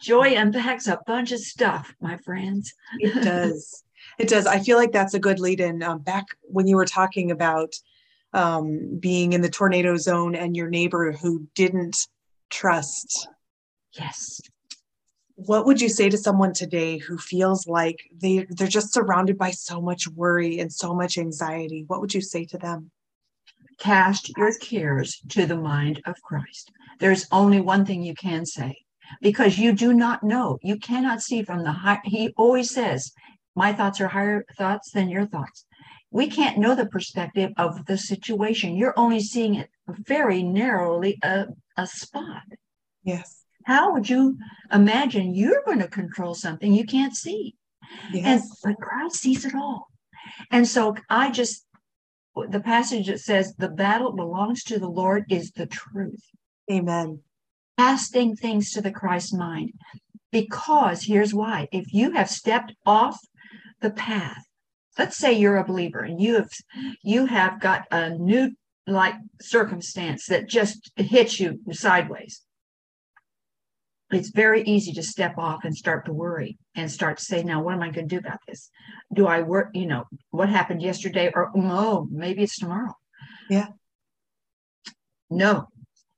joy 0.00 0.34
unpacks 0.34 0.88
a 0.88 0.98
bunch 1.06 1.30
of 1.30 1.38
stuff 1.38 1.94
my 2.00 2.16
friends 2.16 2.72
It 2.98 3.22
does. 3.22 3.84
It 4.18 4.28
does. 4.28 4.46
I 4.46 4.58
feel 4.58 4.76
like 4.76 4.92
that's 4.92 5.14
a 5.14 5.20
good 5.20 5.40
lead 5.40 5.60
in. 5.60 5.82
Um, 5.82 6.00
back 6.00 6.26
when 6.42 6.66
you 6.66 6.76
were 6.76 6.86
talking 6.86 7.30
about 7.30 7.74
um, 8.32 8.98
being 8.98 9.32
in 9.32 9.40
the 9.40 9.50
tornado 9.50 9.96
zone 9.96 10.34
and 10.34 10.56
your 10.56 10.68
neighbor 10.68 11.12
who 11.12 11.46
didn't 11.54 12.08
trust, 12.50 13.28
yes 13.92 14.40
what 15.34 15.66
would 15.66 15.80
you 15.80 15.88
say 15.88 16.08
to 16.08 16.16
someone 16.16 16.52
today 16.52 16.98
who 16.98 17.18
feels 17.18 17.66
like 17.66 17.98
they, 18.14 18.46
they're 18.50 18.68
just 18.68 18.92
surrounded 18.92 19.36
by 19.36 19.50
so 19.50 19.80
much 19.80 20.06
worry 20.06 20.60
and 20.60 20.72
so 20.72 20.94
much 20.94 21.18
anxiety? 21.18 21.82
What 21.88 22.00
would 22.00 22.14
you 22.14 22.20
say 22.20 22.44
to 22.44 22.58
them? 22.58 22.92
cast 23.82 24.30
your 24.36 24.52
cares 24.58 25.20
to 25.28 25.44
the 25.44 25.56
mind 25.56 26.00
of 26.06 26.14
Christ. 26.22 26.70
There's 27.00 27.26
only 27.32 27.60
one 27.60 27.84
thing 27.84 28.02
you 28.02 28.14
can 28.14 28.46
say 28.46 28.76
because 29.20 29.58
you 29.58 29.72
do 29.72 29.92
not 29.92 30.22
know. 30.22 30.58
You 30.62 30.76
cannot 30.76 31.20
see 31.20 31.42
from 31.42 31.64
the 31.64 31.72
high. 31.72 32.00
He 32.04 32.32
always 32.36 32.70
says, 32.70 33.12
My 33.54 33.72
thoughts 33.72 34.00
are 34.00 34.08
higher 34.08 34.44
thoughts 34.56 34.90
than 34.92 35.08
your 35.08 35.26
thoughts. 35.26 35.66
We 36.10 36.28
can't 36.28 36.58
know 36.58 36.74
the 36.74 36.86
perspective 36.86 37.52
of 37.56 37.86
the 37.86 37.98
situation. 37.98 38.76
You're 38.76 38.98
only 38.98 39.20
seeing 39.20 39.54
it 39.54 39.70
very 39.88 40.42
narrowly 40.42 41.18
a, 41.22 41.46
a 41.76 41.86
spot. 41.86 42.42
Yes. 43.02 43.44
How 43.64 43.92
would 43.92 44.08
you 44.08 44.38
imagine 44.72 45.34
you're 45.34 45.62
going 45.64 45.78
to 45.78 45.88
control 45.88 46.34
something 46.34 46.72
you 46.72 46.84
can't 46.84 47.14
see? 47.16 47.54
And 48.12 48.24
Yes. 48.24 48.60
but 48.62 48.76
Christ 48.76 49.16
sees 49.16 49.44
it 49.44 49.54
all. 49.54 49.88
And 50.50 50.66
so 50.66 50.96
I 51.10 51.30
just 51.30 51.66
the 52.34 52.60
passage 52.60 53.08
that 53.08 53.20
says 53.20 53.54
the 53.56 53.68
battle 53.68 54.12
belongs 54.12 54.62
to 54.64 54.78
the 54.78 54.88
Lord 54.88 55.24
is 55.30 55.50
the 55.52 55.66
truth. 55.66 56.22
Amen. 56.70 57.20
Casting 57.78 58.34
things 58.36 58.72
to 58.72 58.80
the 58.80 58.90
Christ 58.90 59.34
mind. 59.34 59.72
Because 60.30 61.04
here's 61.04 61.34
why. 61.34 61.68
If 61.72 61.92
you 61.92 62.12
have 62.12 62.30
stepped 62.30 62.72
off 62.86 63.18
the 63.82 63.90
path, 63.90 64.44
let's 64.98 65.16
say 65.16 65.32
you're 65.32 65.58
a 65.58 65.64
believer 65.64 66.00
and 66.00 66.20
you 66.20 66.36
have 66.36 66.50
you 67.02 67.26
have 67.26 67.60
got 67.60 67.86
a 67.90 68.10
new 68.10 68.52
like 68.86 69.14
circumstance 69.40 70.26
that 70.26 70.48
just 70.48 70.90
hits 70.96 71.38
you 71.38 71.60
sideways. 71.72 72.42
It's 74.10 74.30
very 74.30 74.62
easy 74.64 74.92
to 74.92 75.02
step 75.02 75.38
off 75.38 75.64
and 75.64 75.74
start 75.74 76.04
to 76.04 76.12
worry 76.12 76.58
and 76.74 76.90
start 76.90 77.16
to 77.18 77.24
say, 77.24 77.42
now 77.42 77.62
what 77.62 77.74
am 77.74 77.82
I 77.82 77.90
going 77.90 78.08
to 78.08 78.14
do 78.14 78.18
about 78.18 78.40
this? 78.46 78.70
Do 79.14 79.26
I 79.26 79.40
work, 79.40 79.70
you 79.72 79.86
know, 79.86 80.04
what 80.30 80.50
happened 80.50 80.82
yesterday? 80.82 81.30
Or 81.34 81.50
oh, 81.54 81.60
no, 81.60 82.08
maybe 82.10 82.42
it's 82.42 82.58
tomorrow. 82.58 82.94
Yeah. 83.48 83.68
No, 85.30 85.68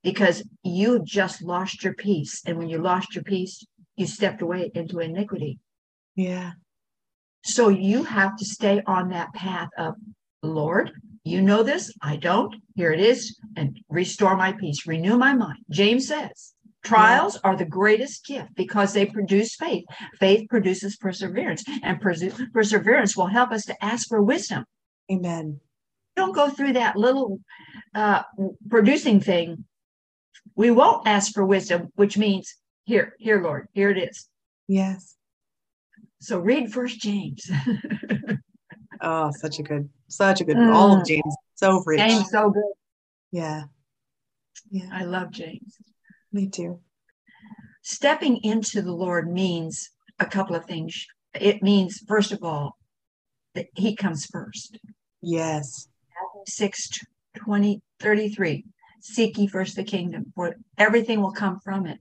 because 0.02 0.42
you 0.64 1.04
just 1.04 1.40
lost 1.40 1.84
your 1.84 1.94
peace. 1.94 2.42
And 2.44 2.58
when 2.58 2.68
you 2.68 2.78
lost 2.78 3.14
your 3.14 3.22
peace, 3.22 3.64
you 3.94 4.06
stepped 4.06 4.42
away 4.42 4.72
into 4.74 4.98
iniquity. 4.98 5.60
Yeah. 6.16 6.52
So 7.44 7.68
you 7.68 8.04
have 8.04 8.36
to 8.38 8.44
stay 8.44 8.82
on 8.86 9.10
that 9.10 9.32
path 9.34 9.68
of, 9.76 9.94
Lord, 10.42 10.92
you 11.24 11.42
know 11.42 11.62
this, 11.62 11.92
I 12.02 12.16
don't. 12.16 12.54
Here 12.74 12.92
it 12.92 13.00
is, 13.00 13.38
and 13.56 13.78
restore 13.88 14.36
my 14.36 14.52
peace, 14.52 14.86
renew 14.86 15.16
my 15.16 15.34
mind. 15.34 15.58
James 15.70 16.08
says, 16.08 16.54
trials 16.82 17.38
are 17.44 17.56
the 17.56 17.64
greatest 17.64 18.26
gift 18.26 18.54
because 18.54 18.92
they 18.92 19.06
produce 19.06 19.54
faith. 19.54 19.84
Faith 20.18 20.48
produces 20.48 20.96
perseverance, 20.96 21.64
and 21.82 22.00
perse- 22.00 22.24
perseverance 22.52 23.16
will 23.16 23.26
help 23.26 23.52
us 23.52 23.64
to 23.66 23.84
ask 23.84 24.08
for 24.08 24.22
wisdom. 24.22 24.64
Amen. 25.10 25.60
Don't 26.16 26.34
go 26.34 26.48
through 26.50 26.74
that 26.74 26.96
little 26.96 27.40
uh, 27.94 28.22
producing 28.68 29.20
thing. 29.20 29.64
We 30.56 30.70
won't 30.70 31.06
ask 31.06 31.32
for 31.32 31.44
wisdom, 31.44 31.88
which 31.94 32.16
means, 32.16 32.54
here, 32.84 33.14
here, 33.18 33.42
Lord, 33.42 33.68
here 33.72 33.90
it 33.90 33.98
is. 33.98 34.28
Yes. 34.68 35.16
So 36.24 36.38
read 36.38 36.72
First 36.72 37.00
James. 37.00 37.50
Oh, 39.00 39.30
such 39.32 39.58
a 39.58 39.62
good, 39.62 39.90
such 40.08 40.40
a 40.40 40.44
good, 40.44 40.56
all 40.56 40.92
of 40.94 41.00
Mm. 41.02 41.06
James. 41.06 41.36
So 41.56 41.82
rich. 41.84 41.98
James, 42.00 42.30
so 42.30 42.48
good. 42.48 42.72
Yeah. 43.32 43.64
Yeah. 44.70 44.88
I 44.90 45.04
love 45.04 45.30
James. 45.30 45.76
Me 46.32 46.48
too. 46.48 46.80
stepping 47.82 48.38
into 48.42 48.80
the 48.80 48.92
Lord 48.92 49.30
means 49.30 49.90
a 50.18 50.24
couple 50.24 50.56
of 50.56 50.64
things. 50.64 51.04
It 51.38 51.62
means, 51.62 51.98
first 52.08 52.32
of 52.32 52.42
all, 52.42 52.78
that 53.54 53.66
He 53.74 53.94
comes 53.94 54.24
first. 54.24 54.78
Yes. 55.20 55.88
6 56.46 56.88
20, 57.36 57.82
33. 58.00 58.64
Seek 59.02 59.36
ye 59.36 59.46
first 59.46 59.76
the 59.76 59.84
kingdom, 59.84 60.32
for 60.34 60.56
everything 60.78 61.20
will 61.20 61.32
come 61.32 61.58
from 61.60 61.86
it. 61.86 61.98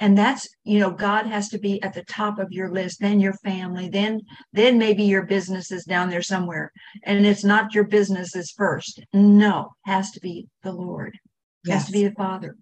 And 0.00 0.16
that's, 0.16 0.48
you 0.64 0.78
know, 0.78 0.90
God 0.90 1.26
has 1.26 1.50
to 1.50 1.58
be 1.58 1.80
at 1.82 1.92
the 1.92 2.02
top 2.04 2.38
of 2.38 2.50
your 2.50 2.70
list, 2.70 3.00
then 3.00 3.20
your 3.20 3.34
family, 3.34 3.90
then 3.90 4.22
then 4.52 4.78
maybe 4.78 5.04
your 5.04 5.26
business 5.26 5.70
is 5.70 5.84
down 5.84 6.08
there 6.08 6.22
somewhere. 6.22 6.72
And 7.04 7.26
it's 7.26 7.44
not 7.44 7.74
your 7.74 7.84
business 7.84 8.34
is 8.34 8.50
first. 8.50 9.00
No, 9.12 9.72
has 9.84 10.10
to 10.12 10.20
be 10.20 10.48
the 10.62 10.72
Lord. 10.72 11.18
yes. 11.64 11.74
has 11.82 11.86
to 11.86 11.92
be 11.92 12.08
the 12.08 12.14
Father. 12.14 12.56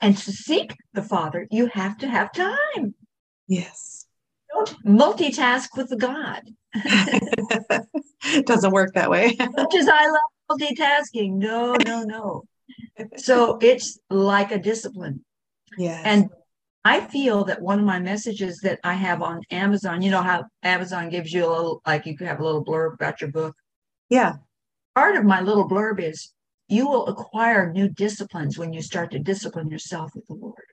And 0.00 0.18
to 0.18 0.32
seek 0.32 0.74
the 0.94 1.02
Father, 1.02 1.46
you 1.50 1.66
have 1.66 1.96
to 1.98 2.08
have 2.08 2.32
time. 2.32 2.94
Yes. 3.46 4.06
Don't 4.52 4.84
multitask 4.84 5.68
with 5.76 5.96
God. 5.96 6.42
it 6.74 8.46
doesn't 8.46 8.72
work 8.72 8.94
that 8.94 9.10
way. 9.10 9.36
Much 9.38 9.74
as 9.76 9.88
I 9.88 10.06
love 10.06 10.58
multitasking, 10.58 11.34
no, 11.34 11.76
no, 11.86 12.02
no. 12.02 12.42
So 13.16 13.58
it's 13.62 14.00
like 14.10 14.50
a 14.50 14.58
discipline. 14.58 15.24
Yes. 15.78 16.02
And 16.04 16.28
I 16.84 17.00
feel 17.00 17.44
that 17.44 17.60
one 17.60 17.78
of 17.78 17.84
my 17.84 17.98
messages 17.98 18.60
that 18.60 18.78
I 18.84 18.94
have 18.94 19.20
on 19.22 19.42
Amazon, 19.50 20.02
you 20.02 20.10
know 20.10 20.22
how 20.22 20.44
Amazon 20.62 21.10
gives 21.10 21.32
you 21.32 21.44
a 21.44 21.50
little, 21.50 21.82
like 21.86 22.06
you 22.06 22.16
have 22.20 22.40
a 22.40 22.44
little 22.44 22.64
blurb 22.64 22.94
about 22.94 23.20
your 23.20 23.30
book. 23.30 23.54
yeah. 24.08 24.34
Part 24.94 25.16
of 25.16 25.24
my 25.24 25.40
little 25.40 25.68
blurb 25.68 26.00
is 26.00 26.32
you 26.68 26.88
will 26.88 27.06
acquire 27.06 27.72
new 27.72 27.88
disciplines 27.88 28.58
when 28.58 28.72
you 28.72 28.82
start 28.82 29.10
to 29.12 29.18
discipline 29.18 29.70
yourself 29.70 30.12
with 30.14 30.26
the 30.26 30.34
Lord. 30.34 30.64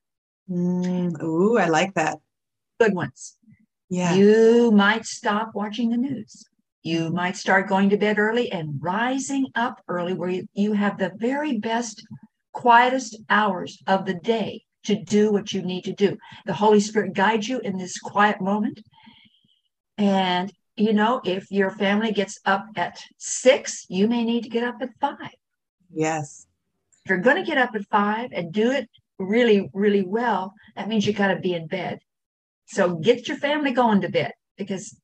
Mm, 0.49 1.21
ooh, 1.21 1.57
I 1.57 1.67
like 1.67 1.93
that. 1.93 2.17
Good 2.79 2.93
ones. 2.93 3.37
Yeah. 3.89 4.15
You 4.15 4.71
might 4.71 5.05
stop 5.05 5.51
watching 5.53 5.89
the 5.89 5.97
news. 5.97 6.45
You 6.81 7.09
might 7.11 7.35
start 7.35 7.67
going 7.67 7.89
to 7.89 7.97
bed 7.97 8.19
early 8.19 8.51
and 8.51 8.79
rising 8.81 9.47
up 9.55 9.81
early, 9.87 10.13
where 10.13 10.29
you, 10.29 10.47
you 10.53 10.73
have 10.73 10.97
the 10.97 11.11
very 11.17 11.59
best, 11.59 12.05
quietest 12.51 13.17
hours 13.29 13.81
of 13.87 14.05
the 14.05 14.13
day 14.15 14.64
to 14.85 14.95
do 14.95 15.31
what 15.31 15.53
you 15.53 15.61
need 15.61 15.83
to 15.85 15.93
do. 15.93 16.17
The 16.45 16.53
Holy 16.53 16.79
Spirit 16.79 17.13
guides 17.13 17.47
you 17.47 17.59
in 17.59 17.77
this 17.77 17.99
quiet 17.99 18.41
moment. 18.41 18.81
And, 19.97 20.51
you 20.75 20.93
know, 20.93 21.21
if 21.23 21.51
your 21.51 21.71
family 21.71 22.11
gets 22.11 22.39
up 22.45 22.65
at 22.75 22.99
six, 23.17 23.85
you 23.89 24.07
may 24.07 24.23
need 24.23 24.43
to 24.43 24.49
get 24.49 24.63
up 24.63 24.75
at 24.81 24.89
five. 24.99 25.35
Yes. 25.93 26.47
If 27.03 27.09
you're 27.09 27.19
going 27.19 27.37
to 27.37 27.49
get 27.49 27.57
up 27.57 27.75
at 27.75 27.85
five 27.85 28.31
and 28.33 28.51
do 28.51 28.71
it 28.71 28.89
really, 29.19 29.69
really 29.73 30.03
well, 30.03 30.53
that 30.75 30.87
means 30.87 31.05
you 31.05 31.13
got 31.13 31.29
to 31.29 31.39
be 31.39 31.53
in 31.53 31.67
bed. 31.67 31.99
So 32.65 32.95
get 32.95 33.27
your 33.27 33.37
family 33.37 33.71
going 33.71 34.01
to 34.01 34.09
bed 34.09 34.33
because 34.57 34.97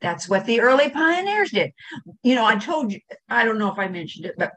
that's 0.00 0.28
what 0.28 0.44
the 0.44 0.60
early 0.60 0.90
pioneers 0.90 1.50
did. 1.50 1.72
You 2.22 2.34
know, 2.34 2.44
I 2.44 2.56
told 2.56 2.92
you, 2.92 3.00
I 3.28 3.44
don't 3.44 3.58
know 3.58 3.72
if 3.72 3.78
I 3.78 3.88
mentioned 3.88 4.26
it, 4.26 4.34
but 4.36 4.52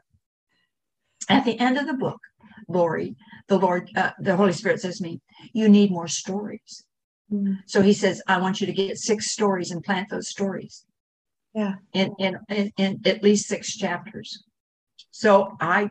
at 1.28 1.44
the 1.44 1.58
end 1.58 1.78
of 1.78 1.86
the 1.86 1.94
book, 1.94 2.20
Lori, 2.68 3.16
the 3.48 3.58
Lord, 3.58 3.90
uh, 3.96 4.12
the 4.18 4.36
Holy 4.36 4.52
Spirit 4.52 4.80
says 4.80 4.98
to 4.98 5.04
me, 5.04 5.20
You 5.52 5.68
need 5.68 5.90
more 5.90 6.08
stories. 6.08 6.84
Mm-hmm. 7.32 7.54
So 7.66 7.82
he 7.82 7.92
says, 7.92 8.22
I 8.26 8.40
want 8.40 8.60
you 8.60 8.66
to 8.66 8.72
get 8.72 8.98
six 8.98 9.30
stories 9.30 9.70
and 9.70 9.82
plant 9.82 10.08
those 10.10 10.28
stories. 10.28 10.84
Yeah. 11.54 11.74
In, 11.92 12.14
in, 12.18 12.38
in, 12.48 12.72
in 12.76 13.00
at 13.04 13.22
least 13.22 13.48
six 13.48 13.76
chapters. 13.76 14.44
So 15.10 15.56
I 15.60 15.90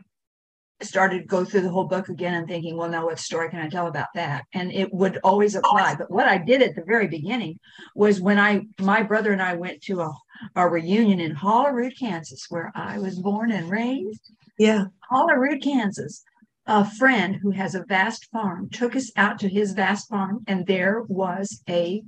started 0.80 1.18
to 1.18 1.26
go 1.26 1.44
through 1.44 1.62
the 1.62 1.70
whole 1.70 1.84
book 1.84 2.08
again 2.08 2.34
and 2.34 2.46
thinking, 2.46 2.76
well, 2.76 2.88
now 2.88 3.06
what 3.06 3.18
story 3.18 3.50
can 3.50 3.58
I 3.58 3.68
tell 3.68 3.88
about 3.88 4.08
that? 4.14 4.44
And 4.54 4.72
it 4.72 4.92
would 4.92 5.18
always 5.24 5.54
apply. 5.54 5.96
But 5.96 6.10
what 6.10 6.28
I 6.28 6.38
did 6.38 6.62
at 6.62 6.76
the 6.76 6.84
very 6.86 7.08
beginning 7.08 7.58
was 7.94 8.20
when 8.20 8.38
I, 8.38 8.62
my 8.80 9.02
brother 9.02 9.32
and 9.32 9.42
I 9.42 9.54
went 9.54 9.82
to 9.82 10.00
a, 10.02 10.12
a 10.54 10.68
reunion 10.68 11.20
in 11.20 11.34
Holyrood, 11.34 11.94
Kansas, 11.98 12.46
where 12.48 12.70
I 12.74 12.98
was 12.98 13.18
born 13.18 13.50
and 13.50 13.68
raised. 13.68 14.32
Yeah. 14.58 14.84
Holyrood, 15.10 15.62
Kansas. 15.62 16.24
A 16.70 16.84
friend 16.84 17.36
who 17.36 17.52
has 17.52 17.74
a 17.74 17.82
vast 17.82 18.26
farm 18.26 18.68
took 18.68 18.94
us 18.94 19.10
out 19.16 19.38
to 19.38 19.48
his 19.48 19.72
vast 19.72 20.06
farm, 20.10 20.44
and 20.46 20.66
there 20.66 21.02
was 21.08 21.62
a 21.66 22.02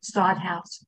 sod 0.00 0.38
house. 0.38 0.86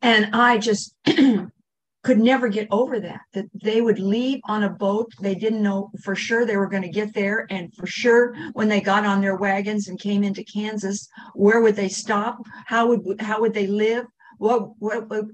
And 0.00 0.30
I 0.32 0.58
just 0.58 0.94
could 2.04 2.18
never 2.20 2.46
get 2.46 2.68
over 2.70 3.00
that 3.00 3.22
that 3.32 3.46
they 3.60 3.80
would 3.80 3.98
leave 3.98 4.40
on 4.44 4.62
a 4.62 4.70
boat. 4.70 5.12
They 5.20 5.34
didn't 5.34 5.64
know 5.64 5.90
for 6.04 6.14
sure 6.14 6.46
they 6.46 6.56
were 6.56 6.68
going 6.68 6.84
to 6.84 6.88
get 6.88 7.12
there 7.12 7.48
and 7.50 7.74
for 7.74 7.88
sure 7.88 8.36
when 8.52 8.68
they 8.68 8.80
got 8.80 9.04
on 9.04 9.20
their 9.20 9.36
wagons 9.36 9.88
and 9.88 9.98
came 9.98 10.22
into 10.22 10.44
kansas 10.44 11.08
where 11.34 11.60
would 11.60 11.74
they 11.74 11.88
stop? 11.88 12.38
How 12.66 12.86
would 12.86 13.20
how 13.20 13.40
would 13.40 13.54
they 13.54 13.66
live? 13.66 14.06
What 14.38 14.78
what, 14.78 15.10
what? 15.10 15.24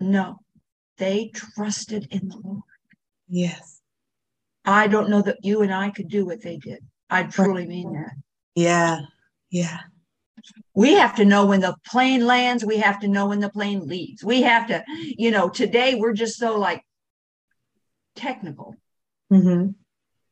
no. 0.00 0.40
They 0.98 1.30
trusted 1.32 2.08
in 2.10 2.28
the 2.28 2.38
lord. 2.42 2.62
Yes 3.28 3.71
i 4.64 4.86
don't 4.86 5.10
know 5.10 5.22
that 5.22 5.38
you 5.42 5.62
and 5.62 5.72
i 5.72 5.90
could 5.90 6.08
do 6.08 6.24
what 6.24 6.42
they 6.42 6.56
did. 6.56 6.78
I 7.10 7.24
truly 7.24 7.66
mean 7.66 7.92
that. 7.92 8.12
Yeah 8.54 9.00
yeah. 9.52 9.80
We 10.74 10.94
have 10.94 11.14
to 11.16 11.24
know 11.24 11.46
when 11.46 11.60
the 11.60 11.76
plane 11.86 12.26
lands. 12.26 12.64
We 12.64 12.78
have 12.78 12.98
to 13.00 13.08
know 13.08 13.26
when 13.28 13.38
the 13.38 13.50
plane 13.50 13.86
leaves. 13.86 14.24
We 14.24 14.42
have 14.42 14.66
to 14.68 14.82
you 14.88 15.30
know 15.30 15.48
today 15.48 15.94
we're 15.94 16.14
just 16.14 16.38
so 16.38 16.58
like 16.58 16.82
technical. 18.16 18.74
Mm-hmm. 19.32 19.70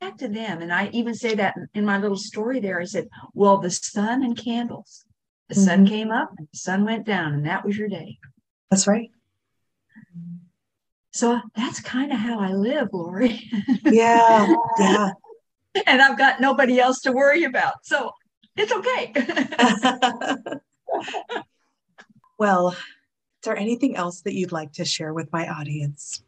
back 0.01 0.19
to 0.19 0.29
them. 0.29 0.61
And 0.61 0.73
i 0.73 0.91
even 0.93 1.15
say 1.15 1.35
that 1.37 1.55
in 1.75 1.85
my 1.85 1.99
little 1.99 2.19
story 2.19 2.61
there. 2.61 2.81
I 2.81 2.85
said 2.85 3.09
well 3.35 3.59
the 3.59 3.71
sun 3.71 4.25
and 4.25 4.37
candles. 4.37 5.05
The 5.49 5.55
mm-hmm. 5.55 5.65
sun 5.65 5.87
came 5.87 6.11
up 6.11 6.31
and 6.37 6.49
the 6.51 6.59
sun 6.59 6.85
went 6.85 7.07
down 7.07 7.35
and 7.35 7.47
that 7.47 7.65
was 7.65 7.77
your 7.77 7.89
day. 7.89 8.19
That's 8.71 8.89
right 8.89 9.11
so 11.13 11.33
uh, 11.33 11.41
that's 11.57 11.81
kind 11.81 12.13
of 12.13 12.19
how 12.19 12.39
i 12.39 12.53
live 12.53 12.89
lori 12.93 13.41
yeah 13.85 14.55
yeah 14.79 15.11
and 15.87 16.03
i've 16.03 16.19
got 16.19 16.41
nobody 16.41 16.79
else 16.79 17.01
to 17.01 17.13
worry 17.13 17.45
about 17.45 17.75
so 17.83 18.11
it's 18.57 18.73
okay. 18.73 19.13
well, 22.39 22.71
is 22.71 22.77
there 23.45 23.57
anything 23.57 23.97
else 23.97 24.23
that 24.23 24.35
you'd 24.35 24.53
like 24.53 24.73
to 24.73 24.85
share 24.85 25.15
with 25.15 25.33
my 25.33 25.49
audience? 25.49 26.23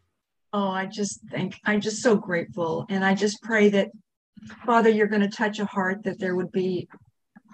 Oh, 0.52 0.68
I 0.68 0.86
just 0.86 1.20
think 1.30 1.58
I'm 1.64 1.80
just 1.80 2.02
so 2.02 2.16
grateful. 2.16 2.86
And 2.88 3.04
I 3.04 3.14
just 3.14 3.42
pray 3.42 3.68
that, 3.70 3.90
Father, 4.64 4.88
you're 4.88 5.08
going 5.08 5.22
to 5.22 5.28
touch 5.28 5.58
a 5.58 5.64
heart 5.64 6.04
that 6.04 6.18
there 6.18 6.36
would 6.36 6.52
be 6.52 6.88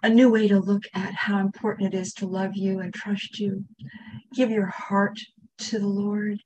a 0.02 0.08
new 0.08 0.30
way 0.30 0.48
to 0.48 0.60
look 0.60 0.84
at 0.94 1.12
how 1.12 1.38
important 1.38 1.92
it 1.92 1.98
is 1.98 2.12
to 2.14 2.26
love 2.26 2.52
you 2.54 2.80
and 2.80 2.94
trust 2.94 3.40
you. 3.40 3.64
Give 4.34 4.50
your 4.50 4.66
heart 4.66 5.18
to 5.58 5.78
the 5.78 5.88
Lord 5.88 6.38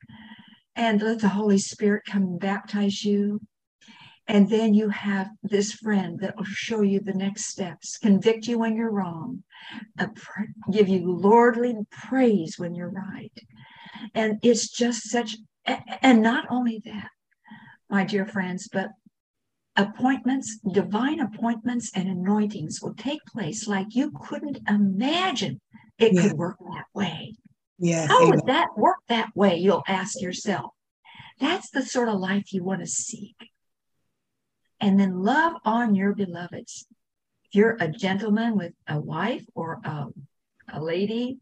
and 0.75 1.03
let 1.03 1.21
the 1.21 1.29
Holy 1.29 1.59
Spirit 1.59 2.03
come 2.07 2.23
and 2.23 2.41
baptize 2.41 3.05
you 3.05 3.41
and 4.29 4.49
then 4.49 4.73
you 4.73 4.89
have 4.89 5.31
this 5.43 5.73
friend 5.73 6.21
that 6.21 6.37
will 6.37 6.45
show 6.45 6.83
you 6.83 7.01
the 7.01 7.13
next 7.13 7.47
steps, 7.47 7.99
convict 7.99 8.47
you 8.47 8.59
when 8.59 8.77
you're 8.77 8.91
wrong, 8.91 9.43
uh, 9.99 10.07
give 10.71 10.89
you 10.89 11.11
lordly 11.11 11.77
praise 11.91 12.59
when 12.59 12.75
you're 12.75 12.91
right. 12.91 13.33
And 14.15 14.39
it's 14.43 14.69
just 14.69 15.11
such, 15.11 15.37
and 15.67 16.23
not 16.23 16.47
only 16.51 16.81
that, 16.85 17.09
my 17.91 18.05
dear 18.05 18.25
friends, 18.25 18.69
but 18.73 18.91
appointments, 19.77 20.59
divine 20.73 21.21
appointments 21.21 21.91
and 21.95 22.09
anointings 22.09 22.81
will 22.81 22.95
take 22.95 23.21
place 23.27 23.67
like 23.67 23.89
you 23.91 24.13
couldn't 24.13 24.61
imagine 24.69 25.61
it 25.99 26.13
yeah. 26.15 26.23
could 26.23 26.33
work 26.39 26.59
that 26.59 26.85
way. 26.95 27.35
Yeah. 27.83 28.07
How 28.07 28.31
would 28.31 28.47
that 28.47 28.79
work 28.79 28.99
that 29.09 29.31
way? 29.35 29.57
You'll 29.57 29.83
ask 29.89 30.21
yourself. 30.21 30.71
That's 31.41 31.69
the 31.71 31.83
sort 31.83 32.09
of 32.09 32.21
life 32.21 32.53
you 32.53 32.63
want 32.63 32.81
to 32.81 32.87
seek 32.87 33.35
and 34.81 35.01
then 35.01 35.25
love 35.25 35.55
on 35.65 35.97
your 35.97 36.15
beloveds. 36.15 36.87
If 37.45 37.55
you're 37.57 37.77
a 37.81 37.89
gentleman 37.89 38.57
with 38.57 38.73
a 38.87 39.01
wife 39.01 39.45
or 39.57 39.81
a, 39.85 40.07
a 40.73 40.81
lady 40.81 41.39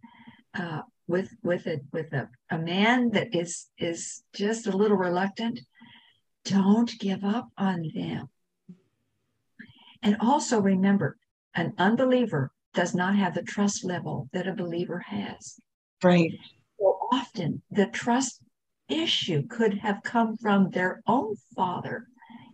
uh, 0.54 0.80
with 1.06 1.28
with 1.42 1.66
a 1.66 1.80
with 1.92 2.10
a, 2.14 2.30
a 2.50 2.58
man 2.58 3.10
that 3.10 3.34
is 3.34 3.66
is 3.76 4.22
just 4.34 4.66
a 4.66 4.76
little 4.76 4.96
reluctant, 4.96 5.60
don't 6.46 6.90
give 6.98 7.22
up 7.22 7.48
on 7.58 7.90
them. 7.94 8.30
And 10.02 10.16
also 10.20 10.58
remember, 10.58 11.18
an 11.54 11.74
unbeliever 11.76 12.50
does 12.72 12.94
not 12.94 13.14
have 13.16 13.34
the 13.34 13.42
trust 13.42 13.84
level 13.84 14.30
that 14.32 14.46
a 14.46 14.54
believer 14.54 15.00
has. 15.00 15.60
Right. 16.02 16.32
So 16.78 16.98
often 17.12 17.62
the 17.70 17.86
trust 17.86 18.42
issue 18.88 19.46
could 19.46 19.78
have 19.78 20.02
come 20.02 20.36
from 20.36 20.70
their 20.70 21.02
own 21.06 21.36
father 21.54 22.08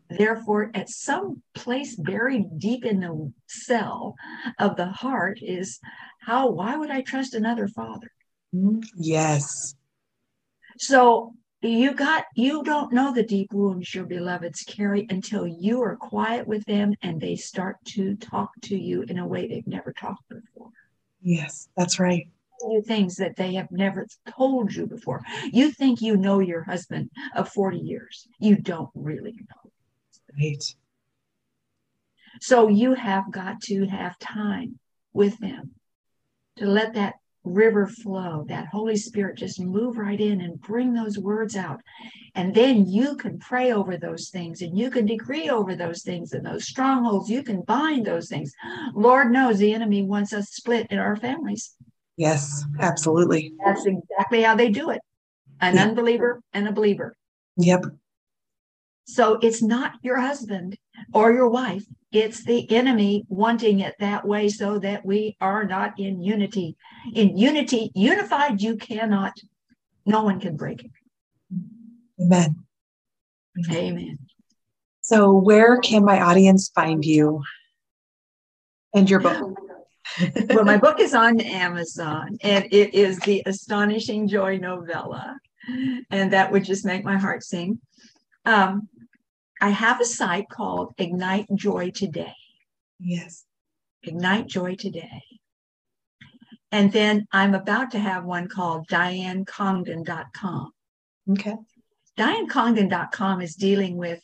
Therefore, 0.08 0.70
at 0.74 0.88
some 0.88 1.42
place 1.54 1.96
buried 1.96 2.58
deep 2.58 2.84
in 2.84 3.00
the 3.00 3.32
cell 3.46 4.14
of 4.58 4.76
the 4.76 4.86
heart 4.86 5.40
is 5.42 5.80
how, 6.20 6.50
why 6.50 6.76
would 6.76 6.90
I 6.90 7.00
trust 7.00 7.34
another 7.34 7.68
father? 7.68 8.10
Hmm? 8.52 8.80
Yes. 8.96 9.74
So 10.78 11.34
you 11.60 11.94
got, 11.94 12.26
you 12.36 12.62
don't 12.62 12.92
know 12.92 13.12
the 13.12 13.24
deep 13.24 13.52
wounds 13.52 13.94
your 13.94 14.04
beloveds 14.04 14.62
carry 14.62 15.06
until 15.10 15.46
you 15.46 15.82
are 15.82 15.96
quiet 15.96 16.46
with 16.46 16.64
them 16.66 16.94
and 17.02 17.20
they 17.20 17.34
start 17.34 17.76
to 17.86 18.14
talk 18.16 18.50
to 18.62 18.78
you 18.78 19.02
in 19.02 19.18
a 19.18 19.26
way 19.26 19.48
they've 19.48 19.66
never 19.66 19.92
talked 19.92 20.28
before. 20.28 20.70
Yes, 21.20 21.68
that's 21.76 21.98
right 21.98 22.28
you 22.62 22.82
things 22.82 23.16
that 23.16 23.36
they 23.36 23.54
have 23.54 23.70
never 23.70 24.06
told 24.36 24.74
you 24.74 24.86
before. 24.86 25.22
You 25.52 25.70
think 25.70 26.00
you 26.00 26.16
know 26.16 26.40
your 26.40 26.62
husband 26.62 27.10
of 27.34 27.48
40 27.48 27.78
years. 27.78 28.26
You 28.38 28.56
don't 28.56 28.90
really 28.94 29.32
know. 29.32 29.70
Right. 30.38 30.64
So 32.40 32.68
you 32.68 32.94
have 32.94 33.30
got 33.30 33.60
to 33.62 33.86
have 33.86 34.18
time 34.18 34.78
with 35.12 35.38
them 35.38 35.72
to 36.56 36.66
let 36.66 36.94
that 36.94 37.14
river 37.46 37.86
flow, 37.86 38.44
that 38.48 38.66
Holy 38.66 38.96
Spirit 38.96 39.38
just 39.38 39.60
move 39.60 39.96
right 39.96 40.20
in 40.20 40.40
and 40.40 40.60
bring 40.60 40.92
those 40.92 41.18
words 41.18 41.56
out. 41.56 41.80
And 42.34 42.54
then 42.54 42.86
you 42.86 43.16
can 43.16 43.38
pray 43.38 43.72
over 43.72 43.96
those 43.96 44.28
things 44.28 44.60
and 44.62 44.76
you 44.76 44.90
can 44.90 45.06
decree 45.06 45.48
over 45.48 45.74
those 45.74 46.02
things 46.02 46.32
and 46.32 46.44
those 46.44 46.66
strongholds. 46.66 47.30
You 47.30 47.42
can 47.42 47.62
bind 47.62 48.04
those 48.04 48.28
things. 48.28 48.52
Lord 48.94 49.30
knows 49.30 49.58
the 49.58 49.72
enemy 49.72 50.02
wants 50.02 50.32
us 50.32 50.48
split 50.50 50.88
in 50.90 50.98
our 50.98 51.16
families. 51.16 51.74
Yes, 52.16 52.64
absolutely. 52.80 53.52
That's 53.64 53.84
exactly 53.84 54.42
how 54.42 54.54
they 54.54 54.70
do 54.70 54.90
it 54.90 55.00
an 55.60 55.78
unbeliever 55.78 56.40
and 56.52 56.68
a 56.68 56.72
believer. 56.72 57.14
Yep. 57.56 57.86
So 59.04 59.38
it's 59.40 59.62
not 59.62 59.92
your 60.02 60.20
husband 60.20 60.76
or 61.12 61.32
your 61.32 61.48
wife. 61.48 61.84
It's 62.12 62.44
the 62.44 62.70
enemy 62.70 63.24
wanting 63.28 63.80
it 63.80 63.94
that 64.00 64.26
way 64.26 64.48
so 64.48 64.78
that 64.80 65.04
we 65.04 65.36
are 65.40 65.64
not 65.64 65.98
in 65.98 66.22
unity. 66.22 66.76
In 67.14 67.36
unity, 67.36 67.92
unified, 67.94 68.60
you 68.60 68.76
cannot, 68.76 69.32
no 70.04 70.22
one 70.24 70.40
can 70.40 70.56
break 70.56 70.84
it. 70.84 70.90
Amen. 72.20 72.56
Amen. 73.70 74.18
So, 75.00 75.32
where 75.32 75.78
can 75.78 76.04
my 76.04 76.20
audience 76.20 76.68
find 76.74 77.04
you 77.04 77.42
and 78.92 79.08
your 79.08 79.20
book? 79.20 79.56
Well, 80.48 80.64
my 80.64 80.76
book 80.76 81.00
is 81.00 81.14
on 81.14 81.40
Amazon 81.40 82.38
and 82.42 82.66
it 82.72 82.94
is 82.94 83.18
the 83.20 83.42
Astonishing 83.46 84.28
Joy 84.28 84.58
novella. 84.58 85.38
and 86.10 86.32
that 86.32 86.52
would 86.52 86.64
just 86.64 86.84
make 86.84 87.04
my 87.04 87.16
heart 87.16 87.42
sing. 87.42 87.80
Um, 88.44 88.88
I 89.60 89.70
have 89.70 90.00
a 90.00 90.04
site 90.04 90.48
called 90.48 90.94
Ignite 90.98 91.48
Joy 91.54 91.90
Today. 91.90 92.34
Yes. 93.00 93.44
Ignite 94.02 94.46
Joy 94.46 94.76
Today. 94.76 95.22
And 96.72 96.92
then 96.92 97.26
I'm 97.32 97.54
about 97.54 97.90
to 97.92 97.98
have 97.98 98.24
one 98.24 98.48
called 98.48 98.86
DianneCongdon.com. 98.88 100.72
Okay. 101.30 101.56
DianneCongdon.com 102.18 103.40
is 103.40 103.54
dealing 103.54 103.96
with 103.96 104.20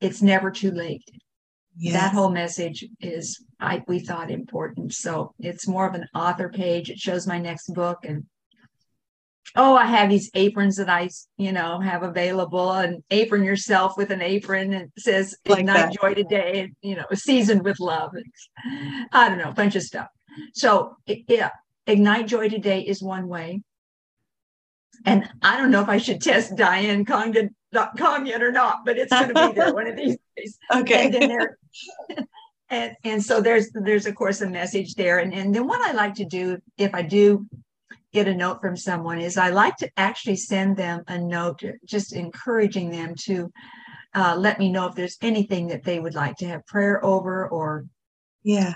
it's 0.00 0.22
never 0.22 0.50
too 0.50 0.70
late. 0.70 1.10
That 1.92 2.12
whole 2.12 2.30
message 2.30 2.84
is 3.00 3.44
I 3.60 3.82
we 3.86 4.00
thought 4.00 4.30
important. 4.30 4.94
So 4.94 5.34
it's 5.38 5.68
more 5.68 5.86
of 5.86 5.94
an 5.94 6.06
author 6.14 6.48
page. 6.48 6.90
It 6.90 6.98
shows 6.98 7.26
my 7.26 7.38
next 7.38 7.72
book 7.74 7.98
and 8.04 8.24
oh, 9.56 9.76
I 9.76 9.86
have 9.86 10.10
these 10.10 10.30
aprons 10.34 10.76
that 10.76 10.88
I, 10.88 11.08
you 11.36 11.52
know, 11.52 11.80
have 11.80 12.02
available 12.02 12.72
and 12.72 13.02
apron 13.10 13.44
yourself 13.44 13.96
with 13.96 14.10
an 14.10 14.22
apron 14.22 14.72
and 14.72 14.90
it 14.94 15.02
says 15.02 15.36
like 15.46 15.60
ignite 15.60 15.96
joy 16.00 16.14
today, 16.14 16.72
you 16.82 16.96
know, 16.96 17.06
seasoned 17.14 17.64
with 17.64 17.80
love. 17.80 18.12
I 19.12 19.28
don't 19.28 19.38
know, 19.38 19.50
a 19.50 19.54
bunch 19.54 19.76
of 19.76 19.82
stuff. 19.82 20.08
So 20.54 20.96
yeah, 21.06 21.50
ignite 21.86 22.26
joy 22.26 22.48
today 22.48 22.80
is 22.82 23.02
one 23.02 23.28
way. 23.28 23.62
And 25.06 25.28
I 25.42 25.56
don't 25.56 25.70
know 25.70 25.80
if 25.80 25.88
I 25.88 25.98
should 25.98 26.20
test 26.20 26.56
DianneCongdon.com 26.56 28.26
yet 28.26 28.42
or 28.42 28.50
not, 28.50 28.78
but 28.84 28.98
it's 28.98 29.12
going 29.12 29.32
to 29.32 29.48
be 29.48 29.54
there 29.54 29.72
one 29.72 29.86
of 29.86 29.96
these 29.96 30.16
Okay. 30.72 31.06
And 31.06 31.30
there, 31.30 31.58
and, 32.70 32.92
and 33.04 33.22
so 33.22 33.40
there's 33.40 33.70
there's 33.72 34.06
of 34.06 34.14
course 34.14 34.40
a 34.40 34.48
message 34.48 34.94
there. 34.94 35.18
And, 35.18 35.32
and 35.32 35.54
then 35.54 35.66
what 35.66 35.80
I 35.80 35.92
like 35.92 36.14
to 36.14 36.24
do 36.24 36.58
if 36.76 36.94
I 36.94 37.02
do 37.02 37.46
get 38.12 38.28
a 38.28 38.34
note 38.34 38.60
from 38.60 38.76
someone 38.76 39.20
is 39.20 39.36
I 39.36 39.50
like 39.50 39.76
to 39.78 39.90
actually 39.96 40.36
send 40.36 40.76
them 40.76 41.02
a 41.08 41.18
note, 41.18 41.62
just 41.84 42.12
encouraging 42.12 42.90
them 42.90 43.14
to 43.24 43.52
uh, 44.14 44.34
let 44.36 44.58
me 44.58 44.70
know 44.72 44.86
if 44.86 44.94
there's 44.94 45.18
anything 45.20 45.68
that 45.68 45.84
they 45.84 46.00
would 46.00 46.14
like 46.14 46.36
to 46.36 46.46
have 46.46 46.66
prayer 46.66 47.04
over 47.04 47.48
or 47.48 47.84
yeah 48.42 48.74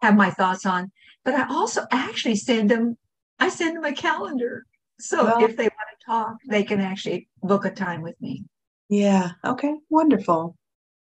have 0.00 0.16
my 0.16 0.30
thoughts 0.30 0.66
on. 0.66 0.90
But 1.24 1.34
I 1.34 1.46
also 1.48 1.86
actually 1.90 2.36
send 2.36 2.70
them 2.70 2.96
I 3.38 3.48
send 3.48 3.76
them 3.76 3.84
a 3.84 3.92
calendar. 3.92 4.64
So 4.98 5.24
well, 5.24 5.44
if 5.44 5.56
they 5.56 5.64
want 5.64 5.88
to 5.98 6.06
talk, 6.06 6.36
they 6.48 6.62
can 6.62 6.80
actually 6.80 7.28
book 7.42 7.64
a 7.64 7.70
time 7.70 8.02
with 8.02 8.20
me. 8.20 8.44
Yeah. 8.88 9.32
Okay. 9.44 9.74
Wonderful. 9.90 10.56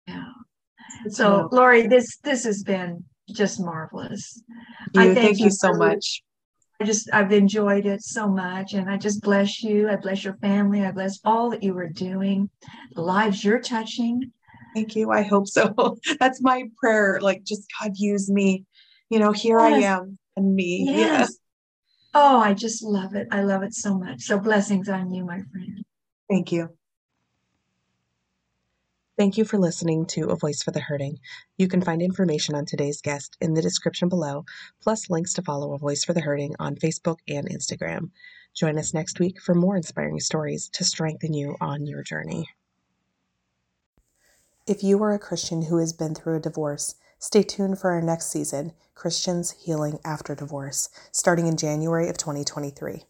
Yeah. 0.07 0.25
So 1.11 1.49
Lori, 1.53 1.87
this 1.87 2.19
this 2.19 2.45
has 2.45 2.63
been 2.63 3.05
just 3.29 3.61
marvelous. 3.61 4.43
You, 4.95 5.01
I 5.01 5.05
thank, 5.07 5.19
thank 5.19 5.39
you, 5.39 5.47
you 5.47 5.51
so 5.51 5.73
much. 5.73 6.23
I 6.81 6.85
just 6.85 7.09
I've 7.13 7.33
enjoyed 7.33 7.87
it 7.87 8.03
so 8.03 8.29
much 8.29 8.75
and 8.75 8.91
I 8.91 8.97
just 8.97 9.23
bless 9.23 9.63
you. 9.63 9.89
I 9.89 9.97
bless 9.97 10.25
your 10.25 10.37
family. 10.37 10.85
I 10.85 10.93
bless 10.93 11.19
all 11.25 11.51
that 11.51 11.63
you 11.63 11.77
are 11.79 11.89
doing, 11.89 12.51
the 12.95 13.03
lives 13.03 13.45
you're 13.45 13.61
touching. 13.61 14.33
Thank 14.75 14.95
you. 14.95 15.11
I 15.11 15.23
hope 15.23 15.49
so. 15.49 15.97
That's 16.21 16.43
my 16.43 16.65
prayer. 16.79 17.19
Like 17.21 17.45
just 17.45 17.67
God 17.81 17.93
use 17.97 18.31
me. 18.31 18.65
You 19.09 19.19
know, 19.19 19.33
here 19.33 19.59
yes. 19.61 19.73
I 19.73 19.79
am 19.87 20.19
and 20.37 20.55
me. 20.55 20.85
Yes. 20.87 21.21
yes. 21.21 21.39
Oh, 22.13 22.39
I 22.39 22.55
just 22.55 22.83
love 22.83 23.15
it. 23.15 23.29
I 23.31 23.43
love 23.43 23.63
it 23.63 23.75
so 23.75 23.97
much. 23.99 24.23
So 24.23 24.39
blessings 24.39 24.89
on 24.89 25.11
you, 25.13 25.25
my 25.25 25.41
friend. 25.53 25.85
Thank 26.29 26.53
you. 26.53 26.71
Thank 29.17 29.39
you 29.39 29.47
for 29.47 29.57
listening 29.57 30.05
to 30.09 30.29
A 30.29 30.37
Voice 30.37 30.63
for 30.63 30.73
the 30.73 30.81
Hurting. 30.81 31.21
You 31.57 31.69
can 31.69 31.81
find 31.81 32.03
information 32.03 32.55
on 32.55 32.67
today's 32.67 33.01
guest 33.01 33.35
in 33.41 33.55
the 33.55 33.63
description 33.63 34.11
below, 34.11 34.45
plus 34.83 35.09
links 35.09 35.33
to 35.35 35.43
follow 35.43 35.73
A 35.73 35.79
Voice 35.79 36.05
for 36.05 36.13
the 36.13 36.21
Hurting 36.21 36.55
on 36.59 36.77
Facebook 36.77 37.17
and 37.27 37.49
Instagram. 37.49 38.11
Join 38.55 38.77
us 38.77 38.93
next 38.93 39.19
week 39.19 39.41
for 39.41 39.55
more 39.55 39.75
inspiring 39.75 40.21
stories 40.21 40.69
to 40.75 40.85
strengthen 40.85 41.33
you 41.33 41.57
on 41.63 41.87
your 41.87 42.03
journey. 42.03 42.47
If 44.67 44.83
you 44.85 45.03
are 45.03 45.15
a 45.15 45.19
Christian 45.19 45.63
who 45.63 45.79
has 45.79 45.95
been 45.95 46.15
through 46.15 46.37
a 46.37 46.41
divorce, 46.41 46.97
stay 47.19 47.43
tuned 47.43 47.79
for 47.79 47.93
our 47.93 48.03
next 48.03 48.27
season, 48.27 48.75
Christians 48.95 49.53
Healing 49.65 49.99
After 50.05 50.35
Divorce, 50.35 50.91
starting 51.11 51.47
in 51.47 51.57
January 51.57 52.11
of 52.11 52.19
2023. 52.19 53.05